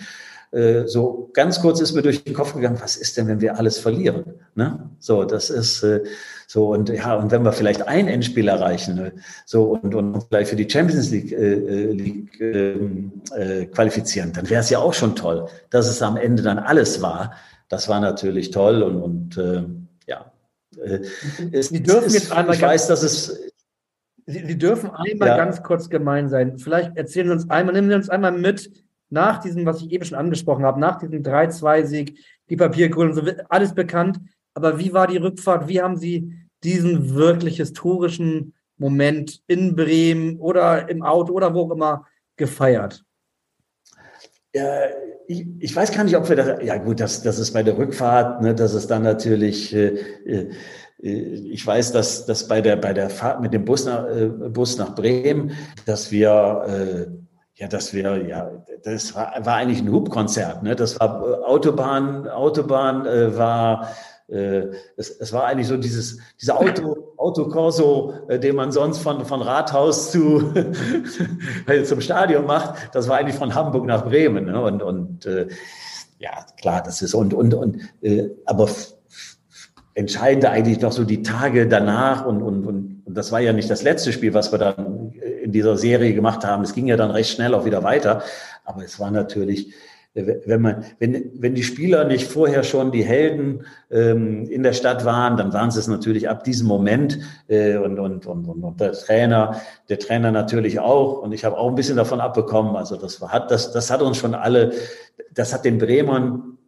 äh, 0.52 0.86
so 0.86 1.30
ganz 1.32 1.60
kurz 1.60 1.80
ist 1.80 1.92
mir 1.92 2.02
durch 2.02 2.24
den 2.24 2.34
Kopf 2.34 2.54
gegangen, 2.54 2.78
was 2.80 2.96
ist 2.96 3.16
denn, 3.16 3.28
wenn 3.28 3.40
wir 3.40 3.56
alles 3.56 3.78
verlieren? 3.78 4.24
Ne? 4.56 4.90
So, 4.98 5.24
das 5.24 5.48
ist 5.48 5.84
äh, 5.84 6.02
so 6.48 6.72
und 6.72 6.88
ja, 6.88 7.14
und 7.14 7.30
wenn 7.30 7.44
wir 7.44 7.52
vielleicht 7.52 7.86
ein 7.86 8.08
Endspiel 8.08 8.48
erreichen, 8.48 8.96
ne? 8.96 9.12
so 9.46 9.78
und, 9.80 9.94
und 9.94 10.24
vielleicht 10.28 10.50
für 10.50 10.56
die 10.56 10.68
Champions 10.68 11.10
League, 11.12 11.30
äh, 11.30 11.52
äh 11.52 11.92
League 11.92 12.40
ähm, 12.40 13.12
äh, 13.36 13.66
qualifizieren, 13.66 14.32
dann 14.32 14.50
wäre 14.50 14.60
es 14.60 14.70
ja 14.70 14.80
auch 14.80 14.94
schon 14.94 15.14
toll, 15.14 15.46
dass 15.70 15.88
es 15.88 16.02
am 16.02 16.16
Ende 16.16 16.42
dann 16.42 16.58
alles 16.58 17.00
war. 17.00 17.34
Das 17.68 17.88
war 17.88 18.00
natürlich 18.00 18.50
toll 18.50 18.82
und, 18.82 19.00
und 19.00 19.38
äh, 19.38 19.62
ja. 20.10 20.32
Äh, 20.76 21.00
es, 21.52 21.68
Sie 21.68 21.82
dürfen 21.82 22.06
es, 22.06 22.14
jetzt 22.14 22.32
einmal 22.32 22.56
ich 22.56 22.62
weiß, 22.62 22.88
dass 22.88 23.02
es 23.02 23.50
Sie, 24.26 24.46
Sie 24.46 24.58
dürfen 24.58 24.90
einmal 24.90 25.28
ja. 25.28 25.36
ganz 25.36 25.62
kurz 25.62 25.88
gemein 25.88 26.28
sein. 26.28 26.58
Vielleicht 26.58 26.96
erzählen 26.96 27.28
Sie 27.28 27.32
uns 27.32 27.50
einmal, 27.50 27.74
nehmen 27.74 27.88
Sie 27.88 27.96
uns 27.96 28.10
einmal 28.10 28.32
mit, 28.32 28.70
nach 29.08 29.38
diesem, 29.38 29.66
was 29.66 29.82
ich 29.82 29.90
eben 29.90 30.04
schon 30.04 30.18
angesprochen 30.18 30.64
habe, 30.64 30.78
nach 30.78 30.98
diesem 30.98 31.22
3-2-Sieg, 31.22 32.18
die 32.48 32.56
Papierkohle 32.56 33.10
und 33.10 33.14
so, 33.14 33.22
alles 33.48 33.74
bekannt. 33.74 34.20
Aber 34.54 34.78
wie 34.78 34.92
war 34.92 35.06
die 35.06 35.16
Rückfahrt? 35.16 35.68
Wie 35.68 35.80
haben 35.80 35.96
Sie 35.96 36.32
diesen 36.62 37.14
wirklich 37.14 37.56
historischen 37.56 38.54
Moment 38.76 39.42
in 39.46 39.74
Bremen 39.74 40.38
oder 40.38 40.88
im 40.88 41.02
Auto 41.02 41.32
oder 41.32 41.54
wo 41.54 41.62
auch 41.62 41.70
immer 41.72 42.06
gefeiert? 42.36 43.04
Ja, 44.54 44.66
ich, 45.28 45.46
ich 45.60 45.76
weiß 45.76 45.92
gar 45.92 46.04
nicht, 46.04 46.16
ob 46.16 46.28
wir 46.28 46.36
das, 46.36 46.62
ja 46.62 46.76
gut, 46.76 46.98
das, 46.98 47.22
das 47.22 47.38
ist 47.38 47.52
bei 47.52 47.62
der 47.62 47.78
Rückfahrt, 47.78 48.42
ne, 48.42 48.54
das 48.54 48.74
ist 48.74 48.90
dann 48.90 49.02
natürlich, 49.02 49.72
äh, 49.74 50.00
äh, 50.26 50.50
ich 51.02 51.64
weiß, 51.66 51.92
dass, 51.92 52.26
dass 52.26 52.48
bei 52.48 52.60
der, 52.60 52.76
bei 52.76 52.92
der 52.92 53.10
Fahrt 53.10 53.40
mit 53.40 53.54
dem 53.54 53.64
Bus 53.64 53.86
nach, 53.86 54.06
äh, 54.08 54.26
Bus 54.26 54.76
nach 54.76 54.94
Bremen, 54.94 55.52
dass 55.86 56.10
wir, 56.10 56.64
äh, 56.66 57.06
ja, 57.54 57.68
dass 57.68 57.94
wir, 57.94 58.26
ja, 58.26 58.64
das 58.82 59.14
war, 59.14 59.34
war 59.44 59.56
eigentlich 59.56 59.80
ein 59.80 59.92
Hubkonzert. 59.92 60.62
Ne? 60.62 60.74
Das 60.74 60.98
war 60.98 61.46
Autobahn, 61.46 62.28
Autobahn 62.28 63.06
äh, 63.06 63.36
war, 63.36 63.88
äh, 64.28 64.66
es, 64.96 65.10
es 65.10 65.32
war 65.32 65.44
eigentlich 65.44 65.68
so 65.68 65.76
dieses, 65.76 66.18
dieser 66.40 66.58
Auto, 66.58 67.09
Autokorso, 67.20 68.14
äh, 68.28 68.38
den 68.38 68.56
man 68.56 68.72
sonst 68.72 68.98
von, 68.98 69.24
von 69.24 69.42
Rathaus 69.42 70.10
zu, 70.10 70.52
zum 71.84 72.00
Stadion 72.00 72.46
macht. 72.46 72.94
Das 72.94 73.08
war 73.08 73.18
eigentlich 73.18 73.36
von 73.36 73.54
Hamburg 73.54 73.86
nach 73.86 74.04
Bremen. 74.04 74.46
Ne? 74.46 74.60
Und, 74.60 74.82
und 74.82 75.26
äh, 75.26 75.48
ja, 76.18 76.46
klar, 76.60 76.82
das 76.82 77.02
ist, 77.02 77.14
und, 77.14 77.34
und, 77.34 77.54
und, 77.54 77.78
äh, 78.02 78.30
aber 78.46 78.68
entscheidend 79.94 80.46
eigentlich 80.46 80.80
noch 80.80 80.92
so 80.92 81.04
die 81.04 81.22
Tage 81.22 81.68
danach 81.68 82.24
und, 82.24 82.42
und, 82.42 82.66
und, 82.66 83.02
und 83.04 83.14
das 83.14 83.32
war 83.32 83.40
ja 83.40 83.52
nicht 83.52 83.70
das 83.70 83.82
letzte 83.82 84.12
Spiel, 84.12 84.32
was 84.32 84.52
wir 84.52 84.58
dann 84.58 85.12
in 85.42 85.52
dieser 85.52 85.76
Serie 85.76 86.14
gemacht 86.14 86.44
haben. 86.44 86.62
Es 86.62 86.74
ging 86.74 86.86
ja 86.86 86.96
dann 86.96 87.10
recht 87.10 87.30
schnell 87.30 87.54
auch 87.54 87.64
wieder 87.64 87.82
weiter. 87.82 88.22
Aber 88.64 88.84
es 88.84 88.98
war 88.98 89.10
natürlich, 89.10 89.74
wenn 90.14 90.60
man, 90.60 90.84
wenn, 90.98 91.30
wenn 91.34 91.54
die 91.54 91.62
Spieler 91.62 92.04
nicht 92.04 92.26
vorher 92.26 92.64
schon 92.64 92.90
die 92.90 93.04
Helden 93.04 93.64
ähm, 93.90 94.44
in 94.50 94.64
der 94.64 94.72
Stadt 94.72 95.04
waren, 95.04 95.36
dann 95.36 95.52
waren 95.52 95.70
sie 95.70 95.78
es 95.78 95.86
natürlich 95.86 96.28
ab 96.28 96.42
diesem 96.42 96.66
Moment 96.66 97.20
äh, 97.46 97.76
und, 97.76 97.98
und, 97.98 98.26
und, 98.26 98.48
und 98.48 98.80
der 98.80 98.92
Trainer, 98.92 99.60
der 99.88 100.00
Trainer 100.00 100.32
natürlich 100.32 100.80
auch. 100.80 101.22
Und 101.22 101.32
ich 101.32 101.44
habe 101.44 101.56
auch 101.56 101.68
ein 101.68 101.76
bisschen 101.76 101.96
davon 101.96 102.20
abbekommen. 102.20 102.74
Also 102.74 102.96
das 102.96 103.20
hat, 103.20 103.52
das, 103.52 103.72
das 103.72 103.90
hat 103.90 104.02
uns 104.02 104.18
schon 104.18 104.34
alle, 104.34 104.72
das 105.32 105.54
hat 105.54 105.64
den 105.64 105.78
Bremern 105.78 106.58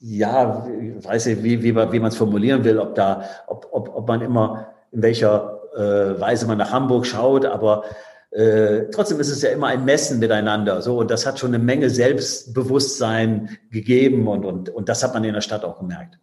ja, 0.00 0.66
weiß 1.02 1.26
ich, 1.26 1.42
wie, 1.42 1.62
wie, 1.62 1.74
wie 1.74 1.98
man 1.98 2.08
es 2.08 2.16
formulieren 2.16 2.64
will, 2.64 2.78
ob 2.78 2.94
da, 2.94 3.24
ob, 3.46 3.68
ob, 3.72 3.96
ob 3.96 4.08
man 4.08 4.20
immer 4.20 4.68
in 4.92 5.02
welcher 5.02 5.60
äh, 5.74 6.20
Weise 6.20 6.46
man 6.46 6.58
nach 6.58 6.70
Hamburg 6.70 7.06
schaut, 7.06 7.44
aber 7.44 7.84
äh, 8.30 8.90
trotzdem 8.92 9.20
ist 9.20 9.30
es 9.30 9.42
ja 9.42 9.50
immer 9.50 9.68
ein 9.68 9.84
Messen 9.84 10.18
miteinander. 10.18 10.82
So, 10.82 10.98
und 10.98 11.10
das 11.10 11.26
hat 11.26 11.38
schon 11.38 11.54
eine 11.54 11.62
Menge 11.62 11.90
Selbstbewusstsein 11.90 13.56
gegeben 13.70 14.26
und, 14.28 14.44
und, 14.44 14.68
und 14.68 14.88
das 14.88 15.02
hat 15.02 15.14
man 15.14 15.24
in 15.24 15.34
der 15.34 15.40
Stadt 15.40 15.64
auch 15.64 15.78
gemerkt. 15.78 16.18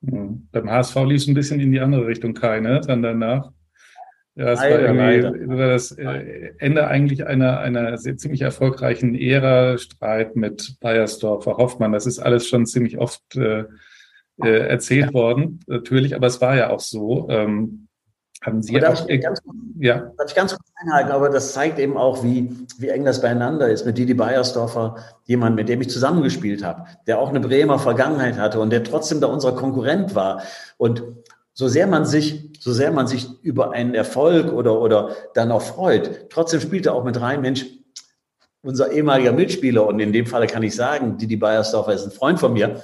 Beim 0.00 0.70
HSV 0.70 0.96
lief 1.06 1.22
es 1.22 1.28
ein 1.28 1.34
bisschen 1.34 1.60
in 1.60 1.72
die 1.72 1.80
andere 1.80 2.06
Richtung 2.06 2.34
keine, 2.34 2.80
dann 2.80 3.02
danach. 3.02 3.50
Ja, 4.36 4.52
es 4.52 4.60
war 4.60 4.80
irgendwie 4.80 5.48
war 5.48 5.68
das 5.68 5.92
äh, 5.92 6.52
Ende 6.58 6.88
eigentlich 6.88 7.24
einer, 7.24 7.60
einer 7.60 7.96
sehr, 7.98 8.16
ziemlich 8.16 8.42
erfolgreichen 8.42 9.14
Ära, 9.14 9.78
Streit 9.78 10.34
mit 10.34 10.76
Bayersdorfer, 10.80 11.56
Hoffmann. 11.56 11.92
Das 11.92 12.04
ist 12.04 12.18
alles 12.18 12.48
schon 12.48 12.66
ziemlich 12.66 12.98
oft 12.98 13.36
äh, 13.36 13.64
äh, 14.42 14.66
erzählt 14.68 15.14
worden, 15.14 15.60
natürlich, 15.68 16.16
aber 16.16 16.26
es 16.26 16.40
war 16.40 16.56
ja 16.56 16.70
auch 16.70 16.80
so. 16.80 17.28
Ähm, 17.30 17.86
haben 18.44 18.62
Sie 18.62 18.74
darf, 18.78 19.02
auch, 19.02 19.08
ich 19.08 19.22
ganz, 19.22 19.40
ja. 19.78 20.12
darf 20.16 20.28
ich 20.28 20.34
ganz 20.34 20.54
kurz 20.54 20.68
einhaken, 20.76 21.12
aber 21.12 21.30
das 21.30 21.52
zeigt 21.54 21.78
eben 21.78 21.96
auch, 21.96 22.22
wie, 22.22 22.54
wie 22.78 22.88
eng 22.88 23.04
das 23.04 23.22
beieinander 23.22 23.68
ist. 23.68 23.86
Mit 23.86 23.96
Didi 23.96 24.14
Beiersdorfer, 24.14 24.96
jemand, 25.24 25.56
mit 25.56 25.68
dem 25.68 25.80
ich 25.80 25.88
zusammengespielt 25.88 26.62
habe, 26.62 26.84
der 27.06 27.18
auch 27.18 27.30
eine 27.30 27.40
Bremer 27.40 27.78
Vergangenheit 27.78 28.38
hatte 28.38 28.60
und 28.60 28.70
der 28.70 28.84
trotzdem 28.84 29.20
da 29.20 29.28
unser 29.28 29.52
Konkurrent 29.52 30.14
war. 30.14 30.42
Und 30.76 31.02
so 31.54 31.68
sehr 31.68 31.86
man 31.86 32.04
sich, 32.04 32.52
so 32.60 32.72
sehr 32.72 32.92
man 32.92 33.06
sich 33.06 33.28
über 33.42 33.72
einen 33.72 33.94
Erfolg 33.94 34.52
oder, 34.52 34.80
oder 34.80 35.10
dann 35.34 35.50
auch 35.50 35.62
freut, 35.62 36.28
trotzdem 36.28 36.60
spielt 36.60 36.86
er 36.86 36.94
auch 36.94 37.04
mit 37.04 37.20
rein, 37.20 37.40
Mensch, 37.40 37.66
unser 38.62 38.90
ehemaliger 38.92 39.32
Mitspieler, 39.32 39.86
und 39.86 40.00
in 40.00 40.12
dem 40.12 40.26
Falle 40.26 40.46
kann 40.46 40.62
ich 40.62 40.74
sagen, 40.74 41.18
Didi 41.18 41.36
Beiersdorfer 41.36 41.92
ist 41.92 42.04
ein 42.04 42.10
Freund 42.10 42.40
von 42.40 42.54
mir, 42.54 42.82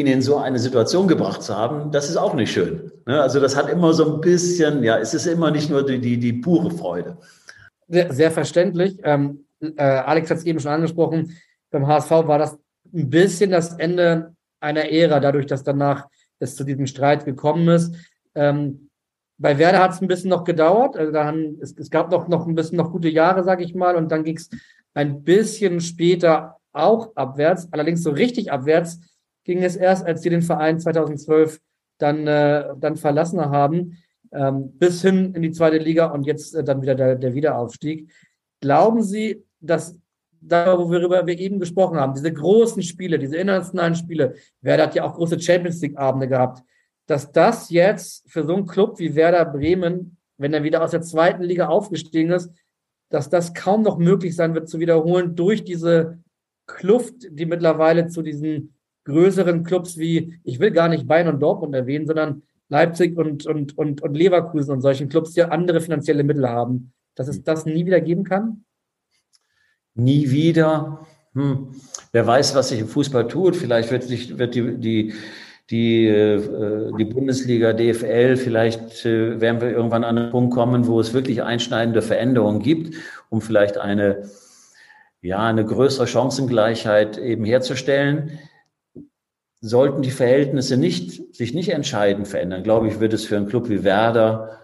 ihn 0.00 0.06
in 0.06 0.22
so 0.22 0.36
eine 0.36 0.58
Situation 0.58 1.06
gebracht 1.08 1.42
zu 1.42 1.56
haben, 1.56 1.90
das 1.90 2.08
ist 2.08 2.16
auch 2.16 2.34
nicht 2.34 2.52
schön. 2.52 2.90
Ne? 3.06 3.20
Also 3.20 3.40
das 3.40 3.56
hat 3.56 3.68
immer 3.68 3.92
so 3.92 4.14
ein 4.14 4.20
bisschen, 4.20 4.82
ja, 4.82 4.98
es 4.98 5.14
ist 5.14 5.26
immer 5.26 5.50
nicht 5.50 5.70
nur 5.70 5.84
die, 5.84 6.00
die, 6.00 6.18
die 6.18 6.32
pure 6.32 6.70
Freude. 6.70 7.18
Sehr, 7.88 8.12
sehr 8.12 8.30
verständlich. 8.30 8.98
Ähm, 9.04 9.46
äh, 9.60 9.82
Alex 9.82 10.30
hat 10.30 10.38
es 10.38 10.44
eben 10.44 10.58
schon 10.58 10.72
angesprochen, 10.72 11.36
beim 11.70 11.86
HSV 11.86 12.10
war 12.10 12.38
das 12.38 12.58
ein 12.92 13.10
bisschen 13.10 13.50
das 13.50 13.74
Ende 13.74 14.34
einer 14.60 14.90
Ära, 14.90 15.20
dadurch, 15.20 15.46
dass 15.46 15.62
danach 15.62 16.06
es 16.38 16.56
zu 16.56 16.64
diesem 16.64 16.86
Streit 16.86 17.24
gekommen 17.24 17.68
ist. 17.68 17.94
Ähm, 18.34 18.90
bei 19.38 19.58
Werder 19.58 19.80
hat 19.80 19.92
es 19.92 20.00
ein 20.00 20.08
bisschen 20.08 20.30
noch 20.30 20.44
gedauert. 20.44 20.96
Also 20.96 21.12
da 21.12 21.24
haben, 21.24 21.58
es, 21.60 21.76
es 21.76 21.90
gab 21.90 22.10
noch, 22.10 22.28
noch 22.28 22.46
ein 22.46 22.54
bisschen 22.54 22.78
noch 22.78 22.92
gute 22.92 23.08
Jahre, 23.08 23.44
sage 23.44 23.64
ich 23.64 23.74
mal, 23.74 23.96
und 23.96 24.10
dann 24.10 24.24
ging 24.24 24.36
es 24.36 24.48
ein 24.94 25.22
bisschen 25.22 25.80
später 25.80 26.56
auch 26.72 27.14
abwärts. 27.16 27.68
Allerdings 27.72 28.02
so 28.02 28.10
richtig 28.10 28.52
abwärts 28.52 29.00
ging 29.44 29.62
es 29.62 29.76
erst, 29.76 30.04
als 30.04 30.22
sie 30.22 30.30
den 30.30 30.42
Verein 30.42 30.80
2012 30.80 31.60
dann, 31.98 32.26
äh, 32.26 32.74
dann 32.78 32.96
verlassen 32.96 33.40
haben, 33.40 33.98
ähm, 34.32 34.76
bis 34.78 35.02
hin 35.02 35.34
in 35.34 35.42
die 35.42 35.52
zweite 35.52 35.78
Liga 35.78 36.06
und 36.06 36.26
jetzt 36.26 36.54
äh, 36.54 36.64
dann 36.64 36.82
wieder 36.82 36.94
der, 36.94 37.14
der 37.16 37.34
Wiederaufstieg. 37.34 38.10
Glauben 38.60 39.02
Sie, 39.02 39.44
dass 39.60 39.98
worüber 40.46 41.26
wir 41.26 41.38
eben 41.38 41.58
gesprochen 41.58 41.98
haben, 41.98 42.14
diese 42.14 42.32
großen 42.32 42.82
Spiele, 42.82 43.18
diese 43.18 43.36
internationalen 43.36 43.94
Spiele, 43.94 44.34
Werder 44.60 44.84
hat 44.84 44.94
ja 44.94 45.04
auch 45.04 45.14
große 45.14 45.40
Champions 45.40 45.80
League-Abende 45.80 46.28
gehabt, 46.28 46.62
dass 47.06 47.32
das 47.32 47.70
jetzt 47.70 48.30
für 48.30 48.44
so 48.44 48.54
einen 48.54 48.66
Club 48.66 48.98
wie 48.98 49.14
Werder 49.14 49.44
Bremen, 49.44 50.18
wenn 50.36 50.52
er 50.52 50.62
wieder 50.62 50.82
aus 50.82 50.90
der 50.90 51.02
zweiten 51.02 51.42
Liga 51.42 51.68
aufgestiegen 51.68 52.30
ist, 52.32 52.50
dass 53.10 53.30
das 53.30 53.54
kaum 53.54 53.82
noch 53.82 53.98
möglich 53.98 54.34
sein 54.34 54.54
wird 54.54 54.68
zu 54.68 54.80
wiederholen 54.80 55.36
durch 55.36 55.64
diese 55.64 56.18
Kluft, 56.66 57.14
die 57.30 57.46
mittlerweile 57.46 58.08
zu 58.08 58.22
diesen 58.22 58.73
größeren 59.04 59.64
Clubs 59.64 59.98
wie, 59.98 60.38
ich 60.44 60.60
will 60.60 60.70
gar 60.70 60.88
nicht 60.88 61.06
Bayern 61.06 61.28
und 61.28 61.40
Dortmund 61.40 61.74
erwähnen, 61.74 62.06
sondern 62.06 62.42
Leipzig 62.68 63.16
und, 63.16 63.46
und, 63.46 63.76
und, 63.76 64.02
und 64.02 64.14
Leverkusen 64.14 64.72
und 64.72 64.80
solchen 64.80 65.08
Clubs, 65.08 65.32
die 65.32 65.42
andere 65.42 65.80
finanzielle 65.80 66.24
Mittel 66.24 66.48
haben, 66.48 66.92
dass 67.14 67.28
es 67.28 67.42
das 67.42 67.66
nie 67.66 67.86
wieder 67.86 68.00
geben 68.00 68.24
kann? 68.24 68.64
Nie 69.94 70.30
wieder. 70.30 71.06
Hm. 71.34 71.68
Wer 72.12 72.26
weiß, 72.26 72.54
was 72.54 72.70
sich 72.70 72.80
im 72.80 72.88
Fußball 72.88 73.28
tut. 73.28 73.56
Vielleicht 73.56 73.90
wird, 73.90 74.04
sich, 74.04 74.38
wird 74.38 74.54
die, 74.54 74.78
die, 74.78 75.14
die, 75.70 76.06
äh, 76.06 76.92
die 76.98 77.04
Bundesliga, 77.04 77.72
DFL, 77.72 78.36
vielleicht 78.36 79.04
äh, 79.04 79.40
werden 79.40 79.60
wir 79.60 79.70
irgendwann 79.70 80.04
an 80.04 80.18
einen 80.18 80.30
Punkt 80.30 80.54
kommen, 80.54 80.86
wo 80.86 81.00
es 81.00 81.14
wirklich 81.14 81.42
einschneidende 81.42 82.02
Veränderungen 82.02 82.60
gibt, 82.60 82.94
um 83.30 83.40
vielleicht 83.40 83.78
eine, 83.78 84.28
ja, 85.22 85.46
eine 85.46 85.64
größere 85.64 86.06
Chancengleichheit 86.06 87.18
eben 87.18 87.44
herzustellen. 87.44 88.38
Sollten 89.66 90.02
die 90.02 90.10
Verhältnisse 90.10 90.76
nicht, 90.76 91.34
sich 91.34 91.54
nicht 91.54 91.70
entscheidend 91.70 92.28
verändern, 92.28 92.62
glaube 92.62 92.86
ich, 92.86 93.00
wird 93.00 93.14
es 93.14 93.24
für 93.24 93.38
einen 93.38 93.46
Club 93.46 93.70
wie 93.70 93.82
Werder, 93.82 94.58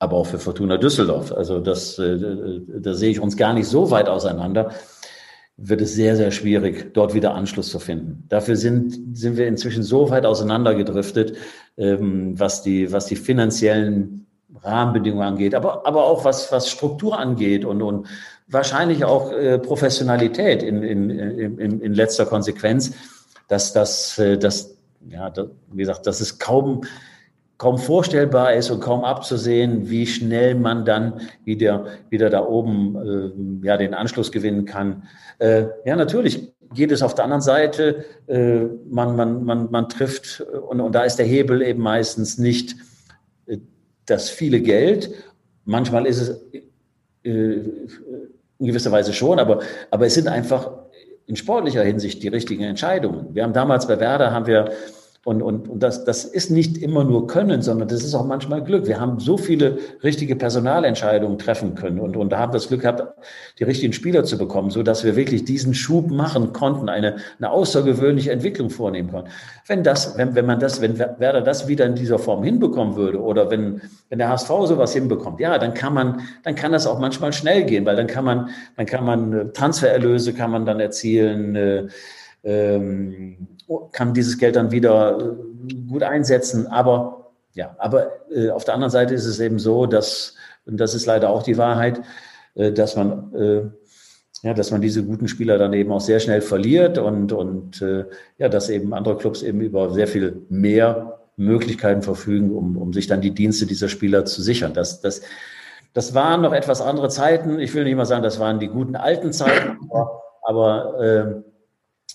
aber 0.00 0.16
auch 0.16 0.26
für 0.26 0.40
Fortuna 0.40 0.76
Düsseldorf, 0.76 1.30
also 1.30 1.60
das, 1.60 2.00
äh, 2.00 2.18
da 2.80 2.94
sehe 2.94 3.10
ich 3.10 3.20
uns 3.20 3.36
gar 3.36 3.52
nicht 3.54 3.68
so 3.68 3.92
weit 3.92 4.08
auseinander, 4.08 4.72
wird 5.56 5.80
es 5.82 5.94
sehr, 5.94 6.16
sehr 6.16 6.32
schwierig, 6.32 6.94
dort 6.94 7.14
wieder 7.14 7.32
Anschluss 7.36 7.68
zu 7.68 7.78
finden. 7.78 8.24
Dafür 8.28 8.56
sind, 8.56 9.16
sind 9.16 9.36
wir 9.36 9.46
inzwischen 9.46 9.84
so 9.84 10.10
weit 10.10 10.26
auseinandergedriftet, 10.26 11.36
ähm, 11.76 12.38
was 12.40 12.62
die, 12.62 12.90
was 12.90 13.06
die 13.06 13.16
finanziellen 13.16 14.26
Rahmenbedingungen 14.64 15.28
angeht, 15.28 15.54
aber, 15.54 15.86
aber 15.86 16.06
auch 16.06 16.24
was, 16.24 16.50
was 16.50 16.68
Struktur 16.68 17.20
angeht 17.20 17.64
und, 17.64 17.82
und 17.82 18.08
wahrscheinlich 18.48 19.04
auch 19.04 19.30
äh, 19.30 19.60
Professionalität 19.60 20.64
in, 20.64 20.82
in, 20.82 21.08
in, 21.08 21.80
in 21.80 21.94
letzter 21.94 22.26
Konsequenz 22.26 22.92
dass 23.48 23.72
das, 23.72 24.18
äh, 24.18 24.38
das 24.38 24.78
ja, 25.08 25.32
wie 25.72 25.78
gesagt, 25.78 26.06
dass 26.06 26.20
es 26.20 26.38
kaum, 26.38 26.82
kaum 27.56 27.78
vorstellbar 27.78 28.54
ist 28.54 28.70
und 28.70 28.80
kaum 28.80 29.04
abzusehen, 29.04 29.88
wie 29.90 30.06
schnell 30.06 30.54
man 30.54 30.84
dann 30.84 31.20
wieder, 31.44 31.86
wieder 32.10 32.30
da 32.30 32.44
oben 32.44 33.62
äh, 33.62 33.66
ja, 33.66 33.76
den 33.76 33.94
Anschluss 33.94 34.30
gewinnen 34.30 34.64
kann. 34.64 35.04
Äh, 35.38 35.64
ja, 35.84 35.96
natürlich 35.96 36.52
geht 36.74 36.92
es 36.92 37.02
auf 37.02 37.14
der 37.14 37.24
anderen 37.24 37.40
Seite, 37.40 38.04
äh, 38.26 38.64
man, 38.90 39.16
man, 39.16 39.44
man, 39.44 39.70
man 39.70 39.88
trifft, 39.88 40.40
und, 40.40 40.80
und 40.80 40.94
da 40.94 41.02
ist 41.02 41.16
der 41.16 41.26
Hebel 41.26 41.62
eben 41.62 41.82
meistens 41.82 42.38
nicht 42.38 42.76
äh, 43.46 43.58
das 44.06 44.30
viele 44.30 44.60
Geld. 44.60 45.10
Manchmal 45.64 46.06
ist 46.06 46.20
es 46.20 46.40
äh, 47.24 47.62
in 48.60 48.66
gewisser 48.66 48.92
Weise 48.92 49.12
schon, 49.12 49.38
aber, 49.38 49.60
aber 49.90 50.06
es 50.06 50.14
sind 50.14 50.28
einfach 50.28 50.70
in 51.28 51.36
sportlicher 51.36 51.84
Hinsicht 51.84 52.22
die 52.22 52.28
richtigen 52.28 52.64
Entscheidungen. 52.64 53.34
Wir 53.34 53.44
haben 53.44 53.52
damals 53.52 53.86
bei 53.86 54.00
Werder 54.00 54.32
haben 54.32 54.46
wir 54.46 54.72
und, 55.24 55.42
und, 55.42 55.68
und 55.68 55.82
das, 55.82 56.04
das 56.04 56.24
ist 56.24 56.50
nicht 56.50 56.78
immer 56.78 57.04
nur 57.04 57.26
Können, 57.26 57.60
sondern 57.60 57.88
das 57.88 58.04
ist 58.04 58.14
auch 58.14 58.24
manchmal 58.24 58.62
Glück. 58.62 58.86
Wir 58.86 59.00
haben 59.00 59.18
so 59.18 59.36
viele 59.36 59.78
richtige 60.02 60.36
Personalentscheidungen 60.36 61.38
treffen 61.38 61.74
können 61.74 61.98
und, 61.98 62.16
und 62.16 62.30
da 62.30 62.38
haben 62.38 62.52
das 62.52 62.68
Glück 62.68 62.82
gehabt, 62.82 63.02
die 63.58 63.64
richtigen 63.64 63.92
Spieler 63.92 64.24
zu 64.24 64.38
bekommen, 64.38 64.70
so 64.70 64.82
dass 64.82 65.04
wir 65.04 65.16
wirklich 65.16 65.44
diesen 65.44 65.74
Schub 65.74 66.10
machen 66.10 66.52
konnten, 66.52 66.88
eine, 66.88 67.16
eine 67.38 67.50
außergewöhnliche 67.50 68.30
Entwicklung 68.30 68.70
vornehmen 68.70 69.10
konnten. 69.10 69.30
Wenn 69.66 69.82
das, 69.82 70.16
wenn, 70.16 70.34
wenn 70.34 70.46
man 70.46 70.60
das, 70.60 70.80
wenn 70.80 70.98
Werder 70.98 71.42
das 71.42 71.66
wieder 71.66 71.84
in 71.84 71.96
dieser 71.96 72.18
Form 72.18 72.44
hinbekommen 72.44 72.96
würde 72.96 73.20
oder 73.20 73.50
wenn, 73.50 73.82
wenn 74.08 74.18
der 74.18 74.28
HSV 74.28 74.48
sowas 74.48 74.92
hinbekommt, 74.92 75.40
ja, 75.40 75.58
dann 75.58 75.74
kann 75.74 75.94
man, 75.94 76.22
dann 76.44 76.54
kann 76.54 76.72
das 76.72 76.86
auch 76.86 77.00
manchmal 77.00 77.32
schnell 77.32 77.64
gehen, 77.64 77.84
weil 77.84 77.96
dann 77.96 78.06
kann 78.06 78.24
man, 78.24 78.50
dann 78.76 78.86
kann 78.86 79.04
man 79.04 79.32
äh, 79.32 79.52
Transfererlöse 79.52 80.32
kann 80.32 80.52
man 80.52 80.64
dann 80.64 80.78
erzielen, 80.80 81.56
äh, 81.56 81.86
ähm, 82.44 83.57
kann 83.92 84.14
dieses 84.14 84.38
Geld 84.38 84.56
dann 84.56 84.70
wieder 84.70 85.18
äh, 85.18 85.74
gut 85.88 86.02
einsetzen. 86.02 86.66
Aber 86.66 87.32
ja, 87.54 87.74
aber 87.78 88.08
äh, 88.30 88.50
auf 88.50 88.64
der 88.64 88.74
anderen 88.74 88.90
Seite 88.90 89.14
ist 89.14 89.26
es 89.26 89.40
eben 89.40 89.58
so, 89.58 89.86
dass, 89.86 90.34
und 90.66 90.78
das 90.78 90.94
ist 90.94 91.06
leider 91.06 91.30
auch 91.30 91.42
die 91.42 91.58
Wahrheit, 91.58 92.00
äh, 92.54 92.72
dass 92.72 92.96
man 92.96 93.34
äh, 93.34 93.62
ja, 94.42 94.54
dass 94.54 94.70
man 94.70 94.80
diese 94.80 95.04
guten 95.04 95.26
Spieler 95.26 95.58
dann 95.58 95.72
eben 95.72 95.90
auch 95.90 96.00
sehr 96.00 96.20
schnell 96.20 96.40
verliert 96.40 96.98
und, 96.98 97.32
und 97.32 97.82
äh, 97.82 98.04
ja, 98.38 98.48
dass 98.48 98.70
eben 98.70 98.94
andere 98.94 99.16
Clubs 99.16 99.42
eben 99.42 99.60
über 99.60 99.90
sehr 99.90 100.06
viel 100.06 100.42
mehr 100.48 101.18
Möglichkeiten 101.36 102.02
verfügen, 102.02 102.54
um, 102.54 102.76
um 102.76 102.92
sich 102.92 103.06
dann 103.06 103.20
die 103.20 103.32
Dienste 103.32 103.66
dieser 103.66 103.88
Spieler 103.88 104.24
zu 104.24 104.42
sichern. 104.42 104.74
Das, 104.74 105.00
das, 105.00 105.22
das 105.92 106.14
waren 106.14 106.42
noch 106.42 106.52
etwas 106.52 106.80
andere 106.80 107.08
Zeiten. 107.08 107.58
Ich 107.58 107.74
will 107.74 107.84
nicht 107.84 107.96
mal 107.96 108.06
sagen, 108.06 108.22
das 108.22 108.38
waren 108.38 108.60
die 108.60 108.68
guten 108.68 108.96
alten 108.96 109.32
Zeiten, 109.32 109.78
aber, 109.90 110.22
aber 110.42 111.00
äh, 111.00 111.42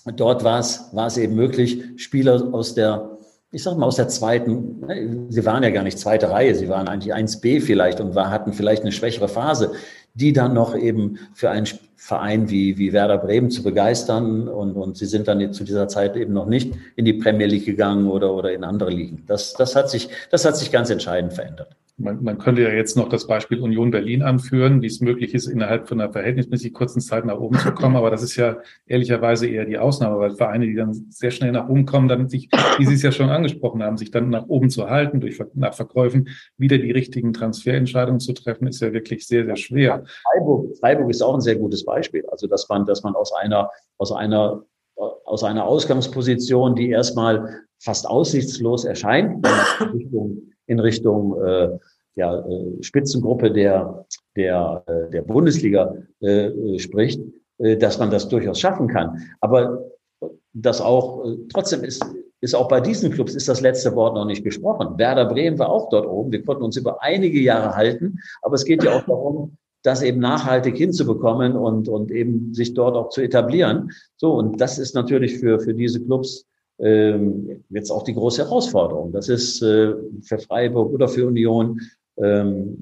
dort 0.04 0.44
war 0.44 0.60
es, 0.60 0.90
war 0.92 1.06
es 1.06 1.16
eben 1.16 1.34
möglich, 1.34 1.82
Spieler 1.96 2.52
aus 2.52 2.74
der, 2.74 3.18
ich 3.50 3.62
sag 3.62 3.76
mal, 3.76 3.86
aus 3.86 3.96
der 3.96 4.08
zweiten, 4.08 4.80
ne, 4.80 5.26
sie 5.28 5.44
waren 5.44 5.62
ja 5.62 5.70
gar 5.70 5.82
nicht 5.82 5.98
zweite 5.98 6.30
Reihe, 6.30 6.54
sie 6.54 6.68
waren 6.68 6.88
eigentlich 6.88 7.14
1b 7.14 7.62
vielleicht 7.62 8.00
und 8.00 8.14
war, 8.14 8.30
hatten 8.30 8.52
vielleicht 8.52 8.82
eine 8.82 8.92
schwächere 8.92 9.28
Phase, 9.28 9.72
die 10.14 10.32
dann 10.32 10.54
noch 10.54 10.76
eben 10.76 11.18
für 11.34 11.50
einen 11.50 11.66
Verein 11.96 12.50
wie, 12.50 12.78
wie 12.78 12.92
Werder 12.92 13.18
Bremen 13.18 13.50
zu 13.50 13.62
begeistern 13.62 14.46
und, 14.48 14.74
und 14.74 14.96
sie 14.96 15.06
sind 15.06 15.26
dann 15.26 15.52
zu 15.52 15.64
dieser 15.64 15.88
Zeit 15.88 16.16
eben 16.16 16.32
noch 16.32 16.46
nicht 16.46 16.74
in 16.96 17.04
die 17.04 17.14
Premier 17.14 17.46
League 17.46 17.64
gegangen 17.64 18.08
oder, 18.08 18.34
oder 18.34 18.52
in 18.52 18.62
andere 18.62 18.90
Ligen. 18.90 19.24
Das, 19.26 19.54
das, 19.54 19.74
hat 19.74 19.90
sich, 19.90 20.08
das 20.30 20.44
hat 20.44 20.56
sich 20.56 20.70
ganz 20.70 20.90
entscheidend 20.90 21.32
verändert. 21.32 21.76
Man, 21.96 22.24
man 22.24 22.38
könnte 22.38 22.62
ja 22.62 22.70
jetzt 22.70 22.96
noch 22.96 23.08
das 23.08 23.28
Beispiel 23.28 23.60
Union 23.60 23.92
Berlin 23.92 24.22
anführen, 24.24 24.82
wie 24.82 24.88
es 24.88 25.00
möglich 25.00 25.32
ist, 25.32 25.46
innerhalb 25.46 25.88
von 25.88 26.00
einer 26.00 26.12
verhältnismäßig 26.12 26.74
kurzen 26.74 27.00
Zeit 27.00 27.24
nach 27.24 27.38
oben 27.38 27.56
zu 27.56 27.70
kommen. 27.72 27.94
Aber 27.94 28.10
das 28.10 28.24
ist 28.24 28.34
ja 28.34 28.56
ehrlicherweise 28.86 29.46
eher 29.46 29.64
die 29.64 29.78
Ausnahme, 29.78 30.18
weil 30.18 30.34
Vereine, 30.34 30.66
die 30.66 30.74
dann 30.74 30.92
sehr 31.10 31.30
schnell 31.30 31.52
nach 31.52 31.68
oben 31.68 31.86
kommen, 31.86 32.08
dann 32.08 32.28
sich, 32.28 32.48
wie 32.78 32.86
Sie 32.86 32.94
es 32.94 33.02
ja 33.02 33.12
schon 33.12 33.30
angesprochen 33.30 33.82
haben, 33.84 33.96
sich 33.96 34.10
dann 34.10 34.28
nach 34.28 34.48
oben 34.48 34.70
zu 34.70 34.90
halten, 34.90 35.20
durch 35.20 35.40
nach 35.54 35.74
Verkäufen 35.74 36.28
wieder 36.56 36.78
die 36.78 36.90
richtigen 36.90 37.32
Transferentscheidungen 37.32 38.18
zu 38.18 38.32
treffen, 38.32 38.66
ist 38.66 38.80
ja 38.80 38.92
wirklich 38.92 39.28
sehr, 39.28 39.44
sehr 39.44 39.56
schwer. 39.56 40.04
Freiburg, 40.32 40.76
Freiburg 40.78 41.10
ist 41.10 41.22
auch 41.22 41.34
ein 41.34 41.40
sehr 41.40 41.56
gutes 41.56 41.84
Beispiel. 41.84 42.24
Also, 42.28 42.48
dass 42.48 42.68
man, 42.68 42.86
dass 42.86 43.04
man 43.04 43.14
aus 43.14 43.32
einer, 43.32 43.70
aus 43.98 44.10
einer 44.10 44.64
aus 45.24 45.42
einer 45.42 45.64
Ausgangsposition, 45.64 46.76
die 46.76 46.90
erstmal 46.90 47.62
fast 47.80 48.08
aussichtslos 48.08 48.84
erscheint, 48.84 49.44
in 49.80 49.86
Richtung 49.88 50.53
in 50.66 50.80
Richtung 50.80 51.42
äh, 51.42 51.78
ja, 52.16 52.38
äh, 52.38 52.82
Spitzengruppe 52.82 53.50
der, 53.50 54.06
der, 54.36 54.82
äh, 54.86 55.10
der 55.10 55.22
Bundesliga 55.22 55.94
äh, 56.20 56.46
äh, 56.46 56.78
spricht, 56.78 57.20
äh, 57.58 57.76
dass 57.76 57.98
man 57.98 58.10
das 58.10 58.28
durchaus 58.28 58.60
schaffen 58.60 58.88
kann. 58.88 59.20
Aber 59.40 59.84
das 60.52 60.80
auch, 60.80 61.24
äh, 61.24 61.36
trotzdem 61.52 61.82
ist, 61.84 62.04
ist 62.40 62.54
auch 62.54 62.68
bei 62.68 62.80
diesen 62.80 63.10
Clubs 63.10 63.34
ist 63.34 63.48
das 63.48 63.60
letzte 63.60 63.94
Wort 63.96 64.14
noch 64.14 64.26
nicht 64.26 64.44
gesprochen. 64.44 64.98
Werder 64.98 65.24
Bremen 65.24 65.58
war 65.58 65.70
auch 65.70 65.88
dort 65.88 66.06
oben. 66.06 66.30
Wir 66.30 66.44
konnten 66.44 66.62
uns 66.62 66.76
über 66.76 67.02
einige 67.02 67.40
Jahre 67.40 67.74
halten, 67.74 68.18
aber 68.42 68.54
es 68.54 68.64
geht 68.64 68.84
ja 68.84 68.92
auch 68.96 69.04
darum, 69.06 69.56
das 69.82 70.02
eben 70.02 70.18
nachhaltig 70.18 70.76
hinzubekommen 70.76 71.56
und, 71.56 71.88
und 71.88 72.10
eben 72.10 72.54
sich 72.54 72.74
dort 72.74 72.96
auch 72.96 73.10
zu 73.10 73.20
etablieren. 73.20 73.90
So, 74.16 74.32
und 74.34 74.60
das 74.60 74.78
ist 74.78 74.94
natürlich 74.94 75.38
für, 75.38 75.60
für 75.60 75.74
diese 75.74 76.02
Clubs 76.02 76.46
ähm, 76.78 77.64
jetzt 77.70 77.90
auch 77.90 78.02
die 78.02 78.14
große 78.14 78.42
Herausforderung. 78.44 79.12
Das 79.12 79.28
ist 79.28 79.62
äh, 79.62 79.94
für 80.22 80.38
Freiburg 80.38 80.92
oder 80.92 81.08
für 81.08 81.26
Union 81.26 81.80
ähm, 82.16 82.76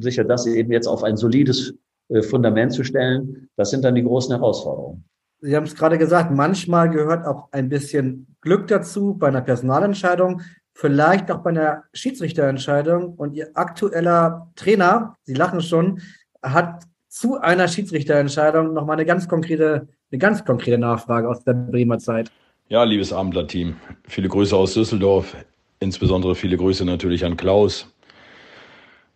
sicher, 0.00 0.24
das 0.24 0.46
eben 0.46 0.72
jetzt 0.72 0.86
auf 0.86 1.02
ein 1.04 1.16
solides 1.16 1.74
äh, 2.08 2.22
Fundament 2.22 2.72
zu 2.72 2.84
stellen. 2.84 3.48
Das 3.56 3.70
sind 3.70 3.84
dann 3.84 3.94
die 3.94 4.04
großen 4.04 4.34
Herausforderungen. 4.34 5.04
Sie 5.40 5.56
haben 5.56 5.64
es 5.64 5.74
gerade 5.74 5.98
gesagt, 5.98 6.30
manchmal 6.30 6.88
gehört 6.88 7.26
auch 7.26 7.48
ein 7.50 7.68
bisschen 7.68 8.36
Glück 8.40 8.68
dazu 8.68 9.14
bei 9.14 9.26
einer 9.26 9.40
Personalentscheidung, 9.40 10.40
vielleicht 10.72 11.32
auch 11.32 11.38
bei 11.38 11.50
einer 11.50 11.84
Schiedsrichterentscheidung. 11.92 13.14
Und 13.14 13.34
Ihr 13.34 13.50
aktueller 13.54 14.52
Trainer, 14.54 15.16
Sie 15.24 15.34
lachen 15.34 15.60
schon, 15.60 16.00
hat 16.42 16.84
zu 17.08 17.38
einer 17.40 17.66
Schiedsrichterentscheidung 17.66 18.72
nochmal 18.72 18.96
eine 18.96 19.04
ganz 19.04 19.28
konkrete, 19.28 19.88
eine 20.10 20.18
ganz 20.18 20.44
konkrete 20.44 20.78
Nachfrage 20.78 21.28
aus 21.28 21.42
der 21.42 21.54
Bremer 21.54 21.98
Zeit. 21.98 22.30
Ja, 22.68 22.84
liebes 22.84 23.12
Abendblatt-Team, 23.12 23.76
viele 24.08 24.28
Grüße 24.28 24.56
aus 24.56 24.74
Düsseldorf, 24.74 25.36
insbesondere 25.80 26.34
viele 26.34 26.56
Grüße 26.56 26.84
natürlich 26.84 27.24
an 27.24 27.36
Klaus. 27.36 27.86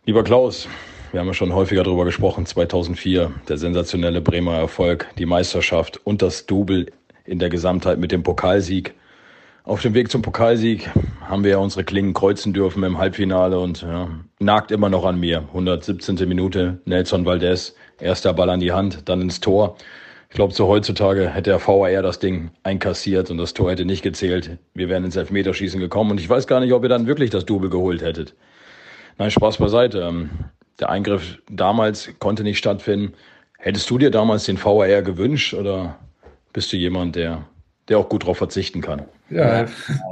Lieber 0.05 0.23
Klaus, 0.23 0.67
wir 1.11 1.19
haben 1.19 1.27
ja 1.27 1.33
schon 1.33 1.53
häufiger 1.53 1.83
darüber 1.83 2.05
gesprochen, 2.05 2.45
2004, 2.45 3.31
der 3.49 3.57
sensationelle 3.57 4.21
Bremer 4.21 4.55
Erfolg, 4.55 5.07
die 5.17 5.25
Meisterschaft 5.25 5.99
und 6.05 6.21
das 6.21 6.45
Double 6.45 6.91
in 7.25 7.39
der 7.39 7.49
Gesamtheit 7.49 7.97
mit 7.97 8.11
dem 8.11 8.21
Pokalsieg. 8.21 8.93
Auf 9.63 9.81
dem 9.81 9.93
Weg 9.95 10.11
zum 10.11 10.21
Pokalsieg 10.21 10.89
haben 11.21 11.43
wir 11.43 11.51
ja 11.51 11.57
unsere 11.57 11.83
Klingen 11.83 12.13
kreuzen 12.13 12.53
dürfen 12.53 12.83
im 12.83 12.99
Halbfinale 12.99 13.59
und 13.59 13.81
ja, 13.81 14.09
nagt 14.39 14.71
immer 14.71 14.89
noch 14.89 15.03
an 15.03 15.19
mir. 15.19 15.39
117. 15.47 16.27
Minute, 16.27 16.79
Nelson 16.85 17.25
Valdez, 17.25 17.75
erster 17.99 18.33
Ball 18.33 18.49
an 18.49 18.59
die 18.59 18.71
Hand, 18.71 19.09
dann 19.09 19.21
ins 19.21 19.39
Tor. 19.39 19.77
Ich 20.29 20.35
glaube, 20.35 20.53
so 20.53 20.67
heutzutage 20.67 21.29
hätte 21.29 21.51
der 21.51 21.65
VAR 21.65 22.01
das 22.01 22.19
Ding 22.19 22.51
einkassiert 22.63 23.31
und 23.31 23.37
das 23.37 23.53
Tor 23.53 23.71
hätte 23.71 23.85
nicht 23.85 24.03
gezählt. 24.03 24.57
Wir 24.73 24.89
wären 24.89 25.05
ins 25.05 25.15
Elfmeterschießen 25.15 25.79
gekommen 25.79 26.11
und 26.11 26.19
ich 26.19 26.29
weiß 26.29 26.47
gar 26.47 26.59
nicht, 26.59 26.73
ob 26.73 26.83
ihr 26.83 26.89
dann 26.89 27.07
wirklich 27.07 27.29
das 27.29 27.45
Double 27.45 27.69
geholt 27.69 28.01
hättet. 28.01 28.35
Nein, 29.17 29.31
Spaß 29.31 29.57
beiseite. 29.57 30.01
Ähm, 30.01 30.29
der 30.79 30.89
Eingriff 30.89 31.39
damals 31.49 32.09
konnte 32.19 32.43
nicht 32.43 32.57
stattfinden. 32.57 33.13
Hättest 33.57 33.89
du 33.89 33.97
dir 33.97 34.11
damals 34.11 34.43
den 34.43 34.63
VAR 34.63 35.01
gewünscht 35.01 35.53
oder 35.53 35.97
bist 36.53 36.71
du 36.71 36.77
jemand, 36.77 37.15
der, 37.15 37.45
der 37.87 37.97
auch 37.97 38.09
gut 38.09 38.23
darauf 38.23 38.37
verzichten 38.37 38.81
kann? 38.81 39.05
Ja, 39.29 39.65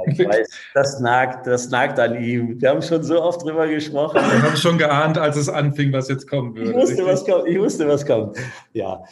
ich 0.06 0.18
weiß, 0.18 0.48
das 0.74 1.00
nagt, 1.00 1.46
das 1.46 1.70
nagt 1.70 1.98
an 1.98 2.22
ihm. 2.22 2.60
Wir 2.60 2.70
haben 2.70 2.82
schon 2.82 3.02
so 3.02 3.22
oft 3.22 3.42
drüber 3.42 3.66
gesprochen. 3.66 4.16
Wir 4.16 4.42
haben 4.42 4.56
schon 4.56 4.76
geahnt, 4.76 5.16
als 5.18 5.36
es 5.36 5.48
anfing, 5.48 5.92
was 5.92 6.08
jetzt 6.08 6.28
kommen 6.28 6.54
würde. 6.54 6.70
Ich 6.70 6.76
wusste, 6.76 7.06
was 7.06 7.24
kommt. 7.24 7.46
Ich 7.48 7.58
wusste, 7.58 7.88
was 7.88 8.04
kommt. 8.04 8.36
Ja. 8.72 9.02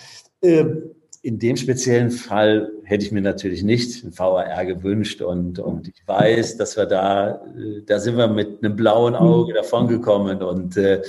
Ähm, 0.43 0.94
in 1.25 1.39
dem 1.39 1.57
speziellen 1.57 2.11
Fall 2.11 2.71
hätte 2.85 3.07
ich 3.07 3.11
mir 3.11 3.23
natürlich 3.23 3.63
nicht 3.63 4.05
ein 4.05 4.17
VAR 4.17 4.67
gewünscht 4.67 5.23
und, 5.23 5.59
und 5.59 5.89
ich 5.89 6.07
weiß, 6.07 6.59
dass 6.59 6.77
wir 6.77 6.85
da, 6.85 7.43
äh, 7.57 7.81
da 7.87 7.99
sind 7.99 8.19
wir 8.19 8.29
mit 8.29 8.63
einem 8.63 8.77
blauen 8.77 9.15
Auge 9.15 9.53
mhm. 9.53 9.57
davongekommen 9.57 10.43
und 10.43 10.77
äh, 10.77 11.03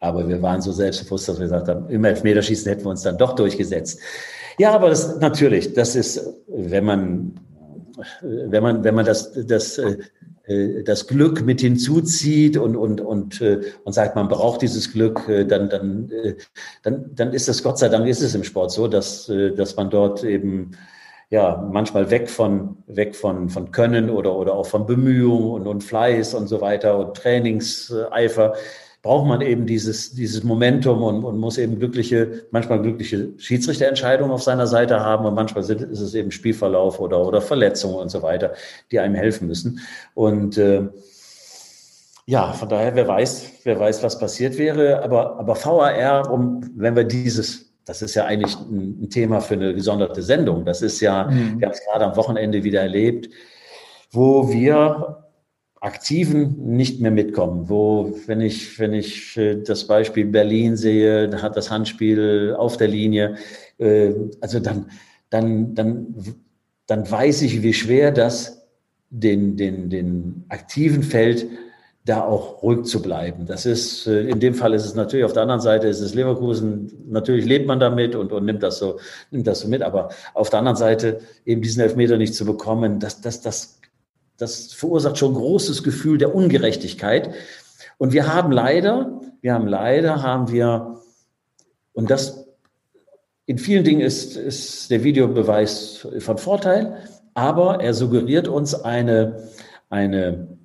aber 0.00 0.28
wir 0.28 0.42
waren 0.42 0.60
so 0.60 0.72
selbstbewusst, 0.72 1.28
dass 1.28 1.38
wir 1.38 1.44
gesagt 1.44 1.68
haben, 1.68 1.88
im 1.88 2.04
Elfmeterschießen 2.04 2.68
hätten 2.68 2.84
wir 2.84 2.90
uns 2.90 3.02
dann 3.02 3.16
doch 3.16 3.36
durchgesetzt. 3.36 4.00
Ja, 4.58 4.72
aber 4.72 4.88
das 4.88 5.20
natürlich, 5.20 5.74
das 5.74 5.94
ist, 5.94 6.28
wenn 6.48 6.84
man, 6.84 7.40
wenn 8.22 8.62
man, 8.62 8.82
wenn 8.82 8.96
man 8.96 9.04
das, 9.04 9.32
das, 9.46 9.78
äh, 9.78 9.98
das 10.84 11.06
Glück 11.06 11.42
mit 11.42 11.60
hinzuzieht 11.60 12.56
und, 12.56 12.76
und, 12.76 13.00
und, 13.00 13.40
äh, 13.40 13.60
und 13.84 13.92
sagt, 13.92 14.16
man 14.16 14.28
braucht 14.28 14.62
dieses 14.62 14.92
Glück, 14.92 15.28
äh, 15.28 15.44
dann, 15.44 15.68
dann, 15.68 16.10
dann, 16.82 17.14
dann 17.14 17.32
ist 17.32 17.48
es, 17.48 17.62
Gott 17.62 17.78
sei 17.78 17.88
Dank 17.88 18.06
ist 18.06 18.22
es 18.22 18.34
im 18.34 18.44
Sport 18.44 18.72
so, 18.72 18.88
dass, 18.88 19.30
dass 19.56 19.76
man 19.76 19.90
dort 19.90 20.24
eben 20.24 20.72
ja, 21.32 21.66
manchmal 21.72 22.10
weg 22.10 22.28
von, 22.28 22.76
weg 22.86 23.16
von, 23.16 23.48
von 23.48 23.72
Können 23.72 24.10
oder, 24.10 24.36
oder 24.36 24.52
auch 24.52 24.66
von 24.66 24.84
Bemühungen 24.84 25.52
und, 25.52 25.66
und 25.66 25.82
Fleiß 25.82 26.34
und 26.34 26.46
so 26.46 26.60
weiter 26.60 26.98
und 26.98 27.16
Trainingseifer 27.16 28.52
braucht 29.02 29.26
man 29.26 29.40
eben 29.40 29.66
dieses, 29.66 30.14
dieses 30.14 30.44
Momentum 30.44 31.02
und, 31.02 31.24
und 31.24 31.38
muss 31.38 31.58
eben 31.58 31.78
glückliche, 31.78 32.46
manchmal 32.52 32.80
glückliche 32.80 33.30
Schiedsrichterentscheidungen 33.36 34.32
auf 34.32 34.44
seiner 34.44 34.68
Seite 34.68 35.00
haben 35.00 35.26
und 35.26 35.34
manchmal 35.34 35.64
sind, 35.64 35.82
ist 35.82 36.00
es 36.00 36.14
eben 36.14 36.30
Spielverlauf 36.30 37.00
oder, 37.00 37.26
oder 37.26 37.40
Verletzungen 37.40 37.96
und 37.96 38.10
so 38.10 38.22
weiter, 38.22 38.52
die 38.92 39.00
einem 39.00 39.16
helfen 39.16 39.48
müssen. 39.48 39.80
Und 40.14 40.56
äh, 40.56 40.88
ja, 42.26 42.52
von 42.52 42.68
daher, 42.68 42.94
wer 42.94 43.08
weiß, 43.08 43.50
wer 43.64 43.80
weiß, 43.80 44.04
was 44.04 44.18
passiert 44.20 44.56
wäre. 44.56 45.02
Aber, 45.02 45.38
aber 45.38 45.56
VAR, 45.56 46.30
um, 46.30 46.70
wenn 46.76 46.94
wir 46.94 47.04
dieses, 47.04 47.72
das 47.84 48.02
ist 48.02 48.14
ja 48.14 48.26
eigentlich 48.26 48.54
ein, 48.54 49.10
Thema 49.10 49.40
für 49.40 49.54
eine 49.54 49.74
gesonderte 49.74 50.22
Sendung. 50.22 50.64
Das 50.64 50.80
ist 50.80 51.00
ja, 51.00 51.24
mhm. 51.24 51.58
wir 51.58 51.66
haben 51.66 51.74
es 51.74 51.84
gerade 51.84 52.04
am 52.04 52.16
Wochenende 52.16 52.62
wieder 52.62 52.82
erlebt, 52.82 53.28
wo 54.12 54.52
wir 54.52 55.24
Aktiven 55.82 56.76
nicht 56.76 57.00
mehr 57.00 57.10
mitkommen. 57.10 57.68
Wo, 57.68 58.14
wenn 58.26 58.40
ich, 58.40 58.78
wenn 58.78 58.94
ich 58.94 59.36
äh, 59.36 59.56
das 59.56 59.88
Beispiel 59.88 60.26
Berlin 60.26 60.76
sehe, 60.76 61.28
da 61.28 61.42
hat 61.42 61.56
das 61.56 61.72
Handspiel 61.72 62.54
auf 62.56 62.76
der 62.76 62.86
Linie, 62.86 63.34
äh, 63.78 64.12
also 64.40 64.60
dann, 64.60 64.90
dann, 65.28 65.74
dann, 65.74 66.14
dann 66.86 67.10
weiß 67.10 67.42
ich, 67.42 67.64
wie 67.64 67.72
schwer 67.72 68.12
das 68.12 68.64
den, 69.10 69.56
den, 69.56 69.90
den 69.90 70.44
Aktiven 70.48 71.02
fällt, 71.02 71.48
da 72.04 72.22
auch 72.22 72.62
ruhig 72.62 72.84
zu 72.84 73.02
bleiben. 73.02 73.46
Das 73.46 73.66
ist, 73.66 74.06
äh, 74.06 74.22
in 74.28 74.38
dem 74.38 74.54
Fall 74.54 74.74
ist 74.74 74.84
es 74.84 74.94
natürlich, 74.94 75.24
auf 75.24 75.32
der 75.32 75.42
anderen 75.42 75.60
Seite 75.60 75.88
ist 75.88 76.00
es 76.00 76.14
Leverkusen, 76.14 76.92
natürlich 77.08 77.44
lebt 77.44 77.66
man 77.66 77.80
damit 77.80 78.14
und, 78.14 78.30
und 78.30 78.44
nimmt 78.44 78.62
das 78.62 78.78
so, 78.78 79.00
nimmt 79.32 79.48
das 79.48 79.60
so 79.60 79.68
mit, 79.68 79.82
aber 79.82 80.10
auf 80.34 80.48
der 80.48 80.60
anderen 80.60 80.76
Seite 80.76 81.18
eben 81.44 81.60
diesen 81.60 81.82
Elfmeter 81.82 82.18
nicht 82.18 82.36
zu 82.36 82.44
bekommen, 82.44 83.00
das, 83.00 83.20
das, 83.20 83.40
das 83.40 83.80
das 84.36 84.72
verursacht 84.72 85.18
schon 85.18 85.34
großes 85.34 85.82
Gefühl 85.82 86.18
der 86.18 86.34
Ungerechtigkeit. 86.34 87.30
Und 87.98 88.12
wir 88.12 88.32
haben 88.32 88.52
leider, 88.52 89.20
wir 89.40 89.54
haben 89.54 89.66
leider, 89.66 90.22
haben 90.22 90.50
wir, 90.50 91.00
und 91.92 92.10
das 92.10 92.46
in 93.46 93.58
vielen 93.58 93.84
Dingen 93.84 94.00
ist, 94.00 94.36
ist 94.36 94.90
der 94.90 95.04
Videobeweis 95.04 96.06
von 96.18 96.38
Vorteil, 96.38 96.96
aber 97.34 97.82
er 97.82 97.94
suggeriert 97.94 98.48
uns 98.48 98.74
eine, 98.74 99.48
eine, 99.90 100.58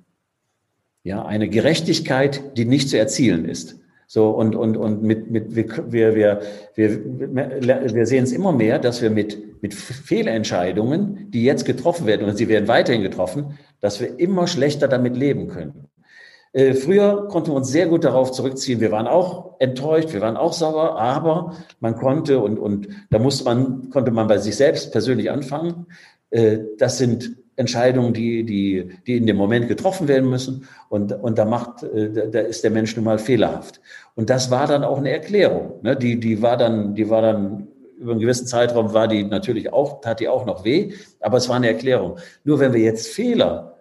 ja, 1.02 1.24
eine 1.24 1.48
Gerechtigkeit, 1.48 2.56
die 2.56 2.64
nicht 2.64 2.88
zu 2.88 2.98
erzielen 2.98 3.44
ist. 3.44 3.78
So, 4.06 4.30
und, 4.30 4.56
und, 4.56 4.76
und 4.76 5.02
mit, 5.02 5.30
mit, 5.30 5.54
wir, 5.54 6.14
wir, 6.14 6.40
wir, 6.74 7.94
wir 7.94 8.06
sehen 8.06 8.24
es 8.24 8.32
immer 8.32 8.52
mehr, 8.52 8.78
dass 8.78 9.02
wir 9.02 9.10
mit, 9.10 9.38
mit 9.62 9.74
Fehlentscheidungen, 9.74 11.30
die 11.30 11.44
jetzt 11.44 11.64
getroffen 11.64 12.06
werden, 12.06 12.28
und 12.28 12.36
sie 12.36 12.48
werden 12.48 12.68
weiterhin 12.68 13.02
getroffen, 13.02 13.58
dass 13.80 14.00
wir 14.00 14.18
immer 14.18 14.46
schlechter 14.46 14.88
damit 14.88 15.16
leben 15.16 15.48
können. 15.48 15.88
Äh, 16.52 16.74
früher 16.74 17.28
konnten 17.28 17.50
wir 17.50 17.56
uns 17.56 17.70
sehr 17.70 17.86
gut 17.86 18.04
darauf 18.04 18.32
zurückziehen. 18.32 18.80
Wir 18.80 18.90
waren 18.90 19.06
auch 19.06 19.60
enttäuscht, 19.60 20.12
wir 20.12 20.20
waren 20.20 20.36
auch 20.36 20.52
sauer, 20.52 20.98
aber 20.98 21.54
man 21.80 21.94
konnte 21.94 22.40
und, 22.40 22.58
und 22.58 22.88
da 23.10 23.18
musste 23.18 23.44
man, 23.44 23.90
konnte 23.90 24.10
man 24.10 24.26
bei 24.26 24.38
sich 24.38 24.56
selbst 24.56 24.92
persönlich 24.92 25.30
anfangen. 25.30 25.86
Äh, 26.30 26.58
das 26.78 26.98
sind 26.98 27.36
Entscheidungen, 27.56 28.14
die, 28.14 28.44
die, 28.44 28.88
die 29.06 29.16
in 29.16 29.26
dem 29.26 29.36
Moment 29.36 29.68
getroffen 29.68 30.08
werden 30.08 30.30
müssen. 30.30 30.68
Und, 30.88 31.12
und 31.12 31.38
da 31.38 31.44
macht, 31.44 31.82
äh, 31.82 32.30
da 32.30 32.40
ist 32.40 32.64
der 32.64 32.70
Mensch 32.70 32.96
nun 32.96 33.04
mal 33.04 33.18
fehlerhaft. 33.18 33.80
Und 34.14 34.30
das 34.30 34.50
war 34.50 34.66
dann 34.66 34.84
auch 34.84 34.98
eine 34.98 35.10
Erklärung. 35.10 35.80
Ne? 35.82 35.96
Die, 35.96 36.18
die 36.18 36.40
war 36.40 36.56
dann, 36.56 36.94
die 36.94 37.10
war 37.10 37.20
dann 37.20 37.68
über 37.98 38.12
einen 38.12 38.20
gewissen 38.20 38.46
Zeitraum 38.46 38.94
war 38.94 39.08
die 39.08 39.24
natürlich 39.24 39.72
auch, 39.72 40.00
tat 40.00 40.20
die 40.20 40.28
auch 40.28 40.46
noch 40.46 40.64
weh, 40.64 40.94
aber 41.20 41.36
es 41.36 41.48
war 41.48 41.56
eine 41.56 41.68
Erklärung. 41.68 42.18
Nur 42.44 42.60
wenn 42.60 42.72
wir 42.72 42.80
jetzt 42.80 43.08
Fehler 43.08 43.76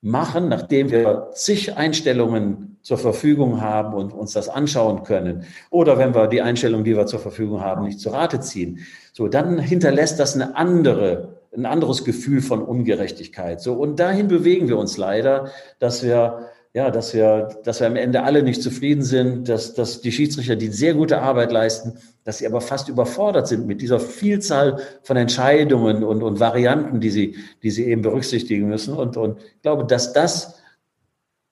machen, 0.00 0.48
nachdem 0.48 0.90
wir 0.90 1.30
zig 1.32 1.76
Einstellungen 1.76 2.78
zur 2.82 2.98
Verfügung 2.98 3.60
haben 3.60 3.94
und 3.94 4.12
uns 4.12 4.32
das 4.32 4.48
anschauen 4.48 5.04
können, 5.04 5.44
oder 5.70 5.98
wenn 5.98 6.14
wir 6.14 6.26
die 6.26 6.42
Einstellungen, 6.42 6.84
die 6.84 6.96
wir 6.96 7.06
zur 7.06 7.20
Verfügung 7.20 7.60
haben, 7.60 7.84
nicht 7.84 8.00
zu 8.00 8.10
Rate 8.10 8.40
ziehen, 8.40 8.80
so, 9.12 9.28
dann 9.28 9.58
hinterlässt 9.58 10.18
das 10.18 10.34
eine 10.34 10.56
andere 10.56 11.40
ein 11.54 11.66
anderes 11.66 12.04
Gefühl 12.04 12.40
von 12.40 12.62
Ungerechtigkeit. 12.62 13.60
So, 13.60 13.74
und 13.74 14.00
dahin 14.00 14.28
bewegen 14.28 14.68
wir 14.68 14.78
uns 14.78 14.96
leider, 14.96 15.50
dass 15.78 16.02
wir, 16.02 16.48
ja, 16.74 16.90
dass 16.90 17.12
wir, 17.12 17.50
dass 17.64 17.80
wir 17.80 17.86
am 17.86 17.96
Ende 17.96 18.22
alle 18.22 18.42
nicht 18.42 18.62
zufrieden 18.62 19.02
sind, 19.02 19.48
dass, 19.48 19.74
dass 19.74 20.00
die 20.00 20.10
Schiedsrichter, 20.10 20.56
die 20.56 20.68
sehr 20.68 20.94
gute 20.94 21.20
Arbeit 21.20 21.52
leisten, 21.52 21.98
dass 22.24 22.38
sie 22.38 22.46
aber 22.46 22.62
fast 22.62 22.88
überfordert 22.88 23.46
sind 23.46 23.66
mit 23.66 23.82
dieser 23.82 24.00
Vielzahl 24.00 24.78
von 25.02 25.18
Entscheidungen 25.18 26.02
und, 26.02 26.22
und 26.22 26.40
Varianten, 26.40 27.00
die 27.00 27.10
sie, 27.10 27.36
die 27.62 27.70
sie 27.70 27.84
eben 27.84 28.00
berücksichtigen 28.00 28.68
müssen. 28.68 28.94
Und, 28.94 29.18
und 29.18 29.38
ich 29.40 29.62
glaube, 29.62 29.84
dass 29.84 30.14
das, 30.14 30.60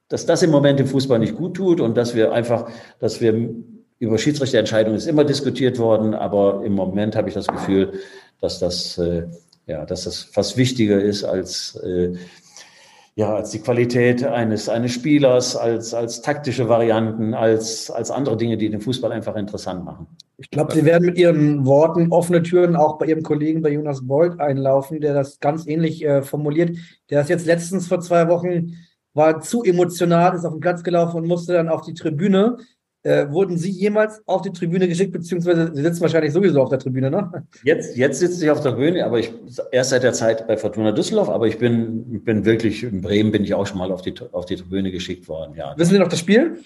dass 0.09 0.25
das 0.25 0.43
im 0.43 0.51
Moment 0.51 0.81
im 0.81 0.87
Fußball 0.87 1.19
nicht 1.19 1.37
gut 1.37 1.55
tut 1.55 1.83
und 1.83 1.99
dass 1.99 2.15
wir 2.15 2.33
einfach, 2.33 2.71
dass 2.99 3.21
wir 3.21 3.51
über 3.99 4.17
Schiedsrichterentscheidungen 4.17 4.97
ist 4.97 5.07
immer 5.07 5.25
diskutiert 5.25 5.79
worden, 5.79 6.15
aber 6.15 6.65
im 6.65 6.73
Moment 6.73 7.15
habe 7.15 7.29
ich 7.29 7.35
das 7.35 7.47
Gefühl, 7.47 7.93
dass 8.41 8.59
das 8.59 8.97
äh, 8.97 9.27
ja, 9.71 9.87
dass 9.87 10.05
das 10.05 10.23
fast 10.23 10.57
wichtiger 10.57 11.01
ist 11.01 11.23
als, 11.23 11.77
äh, 11.77 12.17
ja, 13.21 13.35
als 13.35 13.51
die 13.51 13.59
Qualität 13.59 14.25
eines, 14.25 14.71
eines 14.71 14.93
Spielers, 14.93 15.55
als, 15.55 15.93
als 15.93 16.23
taktische 16.23 16.71
Varianten, 16.71 17.35
als, 17.35 17.91
als 17.91 18.11
andere 18.11 18.39
Dinge, 18.39 18.57
die 18.57 18.71
den 18.71 18.81
Fußball 18.81 19.13
einfach 19.13 19.37
interessant 19.37 19.85
machen. 19.85 20.07
Ich 20.39 20.49
glaube, 20.49 20.73
Sie 20.73 20.87
werden 20.87 21.05
mit 21.05 21.19
Ihren 21.19 21.67
Worten 21.67 22.13
offene 22.13 22.43
Türen 22.43 22.77
auch 22.77 22.97
bei 22.97 23.05
Ihrem 23.05 23.23
Kollegen 23.23 23.61
bei 23.61 23.73
Jonas 23.73 24.07
Bolt 24.07 24.41
einlaufen, 24.41 25.03
der 25.03 25.13
das 25.13 25.39
ganz 25.39 25.67
ähnlich 25.67 26.03
äh, 26.03 26.23
formuliert. 26.23 26.79
Der 27.11 27.21
ist 27.21 27.29
jetzt 27.29 27.45
letztens 27.45 27.89
vor 27.89 28.01
zwei 28.01 28.27
Wochen 28.29 28.73
war 29.13 29.43
zu 29.43 29.65
emotional, 29.65 30.35
ist 30.35 30.47
auf 30.47 30.55
den 30.55 30.61
Platz 30.61 30.83
gelaufen 30.83 31.19
und 31.19 31.27
musste 31.27 31.53
dann 31.53 31.69
auf 31.69 31.83
die 31.83 31.93
Tribüne. 31.93 32.57
Äh, 33.03 33.31
wurden 33.31 33.57
Sie 33.57 33.71
jemals 33.71 34.21
auf 34.27 34.43
die 34.43 34.53
Tribüne 34.53 34.87
geschickt, 34.87 35.13
beziehungsweise 35.13 35.75
Sie 35.75 35.83
sitzen 35.83 36.03
wahrscheinlich 36.03 36.35
sowieso 36.35 36.61
auf 36.61 36.69
der 36.69 36.79
Tribüne, 36.79 37.11
ne? 37.11 37.47
Jetzt, 37.65 37.97
jetzt 37.97 38.19
sitze 38.19 38.45
ich 38.45 38.51
auf 38.51 38.61
der 38.61 38.73
Tribüne, 38.73 39.07
aber 39.07 39.19
ich 39.19 39.33
erst 39.73 39.91
seit 39.91 40.03
der 40.03 40.13
Zeit 40.13 40.47
bei 40.47 40.59
Fortuna 40.59 40.93
Düsseldorf, 40.93 41.31
aber 41.31 41.47
ich 41.47 41.57
bin, 41.57 42.23
bin 42.23 42.45
wirklich, 42.45 42.83
in 42.83 43.01
Bremen 43.01 43.33
bin 43.33 43.43
ich 43.43 43.55
auch 43.55 43.67
schon 43.67 43.79
mal 43.79 43.91
auf 43.91 44.03
die, 44.03 44.15
auf 44.33 44.45
die 44.45 44.57
Tribüne 44.57 44.91
geschickt 44.91 45.29
worden, 45.29 45.55
ja. 45.55 45.73
Wissen 45.79 45.93
Sie 45.93 45.99
noch 45.99 46.09
das 46.09 46.19
Spiel? 46.19 46.59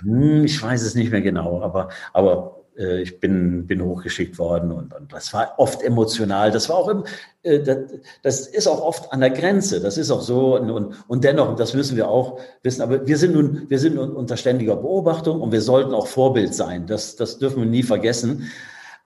Hm, 0.00 0.44
ich 0.44 0.62
weiß 0.62 0.82
es 0.82 0.94
nicht 0.94 1.10
mehr 1.10 1.20
genau, 1.20 1.60
aber, 1.60 1.90
aber 2.14 2.61
äh, 2.76 3.02
ich 3.02 3.20
bin, 3.20 3.66
bin 3.66 3.82
hochgeschickt 3.82 4.38
worden 4.38 4.72
und, 4.72 4.94
und 4.94 5.12
das 5.12 5.32
war 5.32 5.54
oft 5.58 5.82
emotional. 5.82 6.50
Das 6.50 6.68
war 6.68 6.76
auch 6.76 6.88
im, 6.88 7.04
äh, 7.42 7.60
das, 7.60 7.78
das 8.22 8.46
ist 8.46 8.66
auch 8.66 8.80
oft 8.80 9.12
an 9.12 9.20
der 9.20 9.30
Grenze. 9.30 9.80
Das 9.80 9.98
ist 9.98 10.10
auch 10.10 10.22
so 10.22 10.56
und, 10.56 10.70
und, 10.70 10.94
und 11.08 11.24
dennoch, 11.24 11.56
das 11.56 11.74
müssen 11.74 11.96
wir 11.96 12.08
auch 12.08 12.38
wissen, 12.62 12.82
aber 12.82 13.06
wir 13.06 13.18
sind 13.18 13.34
nun, 13.34 13.66
wir 13.68 13.78
sind 13.78 13.96
nun 13.96 14.12
unter 14.12 14.36
ständiger 14.36 14.76
Beobachtung 14.76 15.40
und 15.40 15.52
wir 15.52 15.62
sollten 15.62 15.94
auch 15.94 16.06
Vorbild 16.06 16.54
sein. 16.54 16.86
Das, 16.86 17.16
das 17.16 17.38
dürfen 17.38 17.62
wir 17.62 17.68
nie 17.68 17.82
vergessen. 17.82 18.50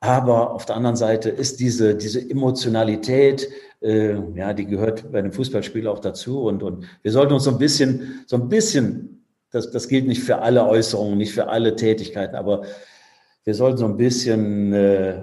Aber 0.00 0.52
auf 0.52 0.66
der 0.66 0.76
anderen 0.76 0.96
Seite 0.96 1.30
ist 1.30 1.58
diese, 1.58 1.94
diese 1.94 2.20
Emotionalität, 2.20 3.48
äh, 3.80 4.14
ja, 4.34 4.52
die 4.52 4.66
gehört 4.66 5.10
bei 5.10 5.18
einem 5.18 5.32
Fußballspiel 5.32 5.88
auch 5.88 6.00
dazu. 6.00 6.42
Und, 6.42 6.62
und 6.62 6.84
wir 7.02 7.12
sollten 7.12 7.32
uns 7.32 7.44
so 7.44 7.50
ein 7.50 7.58
bisschen, 7.58 8.24
so 8.26 8.36
ein 8.36 8.48
bisschen, 8.48 9.24
das, 9.50 9.70
das 9.70 9.88
gilt 9.88 10.06
nicht 10.06 10.22
für 10.22 10.38
alle 10.38 10.66
Äußerungen, 10.66 11.16
nicht 11.16 11.32
für 11.32 11.48
alle 11.48 11.76
Tätigkeiten, 11.76 12.36
aber 12.36 12.62
wir 13.46 13.54
sollten 13.54 13.78
so 13.78 13.86
ein 13.86 13.96
bisschen 13.96 14.72
äh, 14.72 15.14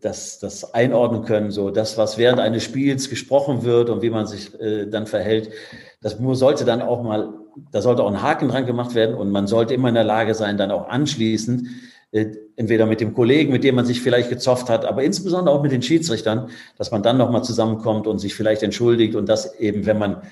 das, 0.00 0.38
das 0.38 0.72
einordnen 0.72 1.24
können, 1.24 1.50
so 1.50 1.70
das, 1.70 1.98
was 1.98 2.16
während 2.16 2.40
eines 2.40 2.64
Spiels 2.64 3.10
gesprochen 3.10 3.64
wird 3.64 3.90
und 3.90 4.00
wie 4.00 4.08
man 4.08 4.26
sich 4.26 4.58
äh, 4.58 4.86
dann 4.86 5.06
verhält, 5.06 5.50
das 6.00 6.16
sollte 6.18 6.64
dann 6.64 6.80
auch 6.80 7.02
mal, 7.02 7.34
da 7.70 7.82
sollte 7.82 8.02
auch 8.02 8.10
ein 8.10 8.22
Haken 8.22 8.48
dran 8.48 8.64
gemacht 8.64 8.94
werden 8.94 9.14
und 9.14 9.30
man 9.30 9.46
sollte 9.46 9.74
immer 9.74 9.90
in 9.90 9.94
der 9.94 10.04
Lage 10.04 10.34
sein, 10.34 10.56
dann 10.56 10.70
auch 10.70 10.88
anschließend 10.88 11.68
äh, 12.12 12.28
entweder 12.56 12.86
mit 12.86 13.02
dem 13.02 13.12
Kollegen, 13.12 13.52
mit 13.52 13.62
dem 13.62 13.74
man 13.74 13.84
sich 13.84 14.00
vielleicht 14.00 14.30
gezofft 14.30 14.70
hat, 14.70 14.86
aber 14.86 15.04
insbesondere 15.04 15.54
auch 15.54 15.62
mit 15.62 15.72
den 15.72 15.82
Schiedsrichtern, 15.82 16.48
dass 16.78 16.90
man 16.90 17.02
dann 17.02 17.18
nochmal 17.18 17.44
zusammenkommt 17.44 18.06
und 18.06 18.20
sich 18.20 18.34
vielleicht 18.34 18.62
entschuldigt 18.62 19.14
und 19.14 19.28
das 19.28 19.60
eben, 19.60 19.84
wenn 19.84 19.98
man, 19.98 20.22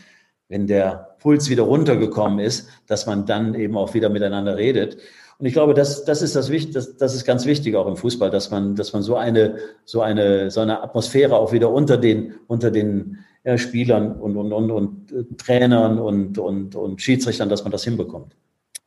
wenn 0.49 0.67
der 0.67 1.17
Puls 1.19 1.51
wieder 1.51 1.65
runtergekommen 1.65 2.39
ist, 2.39 2.71
dass 2.87 3.05
man 3.05 3.27
dann 3.27 3.55
eben 3.55 3.77
auch 3.77 3.93
wieder 3.93 4.09
miteinander 4.09 4.57
redet. 4.57 4.97
Und 5.39 5.47
ich 5.47 5.53
glaube, 5.53 5.73
das, 5.73 6.05
das 6.05 6.21
ist 6.21 6.35
das 6.35 6.51
wichtig, 6.51 6.75
das, 6.75 6.97
das 6.97 7.15
ist 7.15 7.25
ganz 7.25 7.47
wichtig 7.47 7.77
auch 7.77 7.87
im 7.87 7.97
Fußball, 7.97 8.29
dass 8.29 8.51
man, 8.51 8.75
dass 8.75 8.93
man 8.93 9.03
so 9.03 9.17
eine, 9.17 9.59
so 9.85 10.01
eine, 10.01 10.51
so 10.51 10.61
eine 10.61 10.83
Atmosphäre 10.83 11.37
auch 11.37 11.53
wieder 11.53 11.71
unter 11.71 11.97
den, 11.97 12.35
unter 12.49 12.73
den 12.73 13.19
ja, 13.45 13.57
Spielern 13.57 14.19
und, 14.21 14.37
und, 14.37 14.53
und, 14.53 14.71
und 14.73 15.13
äh, 15.13 15.25
Trainern 15.37 16.01
und, 16.01 16.39
und, 16.39 16.75
und 16.75 17.01
Schiedsrichtern, 17.01 17.49
dass 17.49 17.63
man 17.63 17.71
das 17.71 17.85
hinbekommt. 17.85 18.35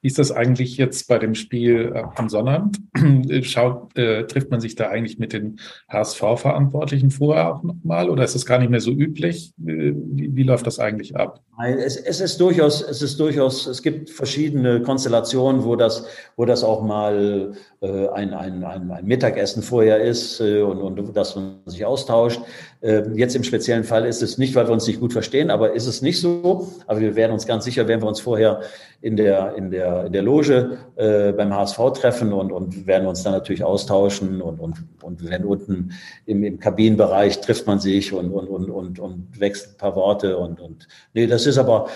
Wie 0.02 0.08
ist 0.08 0.18
das 0.18 0.32
eigentlich 0.32 0.78
jetzt 0.78 1.08
bei 1.08 1.20
dem 1.20 1.36
Spiel 1.36 1.93
äh, 1.95 2.04
am 2.16 2.28
Sonnabend? 2.28 2.80
Schaut, 3.43 3.95
äh, 3.95 4.26
trifft 4.26 4.49
man 4.49 4.60
sich 4.60 4.76
da 4.76 4.89
eigentlich 4.89 5.20
mit 5.20 5.32
den 5.32 5.60
HSV-Verantwortlichen 5.89 7.12
vorher 7.12 7.54
auch 7.54 7.64
nochmal 7.64 8.10
oder 8.10 8.24
ist 8.24 8.34
das 8.34 8.47
gar 8.47 8.58
nicht 8.58 8.72
mehr 8.72 8.82
so 8.82 8.91
üblich? 8.91 9.54
Wie, 9.58 10.36
wie 10.36 10.43
läuft 10.43 10.66
das 10.66 10.80
eigentlich 10.80 11.16
ab? 11.16 11.41
Es, 11.64 11.97
es, 11.97 12.20
ist 12.20 12.41
durchaus, 12.41 12.82
es 12.82 13.04
ist 13.04 13.20
durchaus, 13.20 13.68
es 13.68 13.84
gibt 13.84 14.10
verschiedene 14.10 14.82
Konstellationen, 14.82 15.64
wo 15.64 15.76
das, 15.76 16.08
wo 16.36 16.45
das 16.45 16.64
auch 16.64 16.82
mal 16.82 17.54
äh, 17.82 18.08
ein, 18.10 18.34
ein, 18.34 18.64
ein, 18.64 18.89
ein 18.89 19.06
Mittagessen 19.06 19.62
vorher 19.62 20.02
ist 20.02 20.39
äh, 20.39 20.62
und, 20.62 20.82
und 20.82 21.16
dass 21.16 21.36
man 21.36 21.60
sich 21.68 21.86
austauscht. 21.86 22.41
Äh, 22.82 23.04
jetzt 23.14 23.36
im 23.36 23.44
speziellen 23.44 23.84
Fall 23.84 24.06
ist 24.06 24.24
es 24.24 24.40
nicht, 24.40 24.56
weil 24.56 24.68
wir 24.68 24.74
uns 24.74 24.88
nicht 24.88 25.00
gut 25.00 25.14
verstehen, 25.14 25.52
aber 25.52 25.74
ist 25.74 25.86
es 25.86 26.02
nicht 26.02 26.20
so. 26.20 26.68
Aber 26.88 27.00
wir 27.00 27.16
werden 27.16 27.32
uns 27.32 27.46
ganz 27.46 27.64
sicher, 27.64 27.88
wenn 27.88 28.02
wir 28.02 28.08
uns 28.08 28.20
vorher 28.20 28.62
in 29.02 29.16
der, 29.16 29.56
in 29.56 29.70
der, 29.70 30.06
in 30.06 30.14
der 30.14 30.24
Loge 30.24 30.80
äh, 30.96 31.32
beim 31.32 31.54
HSV 31.54 31.78
treffen 31.94 32.34
und, 32.34 32.52
und 32.52 32.88
werden 32.88 33.08
uns 33.08 33.22
dann 33.22 33.34
natürlich 33.34 33.64
austauschen 33.64 34.42
und, 34.42 34.60
und, 34.60 34.84
und 35.04 35.30
werden 35.30 35.46
unten 35.46 35.92
im, 36.26 36.44
im 36.44 36.60
Kabinenbereich 36.60 37.40
trifft 37.42 37.68
man 37.68 37.80
sich 37.80 38.14
und, 38.14 38.32
und, 38.32 38.48
und, 38.48 38.70
und, 38.72 39.00
und 39.00 39.40
wechselt 39.40 39.76
ein 39.76 39.78
paar 39.78 39.96
Worte 39.96 40.38
und, 40.38 40.60
und 40.60 40.88
nee, 41.14 41.28
das 41.28 41.46
ist 41.46 41.60
aber, 41.60 41.88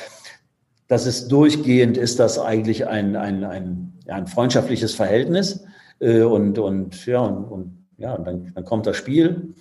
das 0.88 1.08
ist 1.08 1.32
durchgehend, 1.32 1.98
ist 1.98 2.20
das 2.20 2.38
eigentlich 2.38 2.88
ein, 2.88 3.16
ein, 3.16 3.44
ein, 3.44 3.94
ein 4.08 4.28
freundschaftliches 4.28 4.94
Verhältnis 4.94 5.64
äh, 6.00 6.22
und, 6.22 6.60
und 6.60 7.06
ja, 7.08 7.22
und, 7.22 7.46
und 7.46 7.86
ja, 7.98 8.14
und 8.14 8.28
dann, 8.28 8.52
dann 8.54 8.66
kommt 8.66 8.86
das 8.86 8.98
Spiel. 8.98 9.54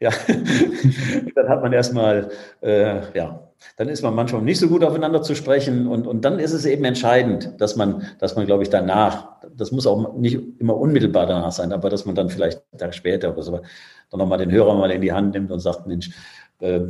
Ja, 0.00 0.10
dann 1.34 1.48
hat 1.48 1.62
man 1.62 1.72
erstmal, 1.74 2.30
äh, 2.62 3.00
ja, 3.14 3.50
dann 3.76 3.88
ist 3.88 4.02
man 4.02 4.14
manchmal 4.14 4.40
nicht 4.40 4.58
so 4.58 4.68
gut 4.68 4.82
aufeinander 4.82 5.22
zu 5.22 5.34
sprechen 5.34 5.86
und, 5.86 6.06
und 6.06 6.24
dann 6.24 6.38
ist 6.38 6.54
es 6.54 6.64
eben 6.64 6.84
entscheidend, 6.84 7.52
dass 7.58 7.76
man, 7.76 8.04
dass 8.18 8.34
man, 8.34 8.46
glaube 8.46 8.62
ich, 8.62 8.70
danach, 8.70 9.28
das 9.54 9.72
muss 9.72 9.86
auch 9.86 10.16
nicht 10.16 10.38
immer 10.58 10.76
unmittelbar 10.76 11.26
danach 11.26 11.52
sein, 11.52 11.72
aber 11.72 11.90
dass 11.90 12.06
man 12.06 12.14
dann 12.14 12.30
vielleicht 12.30 12.62
einen 12.72 12.78
Tag 12.78 12.94
später 12.94 13.32
oder 13.32 13.42
so, 13.42 13.60
dann 14.10 14.18
nochmal 14.18 14.38
den 14.38 14.50
Hörer 14.50 14.74
mal 14.74 14.90
in 14.90 15.02
die 15.02 15.12
Hand 15.12 15.34
nimmt 15.34 15.50
und 15.50 15.60
sagt, 15.60 15.86
Mensch, 15.86 16.10
äh, 16.60 16.80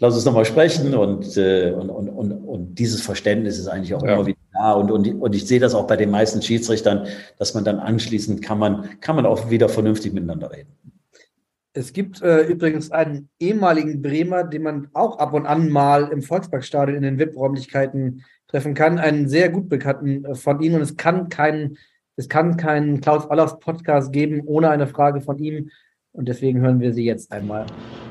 lass 0.00 0.14
uns 0.14 0.24
nochmal 0.24 0.44
sprechen 0.44 0.96
und, 0.96 1.36
äh, 1.36 1.70
und, 1.70 1.90
und, 1.90 2.08
und, 2.08 2.32
und 2.32 2.74
dieses 2.74 3.02
Verständnis 3.02 3.58
ist 3.58 3.68
eigentlich 3.68 3.94
auch 3.94 4.02
ja. 4.02 4.14
immer 4.14 4.26
wieder 4.26 4.38
da 4.52 4.72
und, 4.72 4.90
und, 4.90 5.08
und 5.20 5.34
ich 5.34 5.46
sehe 5.46 5.60
das 5.60 5.74
auch 5.76 5.86
bei 5.86 5.96
den 5.96 6.10
meisten 6.10 6.42
Schiedsrichtern, 6.42 7.06
dass 7.38 7.54
man 7.54 7.64
dann 7.64 7.78
anschließend 7.78 8.42
kann 8.42 8.58
man, 8.58 9.00
kann 9.00 9.14
man 9.14 9.26
auch 9.26 9.48
wieder 9.48 9.68
vernünftig 9.68 10.12
miteinander 10.12 10.50
reden. 10.50 10.72
Es 11.74 11.94
gibt 11.94 12.20
äh, 12.20 12.42
übrigens 12.42 12.90
einen 12.90 13.30
ehemaligen 13.40 14.02
Bremer, 14.02 14.44
den 14.44 14.62
man 14.62 14.88
auch 14.92 15.18
ab 15.18 15.32
und 15.32 15.46
an 15.46 15.70
mal 15.70 16.10
im 16.12 16.20
Volksparkstadion 16.20 16.98
in 16.98 17.02
den 17.02 17.18
VIP-Räumlichkeiten 17.18 18.24
treffen 18.46 18.74
kann. 18.74 18.98
Einen 18.98 19.26
sehr 19.26 19.48
gut 19.48 19.70
bekannten 19.70 20.22
äh, 20.26 20.34
von 20.34 20.60
Ihnen. 20.60 20.74
Und 20.74 20.82
es 20.82 20.98
kann 20.98 21.30
keinen, 21.30 21.78
es 22.16 22.28
Klaus 22.28 23.30
Allers 23.30 23.58
Podcast 23.58 24.12
geben 24.12 24.42
ohne 24.44 24.68
eine 24.68 24.86
Frage 24.86 25.22
von 25.22 25.38
ihm. 25.38 25.70
Und 26.12 26.28
deswegen 26.28 26.60
hören 26.60 26.78
wir 26.78 26.92
sie 26.92 27.06
jetzt 27.06 27.32
einmal. 27.32 27.64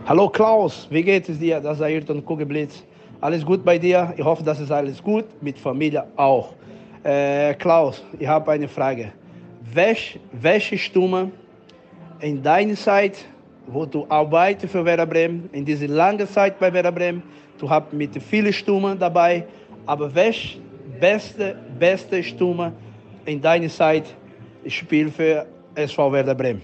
Hallo 0.08 0.28
Klaus, 0.28 0.88
wie 0.90 1.04
geht 1.04 1.30
es 1.30 1.38
dir? 1.38 1.60
Das 1.60 1.78
ist 1.78 1.84
Ayrton 1.84 2.26
Kugelblitz. 2.26 2.84
Alles 3.20 3.46
gut 3.46 3.64
bei 3.64 3.78
dir? 3.78 4.12
Ich 4.18 4.26
hoffe, 4.26 4.44
das 4.44 4.60
ist 4.60 4.72
alles 4.72 5.04
gut. 5.04 5.26
Mit 5.40 5.60
Familie 5.60 6.08
auch. 6.16 6.56
Äh, 7.04 7.54
Klaus, 7.54 8.04
ich 8.18 8.28
habe 8.28 8.54
eine 8.54 8.68
Frage. 8.68 9.12
Welche, 9.72 10.20
welche 10.32 10.80
Stimme 10.80 11.30
in 12.22 12.42
deiner 12.42 12.74
Zeit 12.74 13.24
wo 13.68 13.86
du 13.86 14.06
arbeitest 14.10 14.72
für 14.72 14.84
Werder 14.84 15.06
Bremen, 15.06 15.50
in 15.52 15.66
dieser 15.66 15.88
langen 15.88 16.28
Zeit 16.28 16.60
bei 16.60 16.72
Werder 16.74 16.92
Bremen. 16.92 17.24
Du 17.58 17.70
hast 17.70 17.94
mit 17.94 18.22
vielen 18.22 18.54
Stimmen 18.54 18.98
dabei, 18.98 19.46
aber 19.86 20.14
welche 20.14 20.60
beste, 21.00 21.56
beste 21.80 22.24
Stimme 22.24 22.74
in 23.26 23.42
deiner 23.42 23.70
Zeit 23.70 24.06
spielt 24.68 25.14
für 25.14 25.46
SV 25.76 26.12
Werder 26.12 26.36
Bremen? 26.36 26.62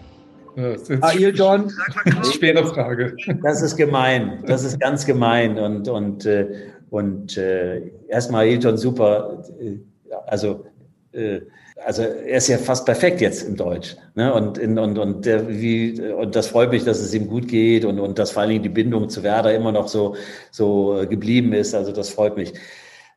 Ailton. 1.01 1.71
Schwere 2.33 2.65
Frage. 2.65 3.15
Das 3.43 3.61
ist 3.61 3.75
gemein. 3.77 4.43
Das 4.47 4.63
ist 4.63 4.79
ganz 4.79 5.05
gemein. 5.05 5.57
Und, 5.59 5.87
und, 5.87 6.25
äh, 6.25 6.47
und 6.89 7.37
äh, 7.37 7.91
erstmal 8.07 8.45
Ailton 8.45 8.75
super. 8.75 9.43
Äh, 9.59 9.77
also 10.25 10.65
äh, 11.11 11.41
also 11.85 12.03
er 12.03 12.37
ist 12.37 12.47
ja 12.47 12.57
fast 12.57 12.85
perfekt 12.85 13.21
jetzt 13.21 13.43
im 13.43 13.55
Deutsch. 13.55 13.95
Ne? 14.15 14.33
Und, 14.33 14.57
in, 14.57 14.77
und, 14.77 14.97
und, 14.97 15.25
der, 15.25 15.47
wie, 15.47 16.01
und 16.01 16.35
das 16.35 16.47
freut 16.47 16.71
mich, 16.71 16.83
dass 16.83 16.99
es 16.99 17.13
ihm 17.13 17.27
gut 17.27 17.47
geht 17.47 17.85
und, 17.85 17.99
und 17.99 18.19
dass 18.19 18.31
vor 18.31 18.41
allen 18.41 18.51
Dingen 18.51 18.63
die 18.63 18.69
Bindung 18.69 19.09
zu 19.09 19.23
Werder 19.23 19.53
immer 19.53 19.71
noch 19.71 19.87
so, 19.87 20.15
so 20.51 20.99
äh, 20.99 21.07
geblieben 21.07 21.53
ist. 21.53 21.75
Also 21.75 21.91
das 21.91 22.09
freut 22.09 22.35
mich. 22.37 22.53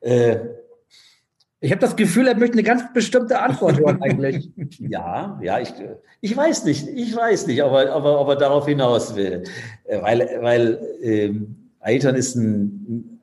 Äh, 0.00 0.36
ich 1.62 1.70
habe 1.72 1.80
das 1.80 1.94
Gefühl, 1.94 2.26
er 2.26 2.36
möchte 2.36 2.54
eine 2.54 2.62
ganz 2.62 2.82
bestimmte 2.92 3.40
Antwort 3.40 3.78
hören 3.78 4.00
eigentlich. 4.02 4.50
ja, 4.78 5.38
ja, 5.42 5.58
ich, 5.60 5.72
ich 6.20 6.36
weiß 6.36 6.64
nicht, 6.64 6.88
ich 6.88 7.14
weiß 7.14 7.46
nicht, 7.46 7.62
aber, 7.62 7.90
aber, 7.90 8.18
aber 8.18 8.36
darauf 8.36 8.66
hinaus 8.66 9.14
will. 9.14 9.44
Äh, 9.84 10.02
weil, 10.02 10.38
weil 10.40 10.80
ähm, 11.02 11.70
Aiton 11.80 12.14
ist 12.14 12.34
ein, 12.34 13.20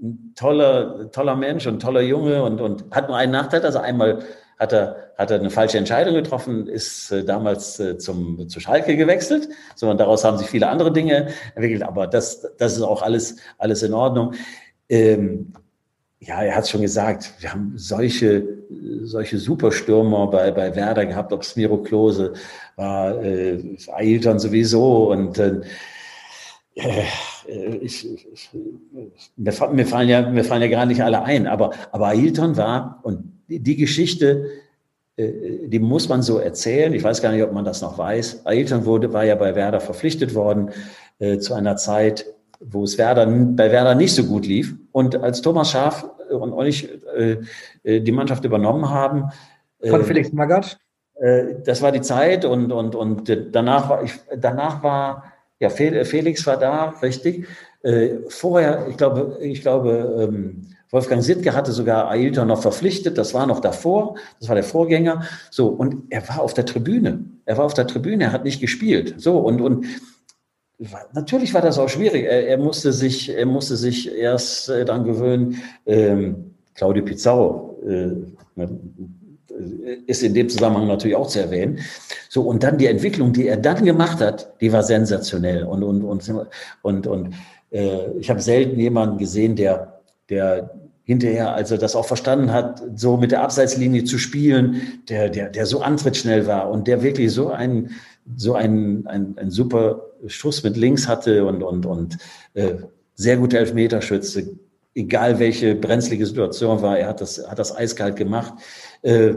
ein 0.00 0.32
toller, 0.34 1.10
toller 1.10 1.36
Mensch 1.36 1.66
und 1.66 1.80
toller 1.80 2.02
Junge 2.02 2.42
und, 2.42 2.60
und 2.60 2.84
hat 2.90 3.08
nur 3.08 3.16
einen 3.16 3.32
Nachteil, 3.32 3.60
dass 3.60 3.74
er 3.74 3.82
einmal 3.82 4.24
hat 4.58 4.72
er, 4.72 5.12
hat 5.18 5.30
er 5.30 5.38
eine 5.38 5.50
falsche 5.50 5.78
Entscheidung 5.78 6.14
getroffen, 6.14 6.66
ist 6.66 7.10
äh, 7.12 7.24
damals 7.24 7.78
äh, 7.78 7.98
zum, 7.98 8.48
zu 8.48 8.60
Schalke 8.60 8.96
gewechselt. 8.96 9.48
So, 9.74 9.90
und 9.90 9.98
daraus 9.98 10.24
haben 10.24 10.38
sich 10.38 10.48
viele 10.48 10.68
andere 10.68 10.92
Dinge 10.92 11.28
entwickelt, 11.54 11.82
aber 11.82 12.06
das, 12.06 12.46
das 12.58 12.76
ist 12.76 12.82
auch 12.82 13.02
alles, 13.02 13.36
alles 13.58 13.82
in 13.82 13.92
Ordnung. 13.92 14.32
Ähm, 14.88 15.52
ja, 16.20 16.42
er 16.42 16.56
hat 16.56 16.64
es 16.64 16.70
schon 16.70 16.80
gesagt, 16.80 17.34
wir 17.40 17.52
haben 17.52 17.74
solche, 17.76 18.64
solche 19.02 19.38
Superstürmer 19.38 20.28
bei, 20.28 20.50
bei 20.50 20.74
Werder 20.74 21.04
gehabt, 21.04 21.32
ob 21.32 21.44
Smiro 21.44 21.78
Klose 21.82 22.32
war, 22.76 23.22
äh, 23.22 23.76
Ailton 23.92 24.38
sowieso 24.38 25.12
und 25.12 25.38
äh, 25.38 25.60
äh 26.74 27.76
ich, 27.80 28.08
ich, 28.32 28.50
mir, 29.36 29.52
fallen 29.52 30.08
ja, 30.08 30.22
mir 30.22 30.44
fallen 30.44 30.62
ja 30.62 30.68
gar 30.68 30.86
nicht 30.86 31.02
alle 31.02 31.22
ein, 31.22 31.46
aber, 31.46 31.72
aber 31.92 32.08
Ailton 32.08 32.56
war, 32.56 33.00
und 33.02 33.35
die 33.48 33.76
Geschichte, 33.76 34.50
äh, 35.16 35.66
die 35.66 35.78
muss 35.78 36.08
man 36.08 36.22
so 36.22 36.38
erzählen. 36.38 36.92
Ich 36.92 37.02
weiß 37.02 37.22
gar 37.22 37.32
nicht, 37.32 37.42
ob 37.42 37.52
man 37.52 37.64
das 37.64 37.82
noch 37.82 37.98
weiß. 37.98 38.46
Ailton 38.46 38.84
wurde, 38.84 39.12
war 39.12 39.24
ja 39.24 39.34
bei 39.34 39.54
Werder 39.54 39.80
verpflichtet 39.80 40.34
worden 40.34 40.70
äh, 41.18 41.38
zu 41.38 41.54
einer 41.54 41.76
Zeit, 41.76 42.26
wo 42.60 42.84
es 42.84 42.98
Werder, 42.98 43.26
bei 43.26 43.70
Werder 43.70 43.94
nicht 43.94 44.14
so 44.14 44.24
gut 44.24 44.46
lief. 44.46 44.74
Und 44.92 45.16
als 45.16 45.42
Thomas 45.42 45.70
Schaaf 45.70 46.08
und 46.30 46.66
ich 46.66 46.88
äh, 47.16 47.38
äh, 47.82 48.00
die 48.00 48.12
Mannschaft 48.12 48.44
übernommen 48.44 48.90
haben. 48.90 49.30
Von 49.80 50.00
äh, 50.00 50.04
Felix 50.04 50.32
Magath? 50.32 50.78
Äh, 51.14 51.56
das 51.64 51.82
war 51.82 51.92
die 51.92 52.00
Zeit 52.00 52.44
und, 52.44 52.72
und, 52.72 52.94
und 52.94 53.36
danach 53.52 53.88
war 53.88 54.02
ich, 54.02 54.12
danach 54.36 54.82
war, 54.82 55.32
ja, 55.58 55.70
Felix 55.70 56.46
war 56.46 56.58
da, 56.58 56.94
richtig. 57.02 57.46
Vorher, 58.28 58.86
ich 58.88 58.96
glaube, 58.96 59.38
ich 59.40 59.60
glaube, 59.62 60.28
ähm, 60.28 60.66
Wolfgang 60.90 61.22
Sittke 61.22 61.54
hatte 61.54 61.72
sogar 61.72 62.10
Ailton 62.10 62.48
noch 62.48 62.62
verpflichtet, 62.62 63.18
das 63.18 63.34
war 63.34 63.46
noch 63.46 63.60
davor, 63.60 64.16
das 64.38 64.48
war 64.48 64.54
der 64.54 64.64
Vorgänger. 64.64 65.24
So, 65.50 65.68
und 65.68 66.04
er 66.10 66.26
war 66.28 66.40
auf 66.40 66.54
der 66.54 66.64
Tribüne. 66.64 67.24
Er 67.44 67.58
war 67.58 67.64
auf 67.64 67.74
der 67.74 67.86
Tribüne, 67.86 68.24
er 68.24 68.32
hat 68.32 68.44
nicht 68.44 68.60
gespielt. 68.60 69.14
So, 69.18 69.38
und, 69.38 69.60
und 69.60 69.86
natürlich 71.12 71.54
war 71.54 71.62
das 71.62 71.78
auch 71.78 71.88
schwierig. 71.88 72.24
Er, 72.24 72.48
er 72.48 72.58
musste 72.58 72.92
sich, 72.92 73.34
er 73.34 73.46
musste 73.46 73.76
sich 73.76 74.12
erst 74.12 74.68
äh, 74.68 74.84
dann 74.84 75.04
gewöhnen. 75.04 75.60
Ähm, 75.86 76.54
Claudio 76.74 77.04
Pizarro 77.04 77.78
äh, 77.86 78.12
ne, 78.54 78.80
ist 80.06 80.22
in 80.22 80.34
dem 80.34 80.48
Zusammenhang 80.48 80.86
natürlich 80.86 81.16
auch 81.16 81.28
zu 81.28 81.40
erwähnen. 81.40 81.80
So, 82.28 82.42
und 82.42 82.62
dann 82.62 82.78
die 82.78 82.86
Entwicklung, 82.86 83.32
die 83.32 83.48
er 83.48 83.56
dann 83.56 83.84
gemacht 83.84 84.20
hat, 84.20 84.52
die 84.60 84.72
war 84.72 84.82
sensationell. 84.82 85.64
Und, 85.64 85.82
und, 85.82 86.04
und, 86.04 86.32
und, 86.82 87.06
und 87.06 87.26
äh, 87.26 87.30
ich 87.70 88.30
habe 88.30 88.40
selten 88.40 88.78
jemanden 88.78 89.18
gesehen, 89.18 89.56
der 89.56 89.96
der 90.28 90.70
hinterher, 91.04 91.54
also 91.54 91.76
das 91.76 91.94
auch 91.94 92.06
verstanden 92.06 92.52
hat, 92.52 92.82
so 92.96 93.16
mit 93.16 93.30
der 93.30 93.42
Abseitslinie 93.42 94.04
zu 94.04 94.18
spielen, 94.18 95.02
der, 95.08 95.28
der, 95.28 95.50
der 95.50 95.66
so 95.66 95.80
antrittsschnell 95.80 96.46
war 96.46 96.68
und 96.68 96.88
der 96.88 97.02
wirklich 97.02 97.32
so 97.32 97.50
ein, 97.50 97.90
so 98.36 98.54
ein, 98.54 99.06
ein, 99.06 99.36
ein 99.38 99.50
super 99.50 100.02
Schuss 100.26 100.64
mit 100.64 100.76
links 100.76 101.06
hatte 101.06 101.44
und, 101.44 101.62
und, 101.62 101.86
und 101.86 102.18
äh, 102.54 102.74
sehr 103.14 103.36
gute 103.36 103.58
Elfmeterschütze, 103.58 104.56
egal 104.96 105.38
welche 105.38 105.76
brenzlige 105.76 106.26
Situation 106.26 106.82
war, 106.82 106.98
er 106.98 107.08
hat 107.08 107.20
das, 107.20 107.48
hat 107.48 107.60
das 107.60 107.76
eiskalt 107.76 108.16
gemacht. 108.16 108.54
Äh, 109.02 109.34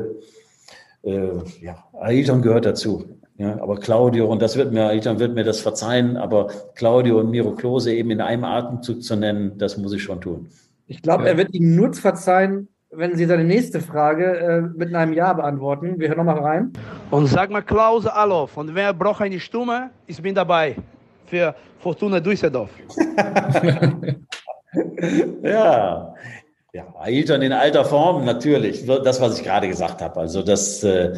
äh, 1.04 1.38
ja, 1.62 1.84
Ailton 1.94 2.42
gehört 2.42 2.66
dazu. 2.66 3.19
Ja, 3.40 3.58
aber 3.62 3.78
Claudio, 3.78 4.30
und 4.30 4.42
das 4.42 4.58
wird 4.58 4.74
mir, 4.74 4.88
Ailton 4.88 5.18
wird 5.18 5.34
mir 5.34 5.46
das 5.46 5.62
verzeihen, 5.62 6.18
aber 6.18 6.50
Claudio 6.76 7.22
und 7.22 7.32
Miro 7.32 7.54
Klose 7.54 7.94
eben 7.94 8.12
in 8.12 8.20
einem 8.20 8.44
Atemzug 8.44 9.02
zu 9.02 9.16
nennen, 9.16 9.58
das 9.58 9.78
muss 9.78 9.94
ich 9.94 10.04
schon 10.04 10.20
tun. 10.20 10.50
Ich 10.88 11.02
glaube, 11.02 11.24
ja. 11.24 11.30
er 11.30 11.38
wird 11.38 11.54
Ihnen 11.54 11.74
nur 11.74 11.94
verzeihen, 11.94 12.68
wenn 12.92 13.16
Sie 13.16 13.26
seine 13.26 13.46
nächste 13.46 13.80
Frage 13.80 14.26
äh, 14.26 14.62
mit 14.62 14.94
einem 14.94 15.14
Ja 15.14 15.32
beantworten. 15.32 15.98
Wir 16.00 16.10
hören 16.10 16.18
nochmal 16.18 16.40
rein. 16.40 16.74
Und 17.12 17.28
sag 17.28 17.50
mal 17.50 17.62
Klause 17.62 18.14
Alof, 18.14 18.58
und 18.58 18.76
wer 18.76 18.94
braucht 18.94 19.22
eine 19.22 19.40
Stimme, 19.40 19.92
ich 20.06 20.22
bin 20.22 20.36
dabei 20.36 20.76
für 21.28 21.56
Fortuna 21.80 22.20
Düsseldorf. 22.20 22.72
ja, 25.44 26.14
ja, 26.74 26.96
Ailton 27.00 27.42
in 27.42 27.54
alter 27.54 27.86
Form, 27.86 28.26
natürlich. 28.26 28.86
Das, 28.86 29.22
was 29.22 29.40
ich 29.40 29.46
gerade 29.46 29.70
gesagt 29.70 30.02
habe. 30.02 30.20
Also, 30.20 30.42
das, 30.42 30.84
äh, 30.84 31.14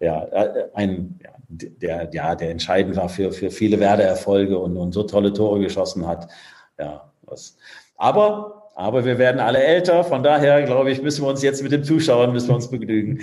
ja, 0.00 0.24
äh, 0.24 0.68
ein, 0.72 1.20
ja, 1.22 1.35
der, 1.48 2.10
ja, 2.12 2.34
der 2.34 2.50
entscheidend 2.50 2.96
war 2.96 3.08
für, 3.08 3.32
für 3.32 3.50
viele 3.50 3.80
Werder-Erfolge 3.80 4.58
und, 4.58 4.76
und 4.76 4.92
so 4.92 5.02
tolle 5.04 5.32
Tore 5.32 5.60
geschossen 5.60 6.06
hat. 6.06 6.28
Ja, 6.78 7.12
was. 7.22 7.56
Aber 7.96 8.66
aber 8.76 9.06
wir 9.06 9.16
werden 9.16 9.40
alle 9.40 9.64
älter, 9.64 10.04
von 10.04 10.22
daher 10.22 10.62
glaube 10.64 10.90
ich, 10.90 11.00
müssen 11.00 11.24
wir 11.24 11.30
uns 11.30 11.42
jetzt 11.42 11.62
mit 11.62 11.72
den 11.72 11.82
Zuschauern 11.82 12.30
müssen 12.34 12.48
wir 12.48 12.56
uns 12.56 12.70
begnügen. 12.70 13.18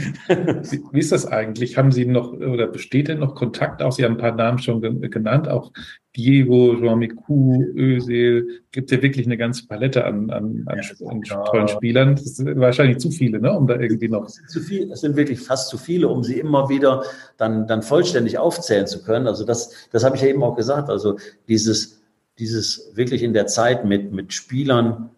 Wie 0.91 0.99
ist 0.99 1.11
das 1.11 1.28
eigentlich? 1.28 1.78
Haben 1.78 1.91
Sie 1.91 2.05
noch 2.05 2.34
oder 2.34 2.65
besteht 2.65 3.07
denn 3.07 3.19
noch 3.19 3.36
Kontakt? 3.36 3.84
Auch 3.84 3.91
Sie 3.91 4.03
haben 4.03 4.13
ein 4.13 4.17
paar 4.17 4.34
Namen 4.34 4.57
schon 4.57 4.82
genannt, 5.11 5.47
auch 5.47 5.71
Diego, 6.16 6.76
Jean 6.80 6.99
Micou, 6.99 7.64
Özil. 7.76 8.61
Gibt 8.72 8.91
ja 8.91 9.01
wirklich 9.01 9.26
eine 9.26 9.38
ganze 9.38 9.66
Palette 9.66 10.05
an, 10.05 10.30
an, 10.30 10.64
an, 10.68 10.80
an 11.07 11.22
ja. 11.24 11.43
tollen 11.43 11.68
Spielern. 11.68 12.16
Das 12.16 12.36
sind 12.36 12.59
wahrscheinlich 12.59 12.99
zu 12.99 13.09
viele, 13.09 13.39
ne? 13.39 13.51
um 13.51 13.66
da 13.66 13.80
irgendwie 13.80 14.09
noch. 14.09 14.26
Es 14.26 14.36
sind, 14.36 14.49
zu 14.49 14.59
viel, 14.61 14.91
es 14.91 15.01
sind 15.01 15.16
wirklich 15.16 15.39
fast 15.39 15.70
zu 15.70 15.78
viele, 15.78 16.07
um 16.07 16.24
sie 16.24 16.39
immer 16.39 16.70
wieder 16.70 17.03
dann, 17.38 17.68
dann 17.68 17.82
vollständig 17.82 18.38
aufzählen 18.38 18.86
zu 18.86 19.03
können. 19.03 19.28
Also 19.28 19.43
das, 19.43 19.74
das 19.91 20.03
habe 20.03 20.16
ich 20.16 20.22
ja 20.22 20.28
eben 20.28 20.43
auch 20.43 20.55
gesagt. 20.55 20.89
Also 20.89 21.18
dieses, 21.47 22.01
dieses 22.38 22.91
wirklich 22.95 23.24
in 23.24 23.34
der 23.34 23.47
Zeit 23.47 23.84
mit, 23.84 24.11
mit 24.11 24.34
Spielern 24.34 25.09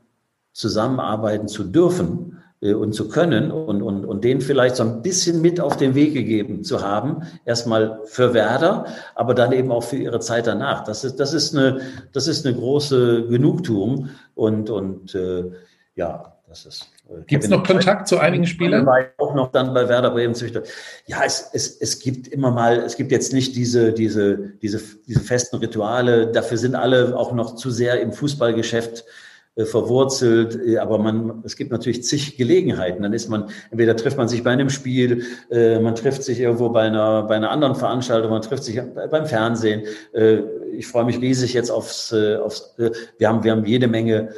zusammenarbeiten 0.53 1.49
zu 1.49 1.65
dürfen 1.65 2.37
und 2.61 2.93
zu 2.93 3.09
können 3.09 3.51
und, 3.51 3.81
und, 3.81 4.05
und 4.05 4.23
den 4.23 4.41
vielleicht 4.41 4.75
so 4.75 4.83
ein 4.83 5.01
bisschen 5.01 5.41
mit 5.41 5.59
auf 5.59 5.77
den 5.77 5.93
Weg 5.93 6.13
gegeben 6.13 6.63
zu 6.63 6.81
haben. 6.81 7.23
Erstmal 7.45 7.99
für 8.05 8.33
Werder, 8.33 8.85
aber 9.13 9.33
dann 9.33 9.51
eben 9.51 9.71
auch 9.71 9.83
für 9.83 9.97
ihre 9.97 10.19
Zeit 10.19 10.47
danach. 10.47 10.83
Das 10.83 11.03
ist, 11.03 11.19
das 11.19 11.33
ist, 11.33 11.55
eine, 11.55 11.81
das 12.13 12.27
ist 12.27 12.45
eine 12.45 12.55
große 12.55 13.27
Genugtuung 13.27 14.09
und, 14.35 14.69
und 14.69 15.13
äh, 15.15 15.51
ja, 15.95 16.33
das 16.47 16.65
ist. 16.65 16.89
Äh, 17.09 17.23
gibt 17.27 17.43
es 17.43 17.49
noch 17.49 17.63
Kontakt 17.63 18.07
zu 18.07 18.19
einigen 18.19 18.47
Spielern? 18.47 18.85
War 18.85 19.05
auch 19.17 19.35
noch 19.35 19.51
dann 19.51 19.73
bei 19.73 19.87
Werder 19.89 20.11
Bremen 20.11 20.33
Züchter. 20.33 20.63
Ja, 21.05 21.23
es, 21.25 21.49
es, 21.53 21.79
es 21.79 21.99
gibt 21.99 22.27
immer 22.27 22.51
mal, 22.51 22.77
es 22.77 22.95
gibt 22.95 23.11
jetzt 23.11 23.33
nicht 23.33 23.55
diese, 23.55 23.93
diese, 23.93 24.53
diese, 24.61 24.81
diese 25.05 25.19
festen 25.19 25.57
Rituale. 25.57 26.31
Dafür 26.31 26.57
sind 26.57 26.75
alle 26.75 27.17
auch 27.17 27.33
noch 27.33 27.55
zu 27.55 27.69
sehr 27.69 28.01
im 28.01 28.13
Fußballgeschäft 28.13 28.99
äh, 28.99 29.03
verwurzelt, 29.63 30.59
äh, 30.67 30.77
aber 30.79 30.97
man, 30.97 31.41
es 31.45 31.55
gibt 31.55 31.71
natürlich 31.71 32.03
zig 32.03 32.37
Gelegenheiten. 32.37 33.03
Dann 33.03 33.13
ist 33.13 33.29
man, 33.29 33.49
entweder 33.71 33.95
trifft 33.95 34.17
man 34.17 34.27
sich 34.27 34.43
bei 34.43 34.51
einem 34.51 34.69
Spiel, 34.69 35.23
äh, 35.49 35.79
man 35.79 35.95
trifft 35.95 36.23
sich 36.23 36.41
irgendwo 36.41 36.69
bei 36.69 36.81
einer, 36.81 37.23
bei 37.23 37.35
einer 37.35 37.51
anderen 37.51 37.75
Veranstaltung, 37.75 38.31
man 38.31 38.41
trifft 38.41 38.65
sich 38.65 38.81
beim 39.09 39.25
Fernsehen. 39.25 39.83
ich 40.73 40.87
freue 40.87 41.05
mich 41.05 41.21
riesig 41.21 41.53
jetzt 41.53 41.69
aufs, 41.69 42.13
aufs 42.13 42.75
wir 43.17 43.29
haben, 43.29 43.43
wir 43.43 43.51
haben 43.51 43.65
jede 43.65 43.87
Menge 43.87 44.29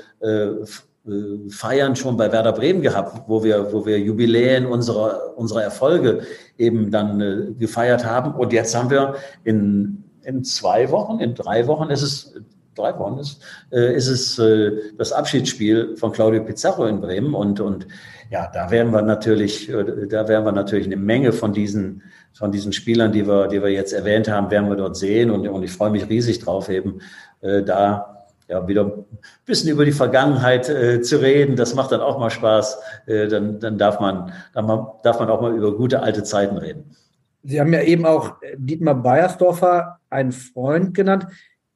Feiern 1.49 1.95
schon 1.95 2.17
bei 2.17 2.31
Werder 2.31 2.51
Bremen 2.51 2.81
gehabt, 2.81 3.23
wo 3.27 3.43
wir, 3.43 3.71
wo 3.71 3.85
wir 3.85 3.99
Jubiläen 3.99 4.65
unserer, 4.65 5.37
unserer 5.37 5.63
Erfolge 5.63 6.21
eben 6.57 6.91
dann 6.91 7.55
gefeiert 7.57 8.05
haben. 8.05 8.33
Und 8.33 8.53
jetzt 8.53 8.75
haben 8.75 8.89
wir 8.89 9.15
in, 9.43 10.03
in 10.23 10.43
zwei 10.43 10.91
Wochen, 10.91 11.19
in 11.19 11.33
drei 11.33 11.67
Wochen 11.67 11.89
ist 11.89 12.01
es 12.01 12.33
drei 12.77 12.97
Wochen 12.97 13.19
ist, 13.19 13.41
äh, 13.71 13.95
ist 13.95 14.07
es 14.07 14.39
äh, 14.39 14.71
das 14.97 15.11
Abschiedsspiel 15.11 15.97
von 15.97 16.11
Claudio 16.11 16.43
Pizarro 16.43 16.85
in 16.85 17.01
Bremen 17.01 17.33
und, 17.33 17.59
und 17.59 17.87
ja, 18.29 18.49
da 18.53 18.71
werden 18.71 18.91
wir 18.91 19.01
natürlich, 19.01 19.69
äh, 19.69 20.07
da 20.07 20.27
werden 20.27 20.45
wir 20.45 20.51
natürlich 20.51 20.85
eine 20.85 20.97
Menge 20.97 21.33
von 21.33 21.53
diesen, 21.53 22.03
von 22.33 22.51
diesen 22.51 22.73
Spielern, 22.73 23.11
die 23.11 23.27
wir, 23.27 23.47
die 23.47 23.61
wir 23.61 23.69
jetzt 23.69 23.93
erwähnt 23.93 24.29
haben, 24.29 24.51
werden 24.51 24.69
wir 24.69 24.75
dort 24.75 24.95
sehen 24.95 25.31
und, 25.31 25.47
und 25.47 25.63
ich 25.63 25.71
freue 25.71 25.89
mich 25.89 26.07
riesig 26.09 26.39
drauf, 26.39 26.69
eben 26.69 27.01
äh, 27.41 27.63
da 27.63 28.13
ja, 28.47 28.67
wieder 28.67 28.85
ein 28.85 29.05
bisschen 29.45 29.69
über 29.69 29.85
die 29.85 29.91
Vergangenheit 29.91 30.69
äh, 30.69 31.01
zu 31.01 31.17
reden. 31.17 31.55
Das 31.55 31.75
macht 31.75 31.91
dann 31.91 32.01
auch 32.01 32.17
mal 32.17 32.29
Spaß. 32.29 32.79
Äh, 33.05 33.27
dann, 33.27 33.59
dann, 33.59 33.77
darf 33.77 33.99
man, 33.99 34.31
dann 34.53 34.67
darf 35.03 35.19
man 35.19 35.29
auch 35.29 35.41
mal 35.41 35.53
über 35.53 35.75
gute 35.75 36.01
alte 36.01 36.23
Zeiten 36.23 36.57
reden. 36.57 36.95
Sie 37.43 37.59
haben 37.59 37.73
ja 37.73 37.81
eben 37.81 38.05
auch 38.05 38.35
Dietmar 38.57 38.95
Beiersdorfer 38.95 39.99
einen 40.09 40.31
Freund 40.31 40.93
genannt. 40.93 41.27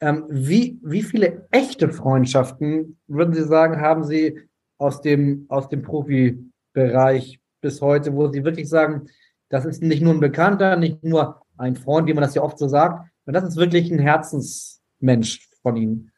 Ähm, 0.02 0.26
wie, 0.30 0.80
wie 0.84 1.04
viele 1.04 1.48
echte 1.52 1.90
Freundschaften, 1.90 2.98
würden 3.08 3.36
Sie 3.36 3.44
sagen, 3.44 3.80
haben 3.80 4.04
Sie 4.04 4.40
aus 4.80 5.02
dem, 5.02 5.46
aus 5.48 5.70
dem 5.70 5.84
Profibereich 5.84 7.40
bis 7.62 7.82
heute, 7.82 8.16
wo 8.16 8.28
Sie 8.28 8.44
wirklich 8.44 8.68
sagen, 8.68 9.08
das 9.50 9.66
ist 9.66 9.84
nicht 9.84 10.02
nur 10.02 10.14
ein 10.14 10.20
Bekannter, 10.20 10.76
nicht 10.76 11.04
nur 11.04 11.42
ein 11.58 11.76
Freund, 11.76 12.08
wie 12.08 12.14
man 12.14 12.24
das 12.24 12.34
ja 12.34 12.42
oft 12.42 12.58
so 12.58 12.68
sagt, 12.68 13.12
sondern 13.26 13.44
das 13.44 13.54
ist 13.54 13.60
wirklich 13.60 13.92
ein 13.92 14.00
Herzensmensch 14.00 15.48
von 15.62 15.76
Ihnen? 15.76 16.12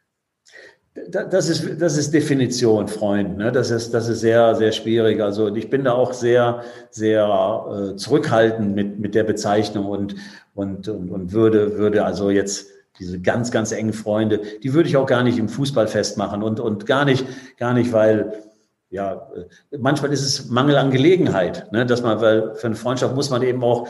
Das 1.10 1.50
ist, 1.50 1.82
das 1.82 1.98
ist 1.98 2.14
Definition, 2.14 2.88
Freund. 2.88 3.38
Ne? 3.38 3.52
Das, 3.52 3.72
ist, 3.72 3.96
das 3.96 4.08
ist 4.08 4.20
sehr, 4.20 4.56
sehr 4.56 4.72
schwierig. 4.72 5.20
Also 5.20 5.54
ich 5.54 5.70
bin 5.70 5.84
da 5.84 5.94
auch 5.94 6.14
sehr, 6.14 6.62
sehr 6.92 7.66
äh, 7.68 7.96
zurückhaltend 7.96 8.76
mit, 8.76 9.00
mit 9.00 9.16
der 9.16 9.24
Bezeichnung 9.24 9.88
und, 9.88 10.16
und, 10.54 10.88
und, 10.88 11.10
und 11.10 11.32
würde, 11.32 11.80
würde 11.80 12.06
also 12.06 12.30
jetzt 12.30 12.72
diese 13.00 13.20
ganz, 13.20 13.52
ganz 13.52 13.72
engen 13.72 13.94
Freunde, 13.94 14.41
die 14.62 14.74
würde 14.74 14.88
ich 14.88 14.98
auch 14.98 15.08
gar 15.08 15.24
nicht 15.24 15.38
im 15.38 15.50
Fußball 15.50 15.88
festmachen 15.88 16.44
und, 16.44 16.60
und 16.60 16.86
gar 16.86 17.06
nicht, 17.06 17.26
gar 17.58 17.74
nicht, 17.74 17.91
weil, 17.91 18.44
ja, 18.89 19.30
äh, 19.72 19.78
manchmal 19.78 20.14
ist 20.14 20.24
es 20.24 20.50
Mangel 20.50 20.78
an 20.78 20.91
Gelegenheit, 20.91 21.72
ne, 21.72 21.86
dass 21.86 22.04
man, 22.04 22.22
weil 22.22 22.56
für 22.56 22.68
eine 22.68 22.76
Freundschaft 22.76 23.16
muss 23.16 23.30
man 23.30 23.41
eben 23.41 23.64
auch, 23.64 23.88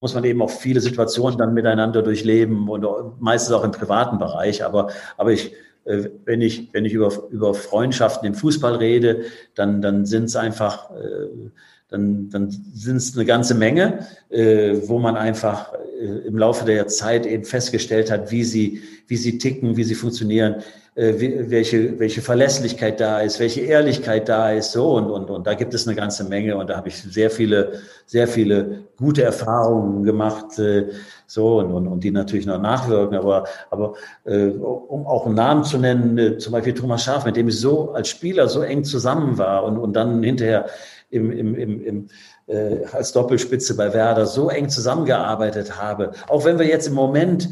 muss 0.00 0.14
man 0.14 0.24
eben 0.24 0.42
auch 0.42 0.50
viele 0.50 0.80
Situationen 0.80 1.38
dann 1.38 1.54
miteinander 1.54 2.02
durchleben 2.02 2.68
und 2.68 3.20
meistens 3.20 3.52
auch 3.52 3.64
im 3.64 3.72
privaten 3.72 4.18
Bereich. 4.18 4.64
Aber, 4.64 4.88
aber 5.16 5.32
ich, 5.32 5.54
äh, 5.84 6.10
wenn 6.24 6.40
ich, 6.40 6.72
wenn 6.72 6.84
ich 6.84 6.92
über, 6.92 7.10
über 7.30 7.54
Freundschaften 7.54 8.26
im 8.26 8.34
Fußball 8.34 8.76
rede, 8.76 9.22
dann, 9.54 9.80
dann 9.80 10.06
sind 10.06 10.24
es 10.24 10.36
einfach, 10.36 10.90
äh, 10.90 11.50
dann, 11.88 12.28
dann 12.28 12.50
sind 12.50 12.96
es 12.96 13.16
eine 13.16 13.24
ganze 13.24 13.54
Menge, 13.54 14.06
äh, 14.28 14.76
wo 14.84 14.98
man 14.98 15.16
einfach 15.16 15.72
äh, 15.72 16.26
im 16.26 16.36
Laufe 16.36 16.64
der 16.64 16.86
Zeit 16.86 17.24
eben 17.24 17.44
festgestellt 17.44 18.10
hat, 18.10 18.30
wie 18.30 18.44
sie, 18.44 18.82
wie 19.06 19.16
sie 19.16 19.38
ticken, 19.38 19.76
wie 19.76 19.84
sie 19.84 19.94
funktionieren, 19.94 20.56
äh, 20.94 21.14
wie, 21.18 21.50
welche, 21.50 21.98
welche 21.98 22.20
Verlässlichkeit 22.20 23.00
da 23.00 23.20
ist, 23.20 23.40
welche 23.40 23.60
Ehrlichkeit 23.60 24.28
da 24.28 24.50
ist, 24.50 24.72
so 24.72 24.96
und, 24.96 25.10
und, 25.10 25.30
und. 25.30 25.46
Da 25.46 25.54
gibt 25.54 25.72
es 25.72 25.86
eine 25.86 25.96
ganze 25.96 26.24
Menge 26.24 26.56
und 26.56 26.68
da 26.68 26.76
habe 26.76 26.88
ich 26.88 26.96
sehr 26.96 27.30
viele, 27.30 27.80
sehr 28.04 28.28
viele 28.28 28.84
gute 28.96 29.22
Erfahrungen 29.22 30.02
gemacht, 30.02 30.58
äh, 30.58 30.88
so 31.26 31.60
und, 31.60 31.72
und, 31.72 31.86
und 31.86 32.04
die 32.04 32.10
natürlich 32.10 32.46
noch 32.46 32.60
nachwirken, 32.60 33.16
aber, 33.16 33.44
aber 33.70 33.94
äh, 34.24 34.48
um 34.48 35.06
auch 35.06 35.24
einen 35.24 35.36
Namen 35.36 35.64
zu 35.64 35.78
nennen, 35.78 36.18
äh, 36.18 36.38
zum 36.38 36.52
Beispiel 36.52 36.74
Thomas 36.74 37.04
Schaf, 37.04 37.24
mit 37.24 37.36
dem 37.36 37.48
ich 37.48 37.58
so 37.58 37.92
als 37.92 38.08
Spieler 38.08 38.48
so 38.48 38.62
eng 38.62 38.84
zusammen 38.84 39.38
war 39.38 39.64
und, 39.64 39.78
und 39.78 39.94
dann 39.94 40.22
hinterher 40.22 40.66
im, 41.10 41.30
im, 41.30 41.54
im, 41.54 41.84
im, 41.84 42.06
äh, 42.46 42.84
als 42.92 43.12
Doppelspitze 43.12 43.76
bei 43.76 43.92
Werder 43.94 44.26
so 44.26 44.50
eng 44.50 44.68
zusammengearbeitet 44.68 45.80
habe. 45.80 46.12
Auch 46.28 46.44
wenn 46.44 46.58
wir 46.58 46.66
jetzt 46.66 46.88
im 46.88 46.94
Moment 46.94 47.48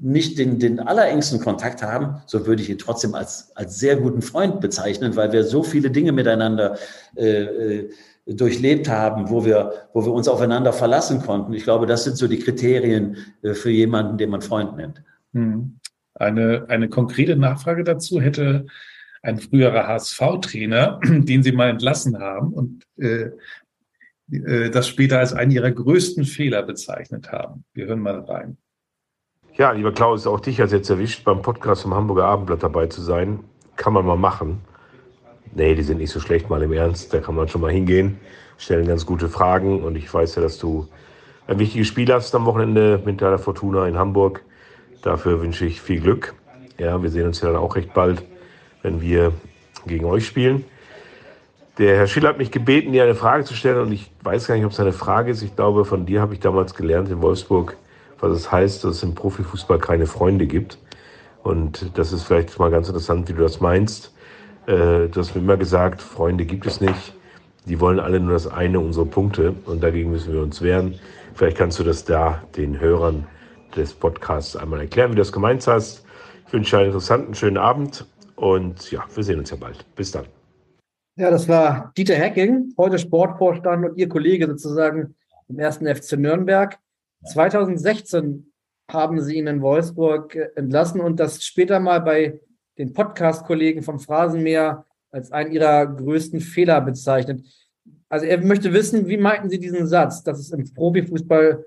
nicht 0.00 0.38
den, 0.38 0.58
den 0.58 0.80
allerengsten 0.80 1.40
Kontakt 1.40 1.82
haben, 1.82 2.22
so 2.26 2.46
würde 2.46 2.62
ich 2.62 2.70
ihn 2.70 2.78
trotzdem 2.78 3.14
als, 3.14 3.52
als 3.56 3.78
sehr 3.78 3.96
guten 3.96 4.22
Freund 4.22 4.60
bezeichnen, 4.60 5.16
weil 5.16 5.32
wir 5.32 5.44
so 5.44 5.62
viele 5.62 5.90
Dinge 5.90 6.12
miteinander 6.12 6.76
äh, 7.16 7.42
äh 7.42 7.90
durchlebt 8.26 8.88
haben, 8.88 9.28
wo 9.28 9.44
wir, 9.44 9.72
wo 9.92 10.04
wir 10.04 10.10
uns 10.10 10.28
aufeinander 10.28 10.72
verlassen 10.72 11.20
konnten. 11.20 11.52
Ich 11.52 11.64
glaube, 11.64 11.84
das 11.84 12.04
sind 12.04 12.16
so 12.16 12.26
die 12.26 12.38
Kriterien 12.38 13.18
äh, 13.42 13.52
für 13.52 13.70
jemanden, 13.70 14.16
den 14.16 14.30
man 14.30 14.40
Freund 14.40 14.76
nennt. 14.76 15.02
Hm. 15.34 15.78
Eine, 16.14 16.64
eine 16.68 16.88
konkrete 16.88 17.36
Nachfrage 17.36 17.84
dazu 17.84 18.20
hätte 18.22 18.66
ein 19.24 19.38
früherer 19.38 19.86
HSV-Trainer, 19.86 21.00
den 21.02 21.42
Sie 21.42 21.52
mal 21.52 21.70
entlassen 21.70 22.18
haben 22.18 22.52
und 22.52 22.84
äh, 22.98 23.30
äh, 24.30 24.70
das 24.70 24.88
später 24.88 25.18
als 25.18 25.32
einen 25.32 25.50
Ihrer 25.50 25.70
größten 25.70 26.24
Fehler 26.24 26.62
bezeichnet 26.62 27.32
haben. 27.32 27.64
Wir 27.72 27.86
hören 27.86 28.00
mal 28.00 28.20
rein. 28.20 28.58
Ja, 29.56 29.70
lieber 29.72 29.92
Klaus, 29.92 30.26
auch 30.26 30.40
dich 30.40 30.60
hat 30.60 30.72
jetzt 30.72 30.90
erwischt, 30.90 31.24
beim 31.24 31.40
Podcast 31.40 31.82
vom 31.82 31.94
Hamburger 31.94 32.24
Abendblatt 32.24 32.62
dabei 32.62 32.86
zu 32.86 33.00
sein. 33.00 33.40
Kann 33.76 33.92
man 33.92 34.04
mal 34.04 34.16
machen. 34.16 34.60
Nee, 35.54 35.74
die 35.74 35.82
sind 35.82 35.98
nicht 35.98 36.10
so 36.10 36.20
schlecht, 36.20 36.50
mal 36.50 36.62
im 36.62 36.72
Ernst. 36.72 37.14
Da 37.14 37.20
kann 37.20 37.36
man 37.36 37.48
schon 37.48 37.60
mal 37.60 37.70
hingehen, 37.70 38.18
stellen 38.58 38.86
ganz 38.86 39.06
gute 39.06 39.28
Fragen. 39.28 39.82
Und 39.82 39.96
ich 39.96 40.12
weiß 40.12 40.34
ja, 40.34 40.42
dass 40.42 40.58
du 40.58 40.88
ein 41.46 41.58
wichtiges 41.58 41.86
Spiel 41.86 42.12
hast 42.12 42.34
am 42.34 42.46
Wochenende 42.46 43.00
mit 43.04 43.22
deiner 43.22 43.38
Fortuna 43.38 43.86
in 43.86 43.96
Hamburg. 43.96 44.44
Dafür 45.02 45.40
wünsche 45.40 45.66
ich 45.66 45.80
viel 45.80 46.00
Glück. 46.00 46.34
Ja, 46.78 47.00
wir 47.00 47.10
sehen 47.10 47.26
uns 47.26 47.40
ja 47.40 47.48
dann 47.48 47.56
auch 47.56 47.76
recht 47.76 47.94
bald, 47.94 48.24
wenn 48.84 49.00
wir 49.00 49.32
gegen 49.86 50.04
euch 50.04 50.26
spielen. 50.26 50.64
Der 51.78 51.96
Herr 51.96 52.06
Schiller 52.06 52.28
hat 52.28 52.38
mich 52.38 52.52
gebeten, 52.52 52.92
dir 52.92 53.02
eine 53.02 53.16
Frage 53.16 53.42
zu 53.44 53.54
stellen 53.54 53.80
und 53.80 53.92
ich 53.92 54.12
weiß 54.22 54.46
gar 54.46 54.54
nicht, 54.54 54.64
ob 54.64 54.70
es 54.70 54.78
eine 54.78 54.92
Frage 54.92 55.32
ist. 55.32 55.42
Ich 55.42 55.56
glaube, 55.56 55.84
von 55.84 56.06
dir 56.06 56.20
habe 56.20 56.34
ich 56.34 56.40
damals 56.40 56.74
gelernt 56.74 57.08
in 57.10 57.20
Wolfsburg, 57.20 57.76
was 58.20 58.30
es 58.30 58.52
heißt, 58.52 58.84
dass 58.84 58.96
es 58.96 59.02
im 59.02 59.16
Profifußball 59.16 59.78
keine 59.78 60.06
Freunde 60.06 60.46
gibt. 60.46 60.78
Und 61.42 61.98
das 61.98 62.12
ist 62.12 62.22
vielleicht 62.22 62.56
mal 62.60 62.70
ganz 62.70 62.86
interessant, 62.88 63.28
wie 63.28 63.32
du 63.32 63.42
das 63.42 63.60
meinst. 63.60 64.14
Äh, 64.66 65.08
du 65.08 65.14
hast 65.16 65.34
mir 65.34 65.40
immer 65.40 65.56
gesagt, 65.56 66.00
Freunde 66.00 66.44
gibt 66.44 66.64
es 66.66 66.80
nicht. 66.80 67.14
Die 67.66 67.80
wollen 67.80 67.98
alle 67.98 68.20
nur 68.20 68.34
das 68.34 68.46
eine, 68.46 68.78
unsere 68.78 69.06
Punkte. 69.06 69.54
Und 69.66 69.82
dagegen 69.82 70.10
müssen 70.10 70.32
wir 70.32 70.42
uns 70.42 70.62
wehren. 70.62 70.94
Vielleicht 71.34 71.56
kannst 71.56 71.78
du 71.80 71.82
das 71.82 72.04
da 72.04 72.42
den 72.56 72.78
Hörern 72.78 73.26
des 73.74 73.92
Podcasts 73.94 74.54
einmal 74.54 74.80
erklären, 74.80 75.10
wie 75.10 75.16
du 75.16 75.22
das 75.22 75.32
gemeint 75.32 75.66
hast. 75.66 76.04
Ich 76.46 76.52
wünsche 76.52 76.76
einen 76.76 76.86
interessanten, 76.86 77.34
schönen 77.34 77.58
Abend 77.58 78.06
und 78.36 78.90
ja, 78.90 79.04
wir 79.14 79.22
sehen 79.22 79.38
uns 79.38 79.50
ja 79.50 79.56
bald. 79.56 79.84
Bis 79.94 80.10
dann. 80.10 80.26
Ja, 81.16 81.30
das 81.30 81.48
war 81.48 81.92
Dieter 81.96 82.16
Hecking, 82.16 82.74
heute 82.76 82.98
Sportvorstand 82.98 83.84
und 83.84 83.96
Ihr 83.96 84.08
Kollege 84.08 84.46
sozusagen 84.46 85.14
im 85.48 85.58
ersten 85.58 85.86
FC 85.86 86.18
Nürnberg. 86.18 86.78
2016 87.24 88.52
haben 88.90 89.20
Sie 89.20 89.36
ihn 89.36 89.46
in 89.46 89.62
Wolfsburg 89.62 90.36
entlassen 90.56 91.00
und 91.00 91.20
das 91.20 91.44
später 91.44 91.80
mal 91.80 92.00
bei 92.00 92.40
den 92.78 92.92
Podcast-Kollegen 92.92 93.82
vom 93.82 94.00
Phrasenmeer 94.00 94.84
als 95.10 95.30
einen 95.30 95.52
Ihrer 95.52 95.86
größten 95.86 96.40
Fehler 96.40 96.80
bezeichnet. 96.80 97.42
Also 98.14 98.26
er 98.26 98.38
möchte 98.38 98.72
wissen, 98.72 99.08
wie 99.08 99.16
meinten 99.16 99.50
Sie 99.50 99.58
diesen 99.58 99.88
Satz, 99.88 100.22
dass 100.22 100.38
es 100.38 100.52
im 100.52 100.72
Profifußball 100.72 101.64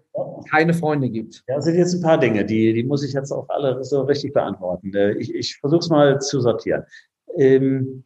keine 0.49 0.73
Freunde 0.73 1.09
gibt? 1.09 1.43
Ja, 1.45 1.55
das 1.55 1.65
sind 1.65 1.75
jetzt 1.75 1.93
ein 1.93 2.01
paar 2.01 2.17
Dinge, 2.17 2.45
die, 2.45 2.71
die 2.71 2.85
muss 2.85 3.03
ich 3.03 3.11
jetzt 3.11 3.33
auch 3.33 3.49
alle 3.49 3.83
so 3.83 4.03
richtig 4.03 4.31
beantworten. 4.31 4.93
Äh, 4.95 5.11
ich, 5.17 5.35
ich 5.35 5.57
versuche 5.57 5.81
es 5.81 5.89
mal 5.89 6.21
zu 6.21 6.39
sortieren. 6.39 6.83
Ähm, 7.35 8.05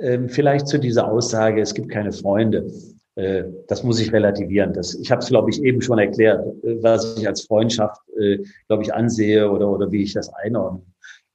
ähm, 0.00 0.28
vielleicht 0.28 0.68
zu 0.68 0.78
dieser 0.78 1.10
Aussage, 1.10 1.60
es 1.60 1.74
gibt 1.74 1.88
keine 1.88 2.12
Freunde. 2.12 2.70
Äh, 3.16 3.42
das 3.66 3.82
muss 3.82 3.98
ich 3.98 4.12
relativieren. 4.12 4.72
Das, 4.72 4.94
ich 4.94 5.10
habe 5.10 5.22
es, 5.22 5.26
glaube 5.26 5.50
ich, 5.50 5.60
eben 5.60 5.82
schon 5.82 5.98
erklärt, 5.98 6.46
äh, 6.62 6.80
was 6.84 7.18
ich 7.18 7.26
als 7.26 7.46
Freundschaft, 7.46 8.00
äh, 8.16 8.38
glaube 8.68 8.84
ich, 8.84 8.94
ansehe 8.94 9.50
oder, 9.50 9.68
oder 9.68 9.90
wie 9.90 10.04
ich 10.04 10.12
das 10.12 10.32
einordne 10.34 10.82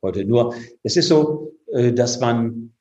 heute. 0.02 0.24
Nur, 0.24 0.56
es 0.84 0.96
ist 0.96 1.10
so, 1.10 1.52
äh, 1.74 1.92
dass 1.92 2.22
man, 2.22 2.72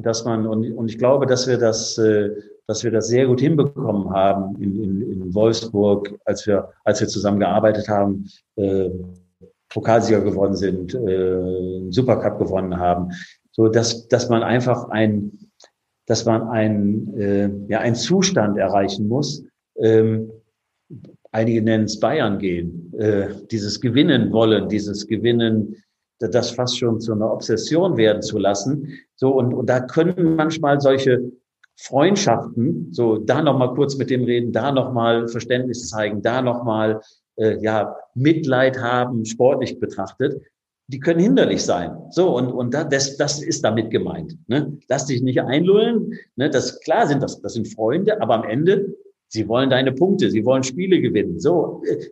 dass 0.00 0.24
man, 0.24 0.46
und, 0.46 0.72
und 0.74 0.88
ich 0.88 0.98
glaube, 0.98 1.26
dass 1.26 1.48
wir 1.48 1.58
das, 1.58 1.98
äh, 1.98 2.30
dass 2.70 2.84
wir 2.84 2.92
das 2.92 3.08
sehr 3.08 3.26
gut 3.26 3.40
hinbekommen 3.40 4.10
haben 4.10 4.54
in, 4.62 4.80
in, 4.80 5.02
in 5.22 5.34
Wolfsburg, 5.34 6.16
als 6.24 6.46
wir, 6.46 6.68
als 6.84 7.00
wir 7.00 7.08
zusammen 7.08 7.40
gearbeitet 7.40 7.88
haben, 7.88 8.28
äh, 8.54 8.90
Pokalsieger 9.70 10.20
geworden 10.20 10.54
sind, 10.54 10.94
äh, 10.94 11.90
Supercup 11.90 12.38
gewonnen 12.38 12.78
haben, 12.78 13.10
so 13.50 13.66
dass, 13.66 14.06
dass 14.06 14.28
man 14.28 14.44
einfach 14.44 14.88
ein, 14.90 15.50
dass 16.06 16.24
man 16.26 16.42
ein, 16.48 17.12
äh, 17.18 17.50
ja, 17.66 17.80
einen 17.80 17.96
Zustand 17.96 18.56
erreichen 18.56 19.08
muss. 19.08 19.44
Ähm, 19.76 20.30
einige 21.32 21.62
nennen 21.62 21.86
es 21.86 21.98
Bayern 21.98 22.38
gehen, 22.38 22.94
äh, 22.96 23.30
dieses 23.50 23.80
Gewinnen 23.80 24.30
wollen, 24.30 24.68
dieses 24.68 25.08
Gewinnen, 25.08 25.74
das 26.20 26.52
fast 26.52 26.78
schon 26.78 27.00
zu 27.00 27.14
einer 27.14 27.32
Obsession 27.32 27.96
werden 27.96 28.22
zu 28.22 28.38
lassen. 28.38 28.96
So 29.16 29.32
und, 29.32 29.54
und 29.54 29.68
da 29.68 29.80
können 29.80 30.36
manchmal 30.36 30.80
solche 30.80 31.32
Freundschaften, 31.82 32.92
so 32.92 33.16
da 33.16 33.40
noch 33.40 33.58
mal 33.58 33.74
kurz 33.74 33.96
mit 33.96 34.10
dem 34.10 34.24
reden, 34.24 34.52
da 34.52 34.70
noch 34.70 34.92
mal 34.92 35.28
Verständnis 35.28 35.88
zeigen, 35.88 36.20
da 36.20 36.42
noch 36.42 36.62
mal 36.64 37.00
äh, 37.36 37.56
ja 37.62 37.96
Mitleid 38.14 38.80
haben, 38.80 39.24
sportlich 39.24 39.80
betrachtet, 39.80 40.42
die 40.88 41.00
können 41.00 41.20
hinderlich 41.20 41.64
sein. 41.64 41.96
So, 42.10 42.36
und, 42.36 42.48
und 42.48 42.74
das, 42.74 43.16
das 43.16 43.42
ist 43.42 43.64
damit 43.64 43.90
gemeint. 43.90 44.36
Ne? 44.48 44.76
Lass 44.88 45.06
dich 45.06 45.22
nicht 45.22 45.40
einlullen. 45.40 46.18
Ne? 46.36 46.50
Das, 46.50 46.80
klar 46.80 47.06
sind 47.06 47.22
das, 47.22 47.40
das 47.40 47.54
sind 47.54 47.68
Freunde, 47.68 48.20
aber 48.20 48.34
am 48.34 48.44
Ende, 48.44 48.94
sie 49.28 49.48
wollen 49.48 49.70
deine 49.70 49.92
Punkte, 49.92 50.30
sie 50.30 50.44
wollen 50.44 50.64
Spiele 50.64 51.00
gewinnen. 51.00 51.38
So, 51.38 51.82
äh, 51.86 52.10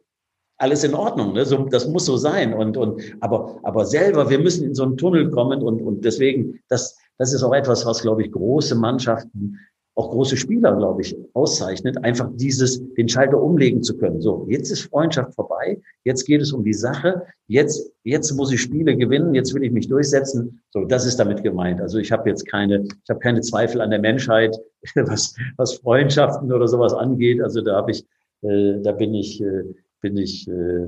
alles 0.56 0.82
in 0.84 0.94
Ordnung. 0.94 1.34
Ne? 1.34 1.44
So, 1.44 1.64
das 1.64 1.88
muss 1.88 2.06
so 2.06 2.16
sein. 2.16 2.54
Und, 2.54 2.76
und, 2.76 3.02
aber, 3.20 3.58
aber 3.64 3.84
selber, 3.84 4.30
wir 4.30 4.38
müssen 4.38 4.64
in 4.64 4.74
so 4.74 4.84
einen 4.84 4.96
Tunnel 4.96 5.30
kommen 5.30 5.62
und, 5.62 5.82
und 5.82 6.04
deswegen, 6.04 6.60
das, 6.68 6.96
das 7.18 7.32
ist 7.32 7.42
auch 7.42 7.54
etwas, 7.54 7.84
was, 7.84 8.02
glaube 8.02 8.22
ich, 8.22 8.32
große 8.32 8.74
Mannschaften 8.74 9.58
auch 9.98 10.12
große 10.12 10.36
Spieler, 10.36 10.76
glaube 10.76 11.02
ich, 11.02 11.16
auszeichnet, 11.34 12.04
einfach 12.04 12.30
dieses, 12.36 12.80
den 12.94 13.08
Schalter 13.08 13.42
umlegen 13.42 13.82
zu 13.82 13.98
können. 13.98 14.20
So, 14.20 14.46
jetzt 14.48 14.70
ist 14.70 14.82
Freundschaft 14.82 15.34
vorbei, 15.34 15.80
jetzt 16.04 16.24
geht 16.24 16.40
es 16.40 16.52
um 16.52 16.62
die 16.62 16.72
Sache, 16.72 17.24
jetzt, 17.48 17.90
jetzt 18.04 18.30
muss 18.30 18.52
ich 18.52 18.62
Spiele 18.62 18.96
gewinnen, 18.96 19.34
jetzt 19.34 19.52
will 19.54 19.64
ich 19.64 19.72
mich 19.72 19.88
durchsetzen. 19.88 20.62
So, 20.70 20.84
das 20.84 21.04
ist 21.04 21.16
damit 21.16 21.42
gemeint. 21.42 21.80
Also 21.80 21.98
ich 21.98 22.12
habe 22.12 22.28
jetzt 22.28 22.46
keine, 22.46 22.84
ich 22.84 23.10
habe 23.10 23.18
keine 23.18 23.40
Zweifel 23.40 23.80
an 23.80 23.90
der 23.90 23.98
Menschheit, 23.98 24.56
was, 24.94 25.34
was 25.56 25.74
Freundschaften 25.74 26.52
oder 26.52 26.68
sowas 26.68 26.94
angeht. 26.94 27.42
Also 27.42 27.60
da 27.60 27.74
habe 27.74 27.90
ich, 27.90 28.06
äh, 28.42 28.80
da 28.80 28.92
bin 28.92 29.14
ich, 29.14 29.42
äh, 29.42 29.64
bin 30.00 30.16
ich 30.16 30.46
äh, 30.46 30.86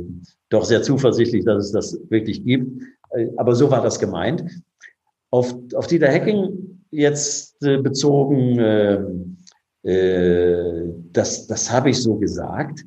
doch 0.50 0.64
sehr 0.64 0.82
zuversichtlich, 0.82 1.44
dass 1.44 1.64
es 1.64 1.72
das 1.72 2.00
wirklich 2.10 2.44
gibt. 2.44 2.80
Äh, 3.10 3.26
aber 3.38 3.56
so 3.56 3.72
war 3.72 3.82
das 3.82 3.98
gemeint. 3.98 4.44
Auf, 5.30 5.54
auf 5.74 5.86
Dieter 5.86 6.08
Hacking 6.08 6.80
jetzt 6.90 7.62
äh, 7.62 7.78
bezogen, 7.78 8.58
äh, 8.58 9.00
äh, 9.82 10.92
das, 11.12 11.46
das 11.46 11.70
habe 11.70 11.90
ich 11.90 12.02
so 12.02 12.16
gesagt, 12.16 12.84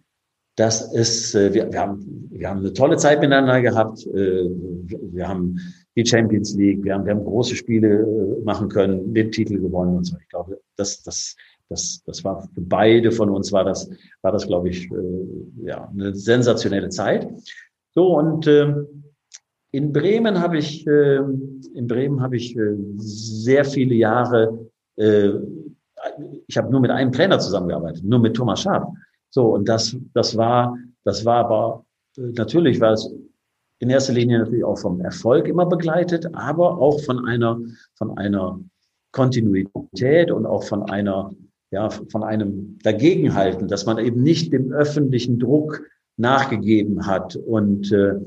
dass 0.56 0.94
es, 0.94 1.34
äh, 1.34 1.54
wir, 1.54 1.72
wir, 1.72 1.80
haben, 1.80 2.28
wir 2.30 2.50
haben 2.50 2.60
eine 2.60 2.74
tolle 2.74 2.98
Zeit 2.98 3.20
miteinander 3.20 3.62
gehabt, 3.62 4.06
äh, 4.08 4.50
wir 4.50 5.28
haben 5.28 5.58
die 5.96 6.06
Champions 6.06 6.56
League, 6.56 6.84
wir 6.84 6.94
haben, 6.94 7.06
wir 7.06 7.14
haben 7.14 7.24
große 7.24 7.56
Spiele 7.56 8.02
äh, 8.02 8.44
machen 8.44 8.70
können, 8.70 9.14
den 9.14 9.32
Titel 9.32 9.60
gewonnen 9.60 9.98
und 9.98 10.06
so. 10.06 10.18
Ich 10.22 10.30
glaube, 10.30 10.60
das, 10.76 11.02
das, 11.04 11.36
das, 11.70 12.04
das 12.06 12.24
war 12.24 12.48
für 12.54 12.62
beide 12.62 13.12
von 13.12 13.30
uns 13.30 13.52
war 13.52 13.64
das, 13.64 13.90
war 14.22 14.32
das, 14.32 14.46
glaube 14.46 14.70
ich, 14.70 14.92
äh, 14.92 15.66
ja, 15.66 15.90
eine 15.90 16.14
sensationelle 16.14 16.90
Zeit. 16.90 17.28
So 17.96 18.18
und 18.18 18.46
äh, 18.48 18.74
in 19.74 19.92
Bremen 19.92 20.40
habe 20.40 20.60
ich, 20.60 20.86
äh, 20.86 21.18
in 21.74 21.88
Bremen 21.88 22.22
habe 22.22 22.38
ich 22.38 22.56
äh, 22.56 22.76
sehr 22.98 23.66
viele 23.66 23.96
Jahre, 23.96 24.70
äh, 24.98 25.32
ich 26.48 26.58
habe 26.58 26.70
nur 26.70 26.80
mit 26.80 26.92
einem 26.92 27.12
Trainer 27.12 27.40
zusammengearbeitet, 27.40 28.04
nur 28.04 28.20
mit 28.20 28.36
Thomas 28.36 28.62
Schaaf. 28.62 28.88
So, 29.32 29.48
und 29.48 29.68
das, 29.68 29.98
das 30.14 30.38
war, 30.38 30.78
das 31.06 31.26
war 31.26 31.46
aber, 31.46 31.86
äh, 32.18 32.22
natürlich 32.36 32.80
war 32.80 32.94
es 32.94 33.12
in 33.80 33.90
erster 33.90 34.14
Linie 34.14 34.40
natürlich 34.40 34.64
auch 34.64 34.78
vom 34.78 35.02
Erfolg 35.02 35.48
immer 35.48 35.66
begleitet, 35.66 36.28
aber 36.34 36.78
auch 36.78 37.02
von 37.02 37.26
einer, 37.26 37.60
von 37.96 38.16
einer 38.16 38.60
Kontinuität 39.12 40.30
und 40.30 40.46
auch 40.46 40.64
von 40.64 40.84
einer, 40.84 41.32
ja, 41.72 41.90
von 41.90 42.24
einem 42.24 42.78
Dagegenhalten, 42.84 43.68
dass 43.68 43.88
man 43.88 43.98
eben 43.98 44.22
nicht 44.22 44.54
dem 44.54 44.72
öffentlichen 44.72 45.40
Druck 45.40 45.82
nachgegeben 46.18 47.08
hat 47.08 47.36
und 47.36 47.92
äh, 47.92 48.20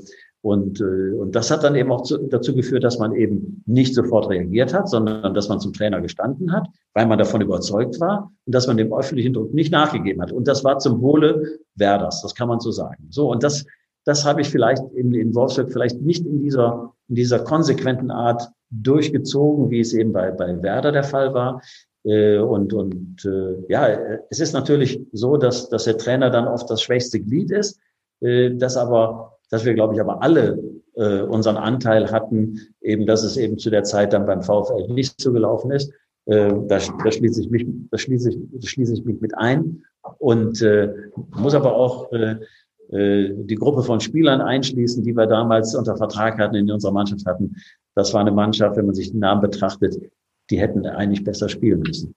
und, 0.47 0.81
äh, 0.81 1.11
und 1.11 1.35
das 1.35 1.51
hat 1.51 1.65
dann 1.65 1.75
eben 1.75 1.91
auch 1.91 2.03
zu, 2.03 2.19
dazu 2.19 2.55
geführt, 2.55 2.85
dass 2.85 3.01
man 3.01 3.17
eben 3.17 3.65
nicht 3.67 3.97
sofort 3.97 4.31
reagiert 4.31 4.73
hat, 4.73 4.89
sondern 4.89 5.35
dass 5.35 5.49
man 5.49 5.59
zum 5.59 5.73
Trainer 5.73 6.01
gestanden 6.01 6.53
hat, 6.53 6.69
weil 6.95 7.07
man 7.07 7.19
davon 7.19 7.41
überzeugt 7.41 7.99
war 7.99 8.31
und 8.45 8.55
dass 8.55 8.69
man 8.69 8.77
dem 8.77 8.95
öffentlichen 8.95 9.33
Druck 9.33 9.53
nicht 9.53 9.73
nachgegeben 9.73 10.23
hat. 10.23 10.31
Und 10.31 10.47
das 10.47 10.63
war 10.63 10.79
zum 10.79 11.03
Wohle 11.03 11.59
Werders, 11.75 12.23
das 12.23 12.37
kann 12.37 12.47
man 12.47 12.61
so 12.61 12.71
sagen. 12.71 13.09
So, 13.11 13.29
und 13.29 13.43
das, 13.43 13.67
das 14.05 14.25
habe 14.25 14.41
ich 14.41 14.49
vielleicht 14.49 14.85
in, 14.95 15.15
in 15.15 15.35
Wolfsburg 15.35 15.73
vielleicht 15.73 16.01
nicht 16.01 16.25
in 16.25 16.39
dieser, 16.39 16.93
in 17.09 17.17
dieser 17.17 17.41
konsequenten 17.41 18.13
Art 18.13 18.49
durchgezogen, 18.71 19.71
wie 19.71 19.81
es 19.81 19.95
eben 19.95 20.13
bei, 20.13 20.31
bei 20.31 20.63
Werder 20.63 20.93
der 20.93 21.03
Fall 21.03 21.35
war. 21.35 21.61
Äh, 22.05 22.39
und, 22.39 22.73
und 22.73 23.25
äh, 23.25 23.65
ja, 23.69 23.89
es 24.31 24.39
ist 24.39 24.53
natürlich 24.53 25.01
so, 25.11 25.39
dass, 25.39 25.71
dass 25.71 25.85
der 25.85 25.99
Trainer 25.99 26.31
dann 26.31 26.47
oft 26.47 26.71
das 26.71 26.83
schwächste 26.83 27.19
Glied 27.19 27.51
ist, 27.51 27.81
äh, 28.21 28.55
das 28.55 28.77
aber 28.77 29.36
dass 29.51 29.65
wir, 29.65 29.75
glaube 29.75 29.95
ich, 29.95 30.01
aber 30.01 30.23
alle 30.23 30.59
äh, 30.95 31.23
unseren 31.23 31.57
Anteil 31.57 32.11
hatten, 32.11 32.61
eben, 32.81 33.07
dass 33.07 33.23
es 33.23 33.37
eben 33.37 33.59
zu 33.59 33.71
der 33.71 33.85
Zeit 33.85 34.13
dann 34.13 34.27
beim 34.27 34.43
VfL 34.43 34.89
nicht 34.89 35.21
so 35.21 35.33
gelaufen 35.33 35.71
ist. 35.71 35.93
Äh, 36.27 36.53
da, 36.67 36.79
da 36.79 37.13
schließe 37.13 37.41
ich 37.41 37.51
mich, 37.51 37.67
da 37.91 37.99
schließe 37.99 38.31
ich, 38.31 38.39
da 38.53 38.67
schließe 38.67 38.95
ich 38.95 39.05
mich 39.05 39.21
mit 39.21 39.37
ein 39.37 39.85
und 40.19 40.61
äh, 40.63 40.93
muss 41.37 41.55
aber 41.55 41.75
auch 41.77 42.11
äh, 42.13 42.37
äh, 42.91 43.35
die 43.35 43.55
Gruppe 43.57 43.83
von 43.83 44.01
Spielern 44.01 44.41
einschließen, 44.41 45.03
die 45.03 45.15
wir 45.15 45.27
damals 45.27 45.75
unter 45.75 45.97
Vertrag 45.97 46.39
hatten, 46.39 46.55
in 46.57 46.71
unserer 46.71 46.93
Mannschaft 46.93 47.27
hatten. 47.27 47.57
Das 47.95 48.13
war 48.15 48.21
eine 48.21 48.33
Mannschaft, 48.33 48.77
wenn 48.77 48.87
man 48.87 48.95
sich 48.95 49.11
den 49.11 49.21
Namen 49.21 49.41
betrachtet, 49.41 49.99
die 50.51 50.59
hätten 50.59 50.87
eigentlich 50.87 51.25
besser 51.25 51.49
spielen 51.49 51.81
müssen. 51.81 52.15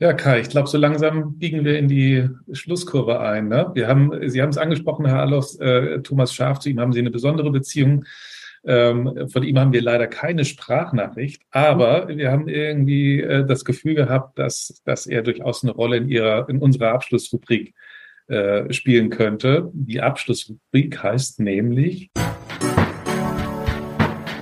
Ja, 0.00 0.12
Kai, 0.12 0.38
ich 0.38 0.48
glaube, 0.48 0.68
so 0.68 0.78
langsam 0.78 1.38
biegen 1.38 1.64
wir 1.64 1.76
in 1.76 1.88
die 1.88 2.28
Schlusskurve 2.52 3.18
ein. 3.18 3.48
Ne? 3.48 3.72
Wir 3.74 3.88
haben, 3.88 4.12
Sie 4.28 4.40
haben 4.40 4.50
es 4.50 4.56
angesprochen, 4.56 5.06
Herr 5.06 5.22
Alofs, 5.22 5.56
äh, 5.56 6.00
Thomas 6.02 6.32
Schaf, 6.32 6.60
zu 6.60 6.68
ihm 6.70 6.78
haben 6.78 6.92
Sie 6.92 7.00
eine 7.00 7.10
besondere 7.10 7.50
Beziehung. 7.50 8.04
Ähm, 8.64 9.28
von 9.28 9.42
ihm 9.42 9.58
haben 9.58 9.72
wir 9.72 9.82
leider 9.82 10.06
keine 10.06 10.44
Sprachnachricht, 10.44 11.42
aber 11.50 12.06
wir 12.08 12.30
haben 12.30 12.46
irgendwie 12.46 13.20
äh, 13.20 13.44
das 13.44 13.64
Gefühl 13.64 13.96
gehabt, 13.96 14.38
dass, 14.38 14.80
dass 14.84 15.06
er 15.06 15.22
durchaus 15.22 15.64
eine 15.64 15.72
Rolle 15.72 15.96
in, 15.96 16.08
ihrer, 16.08 16.48
in 16.48 16.58
unserer 16.58 16.92
Abschlussrubrik 16.92 17.74
äh, 18.28 18.72
spielen 18.72 19.10
könnte. 19.10 19.68
Die 19.72 20.00
Abschlussrubrik 20.00 21.02
heißt 21.02 21.40
nämlich 21.40 22.10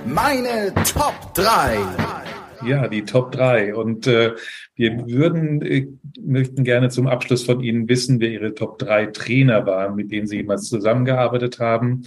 Meine 0.05 0.71
Top 0.93 1.33
3. 1.33 2.16
Ja, 2.65 2.87
die 2.87 3.03
Top 3.03 3.31
3. 3.31 3.75
Und 3.75 4.07
äh, 4.07 4.33
wir 4.75 5.07
würden, 5.07 5.61
äh, 5.61 5.87
möchten 6.19 6.63
gerne 6.63 6.89
zum 6.89 7.07
Abschluss 7.07 7.43
von 7.43 7.61
Ihnen 7.61 7.87
wissen, 7.89 8.19
wer 8.19 8.29
Ihre 8.29 8.53
Top 8.53 8.79
3 8.79 9.07
Trainer 9.07 9.65
waren, 9.65 9.95
mit 9.95 10.11
denen 10.11 10.27
Sie 10.27 10.37
jemals 10.37 10.67
zusammengearbeitet 10.69 11.59
haben. 11.59 12.03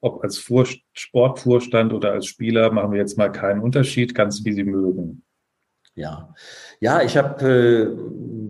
Ob 0.00 0.22
als 0.22 0.38
Vor 0.38 0.66
Sportvorstand 0.92 1.92
oder 1.92 2.12
als 2.12 2.26
Spieler, 2.26 2.72
machen 2.72 2.92
wir 2.92 2.98
jetzt 2.98 3.18
mal 3.18 3.30
keinen 3.30 3.60
Unterschied, 3.60 4.14
ganz 4.14 4.44
wie 4.44 4.52
Sie 4.52 4.64
mögen. 4.64 5.22
Ja, 5.94 6.34
ja, 6.78 7.02
ich 7.02 7.16
habe 7.16 7.42
äh, 7.42 8.45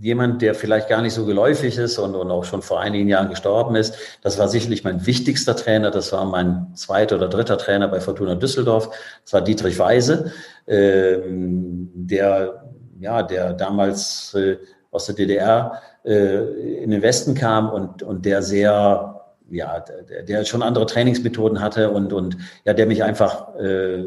jemand, 0.00 0.42
der 0.42 0.54
vielleicht 0.54 0.88
gar 0.88 1.02
nicht 1.02 1.14
so 1.14 1.24
geläufig 1.24 1.76
ist 1.76 1.98
und, 1.98 2.14
und 2.14 2.30
auch 2.30 2.44
schon 2.44 2.62
vor 2.62 2.80
einigen 2.80 3.08
Jahren 3.08 3.28
gestorben 3.28 3.74
ist. 3.74 3.96
Das 4.22 4.38
war 4.38 4.48
sicherlich 4.48 4.84
mein 4.84 5.06
wichtigster 5.06 5.56
Trainer. 5.56 5.90
Das 5.90 6.12
war 6.12 6.24
mein 6.24 6.74
zweiter 6.74 7.16
oder 7.16 7.28
dritter 7.28 7.58
Trainer 7.58 7.88
bei 7.88 8.00
Fortuna 8.00 8.34
Düsseldorf. 8.34 8.90
Das 9.24 9.32
war 9.32 9.40
Dietrich 9.42 9.78
Weise, 9.78 10.32
ähm, 10.66 11.90
der, 11.94 12.64
ja, 13.00 13.22
der 13.22 13.52
damals 13.52 14.34
äh, 14.34 14.56
aus 14.90 15.06
der 15.06 15.14
DDR 15.14 15.80
äh, 16.04 16.82
in 16.82 16.90
den 16.90 17.02
Westen 17.02 17.34
kam 17.34 17.70
und, 17.70 18.02
und 18.02 18.24
der 18.24 18.42
sehr 18.42 19.14
ja, 19.50 19.80
der, 19.80 20.22
der 20.24 20.44
schon 20.44 20.62
andere 20.62 20.86
Trainingsmethoden 20.86 21.60
hatte 21.60 21.90
und, 21.90 22.12
und 22.12 22.36
ja, 22.64 22.74
der 22.74 22.86
mich 22.86 23.02
einfach 23.02 23.54
äh, 23.56 24.04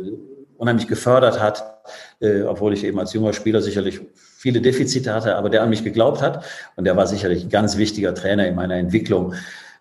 unheimlich 0.57 0.87
gefördert 0.87 1.41
hat, 1.41 1.81
äh, 2.19 2.43
obwohl 2.43 2.73
ich 2.73 2.83
eben 2.83 2.99
als 2.99 3.13
junger 3.13 3.33
Spieler 3.33 3.61
sicherlich 3.61 4.01
viele 4.41 4.59
Defizite 4.59 5.13
hatte, 5.13 5.35
aber 5.35 5.51
der 5.51 5.61
an 5.61 5.69
mich 5.69 5.83
geglaubt 5.83 6.19
hat 6.19 6.43
und 6.75 6.85
der 6.85 6.97
war 6.97 7.05
sicherlich 7.05 7.43
ein 7.43 7.49
ganz 7.49 7.77
wichtiger 7.77 8.15
Trainer 8.15 8.47
in 8.47 8.55
meiner 8.55 8.73
Entwicklung. 8.73 9.35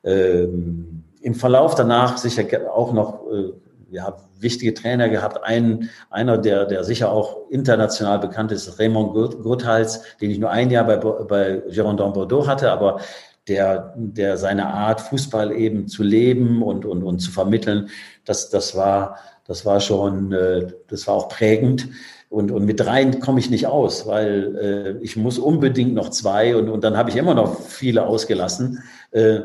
Ähm, 0.05 1.03
Im 1.23 1.35
Verlauf 1.35 1.75
danach 1.75 2.19
sicher 2.19 2.45
auch 2.71 2.93
noch 2.93 3.23
äh, 3.33 3.53
ja, 3.91 4.19
wichtige 4.39 4.75
Trainer 4.75 5.09
gehabt. 5.09 5.43
Ein, 5.43 5.89
einer, 6.11 6.37
der, 6.37 6.67
der 6.67 6.85
sicher 6.85 7.11
auch 7.11 7.49
international 7.49 8.19
bekannt 8.19 8.53
ist, 8.53 8.79
Raymond 8.79 9.15
Gurthals, 9.43 10.03
den 10.21 10.31
ich 10.31 10.39
nur 10.39 10.51
ein 10.51 10.71
Jahr 10.71 10.85
bei, 10.85 10.97
bei 10.97 11.63
Girondin 11.71 12.13
Bordeaux 12.13 12.47
hatte, 12.47 12.71
aber 12.71 13.01
der, 13.49 13.95
der 13.97 14.37
seine 14.37 14.67
Art, 14.67 15.01
Fußball 15.01 15.53
eben 15.53 15.89
zu 15.89 16.03
leben 16.03 16.63
und, 16.63 16.85
und, 16.85 17.03
und 17.03 17.21
zu 17.21 17.31
vermitteln, 17.31 17.89
das, 18.27 18.51
das, 18.51 18.77
war, 18.77 19.17
das 19.47 19.65
war 19.65 19.81
schon, 19.81 20.33
äh, 20.33 20.67
das 20.89 21.07
war 21.07 21.15
auch 21.15 21.29
prägend. 21.31 21.89
Und, 22.31 22.53
und 22.53 22.65
mit 22.65 22.79
dreien 22.79 23.19
komme 23.19 23.41
ich 23.41 23.51
nicht 23.51 23.67
aus, 23.67 24.07
weil 24.07 24.57
äh, 25.01 25.05
ich 25.05 25.17
muss 25.17 25.39
unbedingt 25.39 25.95
noch 25.95 26.11
zwei 26.11 26.55
und, 26.55 26.69
und 26.69 26.85
dann 26.85 26.97
habe 26.97 27.11
ich 27.11 27.17
immer 27.17 27.35
noch 27.35 27.61
viele 27.61 28.07
ausgelassen. 28.07 28.83
Äh, 29.11 29.41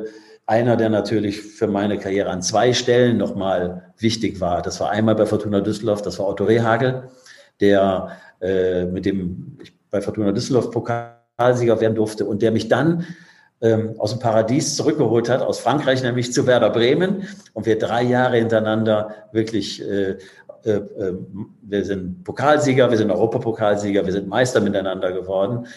einer, 0.45 0.77
der 0.77 0.89
natürlich 0.89 1.41
für 1.41 1.65
meine 1.65 1.97
Karriere 1.97 2.29
an 2.29 2.43
zwei 2.43 2.73
Stellen 2.73 3.17
nochmal 3.17 3.91
wichtig 3.97 4.39
war, 4.39 4.61
das 4.61 4.79
war 4.79 4.91
einmal 4.91 5.15
bei 5.15 5.25
Fortuna 5.25 5.61
Düsseldorf, 5.61 6.03
das 6.03 6.19
war 6.19 6.27
Otto 6.27 6.43
Rehagel, 6.43 7.09
der 7.59 8.11
äh, 8.39 8.85
mit 8.85 9.05
dem 9.05 9.57
ich 9.63 9.73
bei 9.89 10.01
Fortuna 10.01 10.31
Düsseldorf 10.31 10.69
Pokalsieger 10.69 11.81
werden 11.81 11.95
durfte 11.95 12.25
und 12.25 12.43
der 12.43 12.51
mich 12.51 12.67
dann 12.67 13.07
ähm, 13.61 13.95
aus 13.97 14.11
dem 14.11 14.19
Paradies 14.19 14.75
zurückgeholt 14.75 15.29
hat, 15.29 15.41
aus 15.41 15.59
Frankreich, 15.59 16.03
nämlich 16.03 16.33
zu 16.33 16.45
Werder 16.45 16.69
Bremen. 16.69 17.27
Und 17.53 17.65
wir 17.65 17.79
drei 17.79 18.03
Jahre 18.03 18.37
hintereinander 18.37 19.15
wirklich, 19.31 19.81
äh, 19.81 20.17
äh, 20.65 20.77
äh, 20.77 21.13
wir 21.61 21.85
sind 21.85 22.23
Pokalsieger, 22.23 22.89
wir 22.89 22.97
sind 22.97 23.11
Europapokalsieger, 23.11 24.03
wir 24.03 24.11
sind 24.11 24.27
Meister 24.27 24.61
miteinander 24.61 25.11
geworden. 25.11 25.67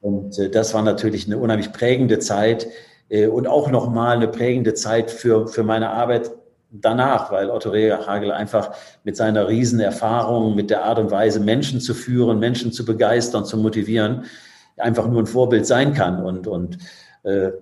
Und 0.00 0.38
äh, 0.38 0.48
das 0.50 0.72
war 0.72 0.82
natürlich 0.82 1.26
eine 1.26 1.38
unheimlich 1.38 1.72
prägende 1.72 2.18
Zeit 2.20 2.68
und 3.08 3.46
auch 3.46 3.70
nochmal 3.70 4.16
eine 4.16 4.26
prägende 4.26 4.74
Zeit 4.74 5.12
für, 5.12 5.46
für 5.46 5.62
meine 5.62 5.90
Arbeit 5.90 6.32
danach, 6.72 7.30
weil 7.30 7.50
Otto 7.50 7.70
Rehagel 7.70 8.32
einfach 8.32 8.72
mit 9.04 9.16
seiner 9.16 9.46
Riesenerfahrung, 9.46 10.56
mit 10.56 10.70
der 10.70 10.82
Art 10.82 10.98
und 10.98 11.12
Weise, 11.12 11.38
Menschen 11.38 11.80
zu 11.80 11.94
führen, 11.94 12.40
Menschen 12.40 12.72
zu 12.72 12.84
begeistern, 12.84 13.44
zu 13.44 13.58
motivieren, 13.58 14.24
einfach 14.76 15.06
nur 15.06 15.22
ein 15.22 15.26
Vorbild 15.26 15.66
sein 15.66 15.94
kann. 15.94 16.20
Und, 16.24 16.48
und 16.48 16.78
äh, 17.22 17.52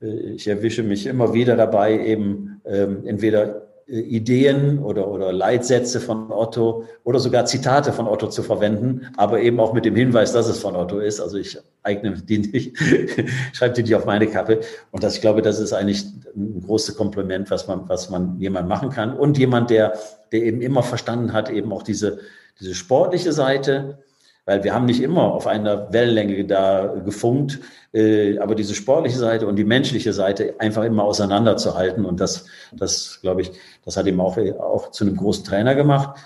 ich 0.00 0.46
erwische 0.46 0.84
mich 0.84 1.06
immer 1.06 1.34
wieder 1.34 1.56
dabei, 1.56 1.98
eben 1.98 2.60
ähm, 2.64 3.04
entweder 3.06 3.67
Ideen 3.88 4.80
oder, 4.80 5.08
oder 5.08 5.32
Leitsätze 5.32 5.98
von 6.00 6.30
Otto 6.30 6.84
oder 7.04 7.18
sogar 7.20 7.46
Zitate 7.46 7.92
von 7.92 8.06
Otto 8.06 8.28
zu 8.28 8.42
verwenden, 8.42 9.06
aber 9.16 9.40
eben 9.40 9.58
auch 9.60 9.72
mit 9.72 9.86
dem 9.86 9.96
Hinweis, 9.96 10.32
dass 10.32 10.46
es 10.46 10.58
von 10.58 10.76
Otto 10.76 10.98
ist. 10.98 11.20
Also 11.20 11.38
ich 11.38 11.58
eigne 11.82 12.12
die 12.12 12.38
nicht, 12.38 12.78
schreibe 13.54 13.74
die 13.74 13.82
nicht 13.84 13.94
auf 13.94 14.04
meine 14.04 14.26
Kappe. 14.26 14.60
Und 14.90 15.02
das, 15.02 15.14
ich 15.14 15.22
glaube, 15.22 15.40
das 15.40 15.58
ist 15.58 15.72
eigentlich 15.72 16.04
ein 16.36 16.62
großes 16.66 16.96
Kompliment, 16.96 17.50
was 17.50 17.66
man, 17.66 17.88
was 17.88 18.10
man 18.10 18.38
jemand 18.38 18.68
machen 18.68 18.90
kann. 18.90 19.16
Und 19.16 19.38
jemand, 19.38 19.70
der, 19.70 19.94
der 20.32 20.42
eben 20.42 20.60
immer 20.60 20.82
verstanden 20.82 21.32
hat, 21.32 21.48
eben 21.48 21.72
auch 21.72 21.82
diese, 21.82 22.18
diese 22.60 22.74
sportliche 22.74 23.32
Seite, 23.32 24.00
weil 24.44 24.64
wir 24.64 24.74
haben 24.74 24.84
nicht 24.84 25.02
immer 25.02 25.32
auf 25.32 25.46
einer 25.46 25.90
Wellenlänge 25.92 26.44
da 26.44 26.94
gefunkt, 27.04 27.54
äh, 27.54 27.58
aber 28.40 28.54
diese 28.54 28.74
sportliche 28.74 29.18
Seite 29.18 29.46
und 29.46 29.56
die 29.56 29.64
menschliche 29.64 30.12
Seite 30.12 30.54
einfach 30.58 30.84
immer 30.84 31.04
auseinanderzuhalten 31.04 32.04
und 32.04 32.20
das, 32.20 32.46
das 32.72 33.20
glaube 33.20 33.42
ich, 33.42 33.52
das 33.84 33.96
hat 33.96 34.06
ihm 34.06 34.20
auch, 34.20 34.36
auch 34.58 34.90
zu 34.90 35.04
einem 35.04 35.16
großen 35.16 35.44
Trainer 35.44 35.74
gemacht. 35.74 36.18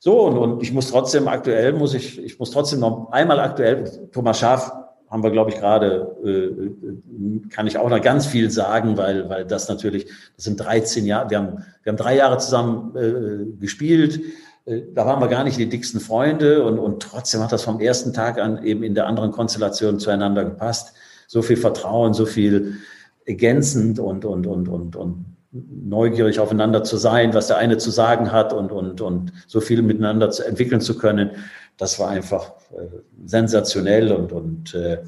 So, 0.00 0.20
und, 0.22 0.38
und 0.38 0.62
ich 0.62 0.72
muss 0.72 0.90
trotzdem 0.90 1.28
aktuell, 1.28 1.72
muss 1.72 1.94
ich, 1.94 2.22
ich 2.22 2.38
muss 2.38 2.50
trotzdem 2.50 2.80
noch 2.80 3.10
einmal 3.10 3.40
aktuell, 3.40 4.08
Thomas 4.12 4.38
Schaaf 4.38 4.72
haben 5.10 5.22
wir, 5.22 5.30
glaube 5.30 5.50
ich, 5.50 5.56
gerade, 5.56 6.16
äh, 6.24 7.48
kann 7.48 7.66
ich 7.66 7.78
auch 7.78 7.88
noch 7.88 8.00
ganz 8.00 8.26
viel 8.26 8.50
sagen, 8.50 8.96
weil, 8.96 9.28
weil 9.28 9.44
das 9.44 9.68
natürlich, 9.68 10.06
das 10.36 10.44
sind 10.44 10.60
13 10.60 11.06
Jahre, 11.06 11.30
wir 11.30 11.38
haben, 11.38 11.64
wir 11.82 11.92
haben 11.92 11.96
drei 11.96 12.16
Jahre 12.16 12.38
zusammen 12.38 12.94
äh, 12.96 13.60
gespielt, 13.60 14.16
äh, 14.18 14.22
da 14.94 15.06
waren 15.06 15.20
wir 15.20 15.28
gar 15.28 15.44
nicht 15.44 15.58
die 15.58 15.68
dicksten 15.68 16.00
Freunde 16.00 16.64
und, 16.64 16.78
und 16.78 17.02
trotzdem 17.02 17.42
hat 17.42 17.52
das 17.52 17.62
vom 17.62 17.80
ersten 17.80 18.12
Tag 18.12 18.38
an 18.38 18.62
eben 18.64 18.82
in 18.82 18.94
der 18.94 19.06
anderen 19.06 19.30
Konstellation 19.30 19.98
zueinander 19.98 20.44
gepasst. 20.44 20.94
So 21.26 21.42
viel 21.42 21.56
Vertrauen, 21.56 22.14
so 22.14 22.26
viel 22.26 22.74
ergänzend 23.24 23.98
und, 23.98 24.24
und, 24.24 24.46
und, 24.46 24.68
und, 24.68 24.96
und 24.96 25.36
neugierig 25.50 26.40
aufeinander 26.40 26.84
zu 26.84 26.96
sein, 26.98 27.32
was 27.32 27.46
der 27.46 27.56
eine 27.56 27.78
zu 27.78 27.90
sagen 27.90 28.32
hat 28.32 28.52
und, 28.52 28.70
und, 28.70 29.00
und 29.00 29.32
so 29.46 29.60
viel 29.60 29.82
miteinander 29.82 30.30
zu 30.30 30.44
entwickeln 30.44 30.80
zu 30.80 30.98
können. 30.98 31.30
Das 31.78 31.98
war 31.98 32.08
einfach 32.08 32.52
äh, 32.72 32.86
sensationell 33.24 34.12
und, 34.12 34.32
und 34.32 34.74
äh, 34.74 34.98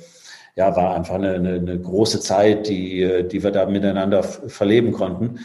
ja, 0.57 0.75
war 0.75 0.95
einfach 0.95 1.17
eine, 1.17 1.35
eine, 1.35 1.55
eine 1.55 1.79
große 1.79 2.21
Zeit, 2.21 2.69
die, 2.69 3.03
äh, 3.03 3.25
die 3.27 3.43
wir 3.43 3.51
da 3.51 3.67
miteinander 3.67 4.23
verleben 4.23 4.93
konnten. 4.93 5.41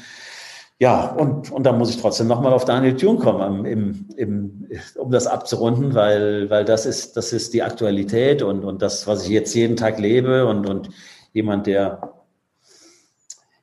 Ja, 0.78 1.14
und, 1.14 1.52
und 1.52 1.64
dann 1.64 1.78
muss 1.78 1.90
ich 1.90 2.02
trotzdem 2.02 2.28
nochmal 2.28 2.52
auf 2.52 2.66
Daniel 2.66 2.98
Thune 2.98 3.18
kommen, 3.18 3.64
im, 3.66 4.08
im, 4.18 4.68
um 4.98 5.10
das 5.10 5.26
abzurunden, 5.26 5.96
weil, 5.96 6.50
weil 6.50 6.66
das, 6.66 6.86
ist, 6.86 7.16
das 7.16 7.32
ist 7.32 7.54
die 7.54 7.64
Aktualität 7.64 8.42
und, 8.42 8.66
und 8.66 8.82
das, 8.82 9.08
was 9.08 9.24
ich 9.24 9.30
jetzt 9.30 9.56
jeden 9.56 9.78
Tag 9.78 10.00
lebe 10.00 10.46
und, 10.46 10.70
und 10.70 10.90
jemand, 11.32 11.68
der, 11.68 12.14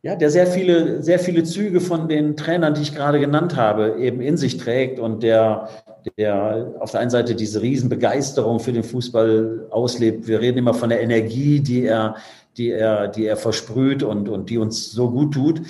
ja, 0.01 0.17
der 0.17 0.31
sehr 0.31 0.47
viele, 0.47 1.03
sehr 1.03 1.19
viele 1.19 1.45
Züge 1.45 1.83
von 1.83 2.09
den 2.09 2.35
Trainern, 2.35 2.73
die 2.73 2.81
ich 2.81 2.95
gerade 2.95 3.21
genannt 3.21 3.57
habe, 3.57 3.97
eben 3.99 4.23
in 4.23 4.39
sich 4.39 4.57
trägt 4.57 4.99
und 4.99 5.23
der, 5.23 5.69
der 6.17 6.77
auf 6.81 6.93
der 6.93 7.01
einen 7.01 7.11
Seite 7.11 7.35
diese 7.35 7.61
Riesenbegeisterung 7.61 8.59
für 8.59 8.73
den 8.73 8.85
Fußball 8.85 9.67
auslebt. 9.71 10.29
Wir 10.29 10.41
reden 10.41 10.57
immer 10.57 10.73
von 10.73 10.89
der 10.89 11.03
Energie, 11.03 11.61
die 11.61 11.85
er, 11.85 12.17
die 12.57 12.71
er, 12.71 13.09
die 13.09 13.27
er 13.27 13.37
versprüht 13.37 14.03
und, 14.03 14.31
und 14.31 14.49
die 14.49 14.57
uns 14.57 14.91
so 14.91 15.11
gut 15.11 15.35
tut 15.35 15.61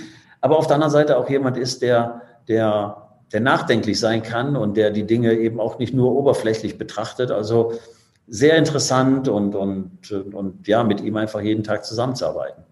aber 0.43 0.59
auf 0.59 0.67
der 0.67 0.75
anderen 0.75 0.93
Seite 0.93 1.17
auch 1.17 1.31
jemand 1.31 1.57
ist, 1.57 1.81
der, 1.81 2.21
der, 2.49 3.09
der 3.33 3.41
nachdenklich 3.41 3.99
sein 3.99 4.23
kann 4.23 4.57
und 4.57 4.77
der 4.77 4.91
die 4.91 5.07
Dinge 5.07 5.33
eben 5.35 5.61
auch 5.61 5.79
nicht 5.79 5.95
nur 5.95 6.15
oberflächlich 6.15 6.77
betrachtet. 6.77 7.31
Also 7.31 7.73
sehr 8.27 8.59
interessant 8.59 9.29
und, 9.29 9.55
und, 9.55 10.11
und 10.11 10.67
ja, 10.67 10.83
mit 10.83 11.01
ihm 11.01 11.17
einfach 11.17 11.41
jeden 11.41 11.63
Tag 11.63 11.85
zusammenzuarbeiten. 11.85 12.65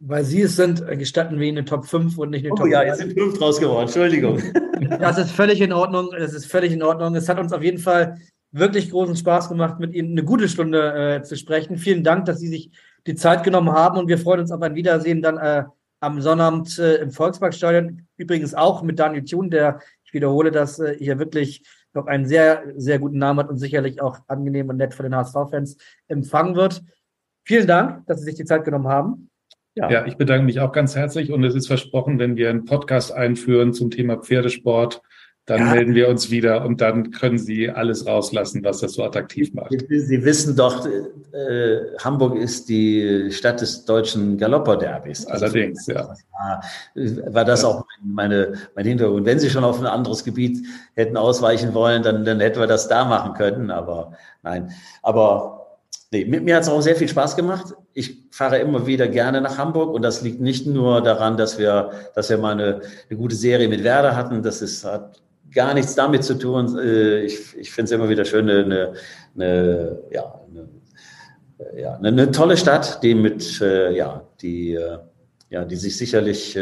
Weil 0.00 0.24
Sie 0.24 0.42
es 0.42 0.56
sind, 0.56 0.86
gestatten 0.98 1.38
wir 1.38 1.46
Ihnen 1.46 1.58
eine 1.58 1.64
Top 1.66 1.84
5 1.84 2.16
und 2.18 2.30
nicht 2.30 2.44
eine 2.44 2.52
oh, 2.52 2.56
Top 2.56 2.66
5. 2.66 2.72
ja, 2.72 2.82
jetzt 2.84 2.98
sind 2.98 3.12
fünf 3.12 3.38
draus 3.38 3.60
geworden, 3.60 3.86
Entschuldigung. 3.86 4.42
Das 5.00 5.18
ist 5.18 5.32
völlig 5.32 5.60
in 5.60 5.72
Ordnung, 5.72 6.10
das 6.16 6.34
ist 6.34 6.46
völlig 6.46 6.72
in 6.72 6.84
Ordnung. 6.84 7.16
Es 7.16 7.28
hat 7.28 7.40
uns 7.40 7.52
auf 7.52 7.64
jeden 7.64 7.78
Fall 7.78 8.16
wirklich 8.52 8.90
großen 8.90 9.16
Spaß 9.16 9.48
gemacht, 9.48 9.80
mit 9.80 9.92
Ihnen 9.92 10.12
eine 10.12 10.22
gute 10.22 10.48
Stunde 10.48 11.16
äh, 11.16 11.22
zu 11.24 11.36
sprechen. 11.36 11.78
Vielen 11.78 12.04
Dank, 12.04 12.26
dass 12.26 12.38
Sie 12.38 12.46
sich 12.46 12.70
die 13.08 13.16
Zeit 13.16 13.42
genommen 13.42 13.72
haben 13.72 13.98
und 13.98 14.06
wir 14.06 14.18
freuen 14.18 14.40
uns 14.40 14.52
auf 14.52 14.62
ein 14.62 14.76
Wiedersehen 14.76 15.20
dann 15.20 15.36
äh, 15.36 15.64
am 16.00 16.20
Sonnabend 16.20 16.78
äh, 16.78 16.96
im 16.96 17.10
Volksparkstadion. 17.10 18.06
Übrigens 18.16 18.54
auch 18.54 18.82
mit 18.82 18.98
Daniel 18.98 19.24
Thun, 19.24 19.50
der, 19.50 19.80
ich 20.04 20.12
wiederhole 20.12 20.50
das, 20.50 20.78
äh, 20.78 20.96
hier 20.98 21.18
wirklich 21.18 21.64
noch 21.94 22.06
einen 22.06 22.26
sehr, 22.26 22.62
sehr 22.76 22.98
guten 22.98 23.18
Namen 23.18 23.40
hat 23.40 23.48
und 23.48 23.58
sicherlich 23.58 24.00
auch 24.00 24.18
angenehm 24.28 24.68
und 24.68 24.76
nett 24.76 24.94
für 24.94 25.02
den 25.02 25.14
HSV-Fans 25.14 25.76
empfangen 26.06 26.54
wird. 26.54 26.82
Vielen 27.44 27.66
Dank, 27.66 28.06
dass 28.06 28.18
Sie 28.18 28.26
sich 28.26 28.34
die 28.34 28.44
Zeit 28.44 28.64
genommen 28.64 28.88
haben. 28.88 29.30
Ja. 29.74 29.90
ja, 29.90 30.06
ich 30.06 30.16
bedanke 30.16 30.44
mich 30.44 30.60
auch 30.60 30.72
ganz 30.72 30.96
herzlich 30.96 31.30
und 31.30 31.44
es 31.44 31.54
ist 31.54 31.68
versprochen, 31.68 32.18
wenn 32.18 32.36
wir 32.36 32.50
einen 32.50 32.64
Podcast 32.64 33.12
einführen 33.12 33.72
zum 33.72 33.90
Thema 33.90 34.16
Pferdesport, 34.16 35.02
dann 35.48 35.60
ja. 35.60 35.72
melden 35.72 35.94
wir 35.94 36.10
uns 36.10 36.30
wieder 36.30 36.62
und 36.66 36.82
dann 36.82 37.10
können 37.10 37.38
Sie 37.38 37.70
alles 37.70 38.06
rauslassen, 38.06 38.62
was 38.64 38.80
das 38.80 38.92
so 38.92 39.02
attraktiv 39.02 39.54
macht. 39.54 39.70
Sie 39.70 40.22
wissen 40.22 40.54
doch, 40.54 40.86
äh, 40.86 41.78
Hamburg 42.04 42.36
ist 42.36 42.68
die 42.68 43.30
Stadt 43.30 43.62
des 43.62 43.86
deutschen 43.86 44.36
Galopperderbys. 44.36 45.24
Also 45.26 45.46
Allerdings, 45.46 45.86
ja. 45.86 46.06
War, 46.32 46.62
war 47.32 47.44
das 47.46 47.62
ja. 47.62 47.68
auch 47.68 47.84
meine, 48.04 48.58
mein 48.74 48.84
Hintergrund. 48.84 49.24
Wenn 49.24 49.38
Sie 49.38 49.48
schon 49.48 49.64
auf 49.64 49.80
ein 49.80 49.86
anderes 49.86 50.22
Gebiet 50.22 50.66
hätten 50.94 51.16
ausweichen 51.16 51.72
wollen, 51.72 52.02
dann, 52.02 52.26
dann 52.26 52.40
hätten 52.40 52.60
wir 52.60 52.66
das 52.66 52.88
da 52.88 53.06
machen 53.06 53.32
können. 53.32 53.70
Aber 53.70 54.12
nein, 54.42 54.70
aber 55.02 55.78
nee, 56.10 56.26
mit 56.26 56.44
mir 56.44 56.56
hat 56.56 56.64
es 56.64 56.68
auch 56.68 56.82
sehr 56.82 56.96
viel 56.96 57.08
Spaß 57.08 57.36
gemacht. 57.36 57.74
Ich 57.94 58.28
fahre 58.32 58.58
immer 58.58 58.86
wieder 58.86 59.08
gerne 59.08 59.40
nach 59.40 59.56
Hamburg 59.56 59.94
und 59.94 60.02
das 60.02 60.20
liegt 60.20 60.42
nicht 60.42 60.66
nur 60.66 61.00
daran, 61.00 61.38
dass 61.38 61.58
wir, 61.58 61.92
dass 62.14 62.28
wir 62.28 62.36
mal 62.36 62.52
eine, 62.52 62.82
eine 63.08 63.18
gute 63.18 63.34
Serie 63.34 63.68
mit 63.68 63.82
Werder 63.82 64.14
hatten. 64.14 64.42
Das 64.42 64.60
ist, 64.60 64.84
hat 64.84 65.22
gar 65.52 65.74
nichts 65.74 65.94
damit 65.94 66.24
zu 66.24 66.34
tun. 66.34 66.78
Äh, 66.78 67.24
ich, 67.24 67.56
ich 67.56 67.70
finde 67.70 67.84
es 67.84 67.92
immer 67.92 68.08
wieder 68.08 68.24
schön, 68.24 68.48
eine, 68.48 68.92
eine, 69.34 69.98
ja, 70.10 70.40
eine, 70.48 71.80
ja, 71.80 71.94
eine, 71.96 72.30
tolle 72.30 72.56
Stadt, 72.56 73.02
die 73.02 73.14
mit, 73.14 73.60
äh, 73.60 73.96
ja, 73.96 74.22
die, 74.40 74.74
äh, 74.74 74.98
ja, 75.50 75.64
die 75.64 75.76
sich 75.76 75.96
sicherlich 75.96 76.58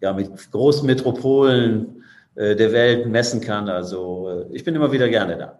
ja, 0.00 0.12
mit 0.12 0.50
großen 0.52 0.86
Metropolen 0.86 2.04
der 2.36 2.72
Welt 2.72 3.08
messen 3.08 3.40
kann. 3.40 3.68
Also 3.68 4.46
ich 4.52 4.62
bin 4.62 4.76
immer 4.76 4.92
wieder 4.92 5.08
gerne 5.08 5.36
da. 5.36 5.58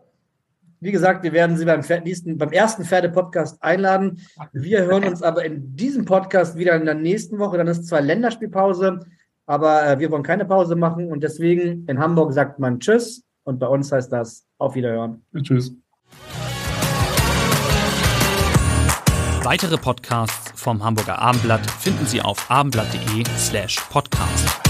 Wie 0.82 0.90
gesagt, 0.90 1.22
wir 1.22 1.32
werden 1.32 1.56
Sie 1.56 1.64
beim, 1.64 1.80
nächsten, 2.04 2.38
beim 2.38 2.50
ersten 2.50 2.84
Pferde-Podcast 2.84 3.62
einladen. 3.62 4.20
Wir 4.52 4.84
hören 4.84 5.04
uns 5.04 5.22
aber 5.22 5.44
in 5.44 5.76
diesem 5.76 6.04
Podcast 6.04 6.56
wieder 6.56 6.74
in 6.74 6.84
der 6.84 6.94
nächsten 6.94 7.38
Woche. 7.38 7.56
Dann 7.56 7.68
ist 7.68 7.86
zwar 7.86 8.00
Länderspielpause. 8.00 8.98
Aber 9.52 9.86
äh, 9.86 9.98
wir 9.98 10.10
wollen 10.10 10.22
keine 10.22 10.46
Pause 10.46 10.76
machen 10.76 11.12
und 11.12 11.22
deswegen 11.22 11.84
in 11.86 11.98
Hamburg 11.98 12.32
sagt 12.32 12.58
man 12.58 12.80
Tschüss 12.80 13.22
und 13.44 13.58
bei 13.58 13.66
uns 13.66 13.92
heißt 13.92 14.10
das 14.10 14.46
Auf 14.56 14.74
Wiederhören. 14.74 15.26
Tschüss. 15.42 15.76
Weitere 19.42 19.76
Podcasts 19.76 20.58
vom 20.58 20.82
Hamburger 20.82 21.18
Abendblatt 21.18 21.70
finden 21.70 22.06
Sie 22.06 22.22
auf 22.22 22.50
abendblatt.de 22.50 23.24
slash 23.36 23.76
podcast. 23.90 24.61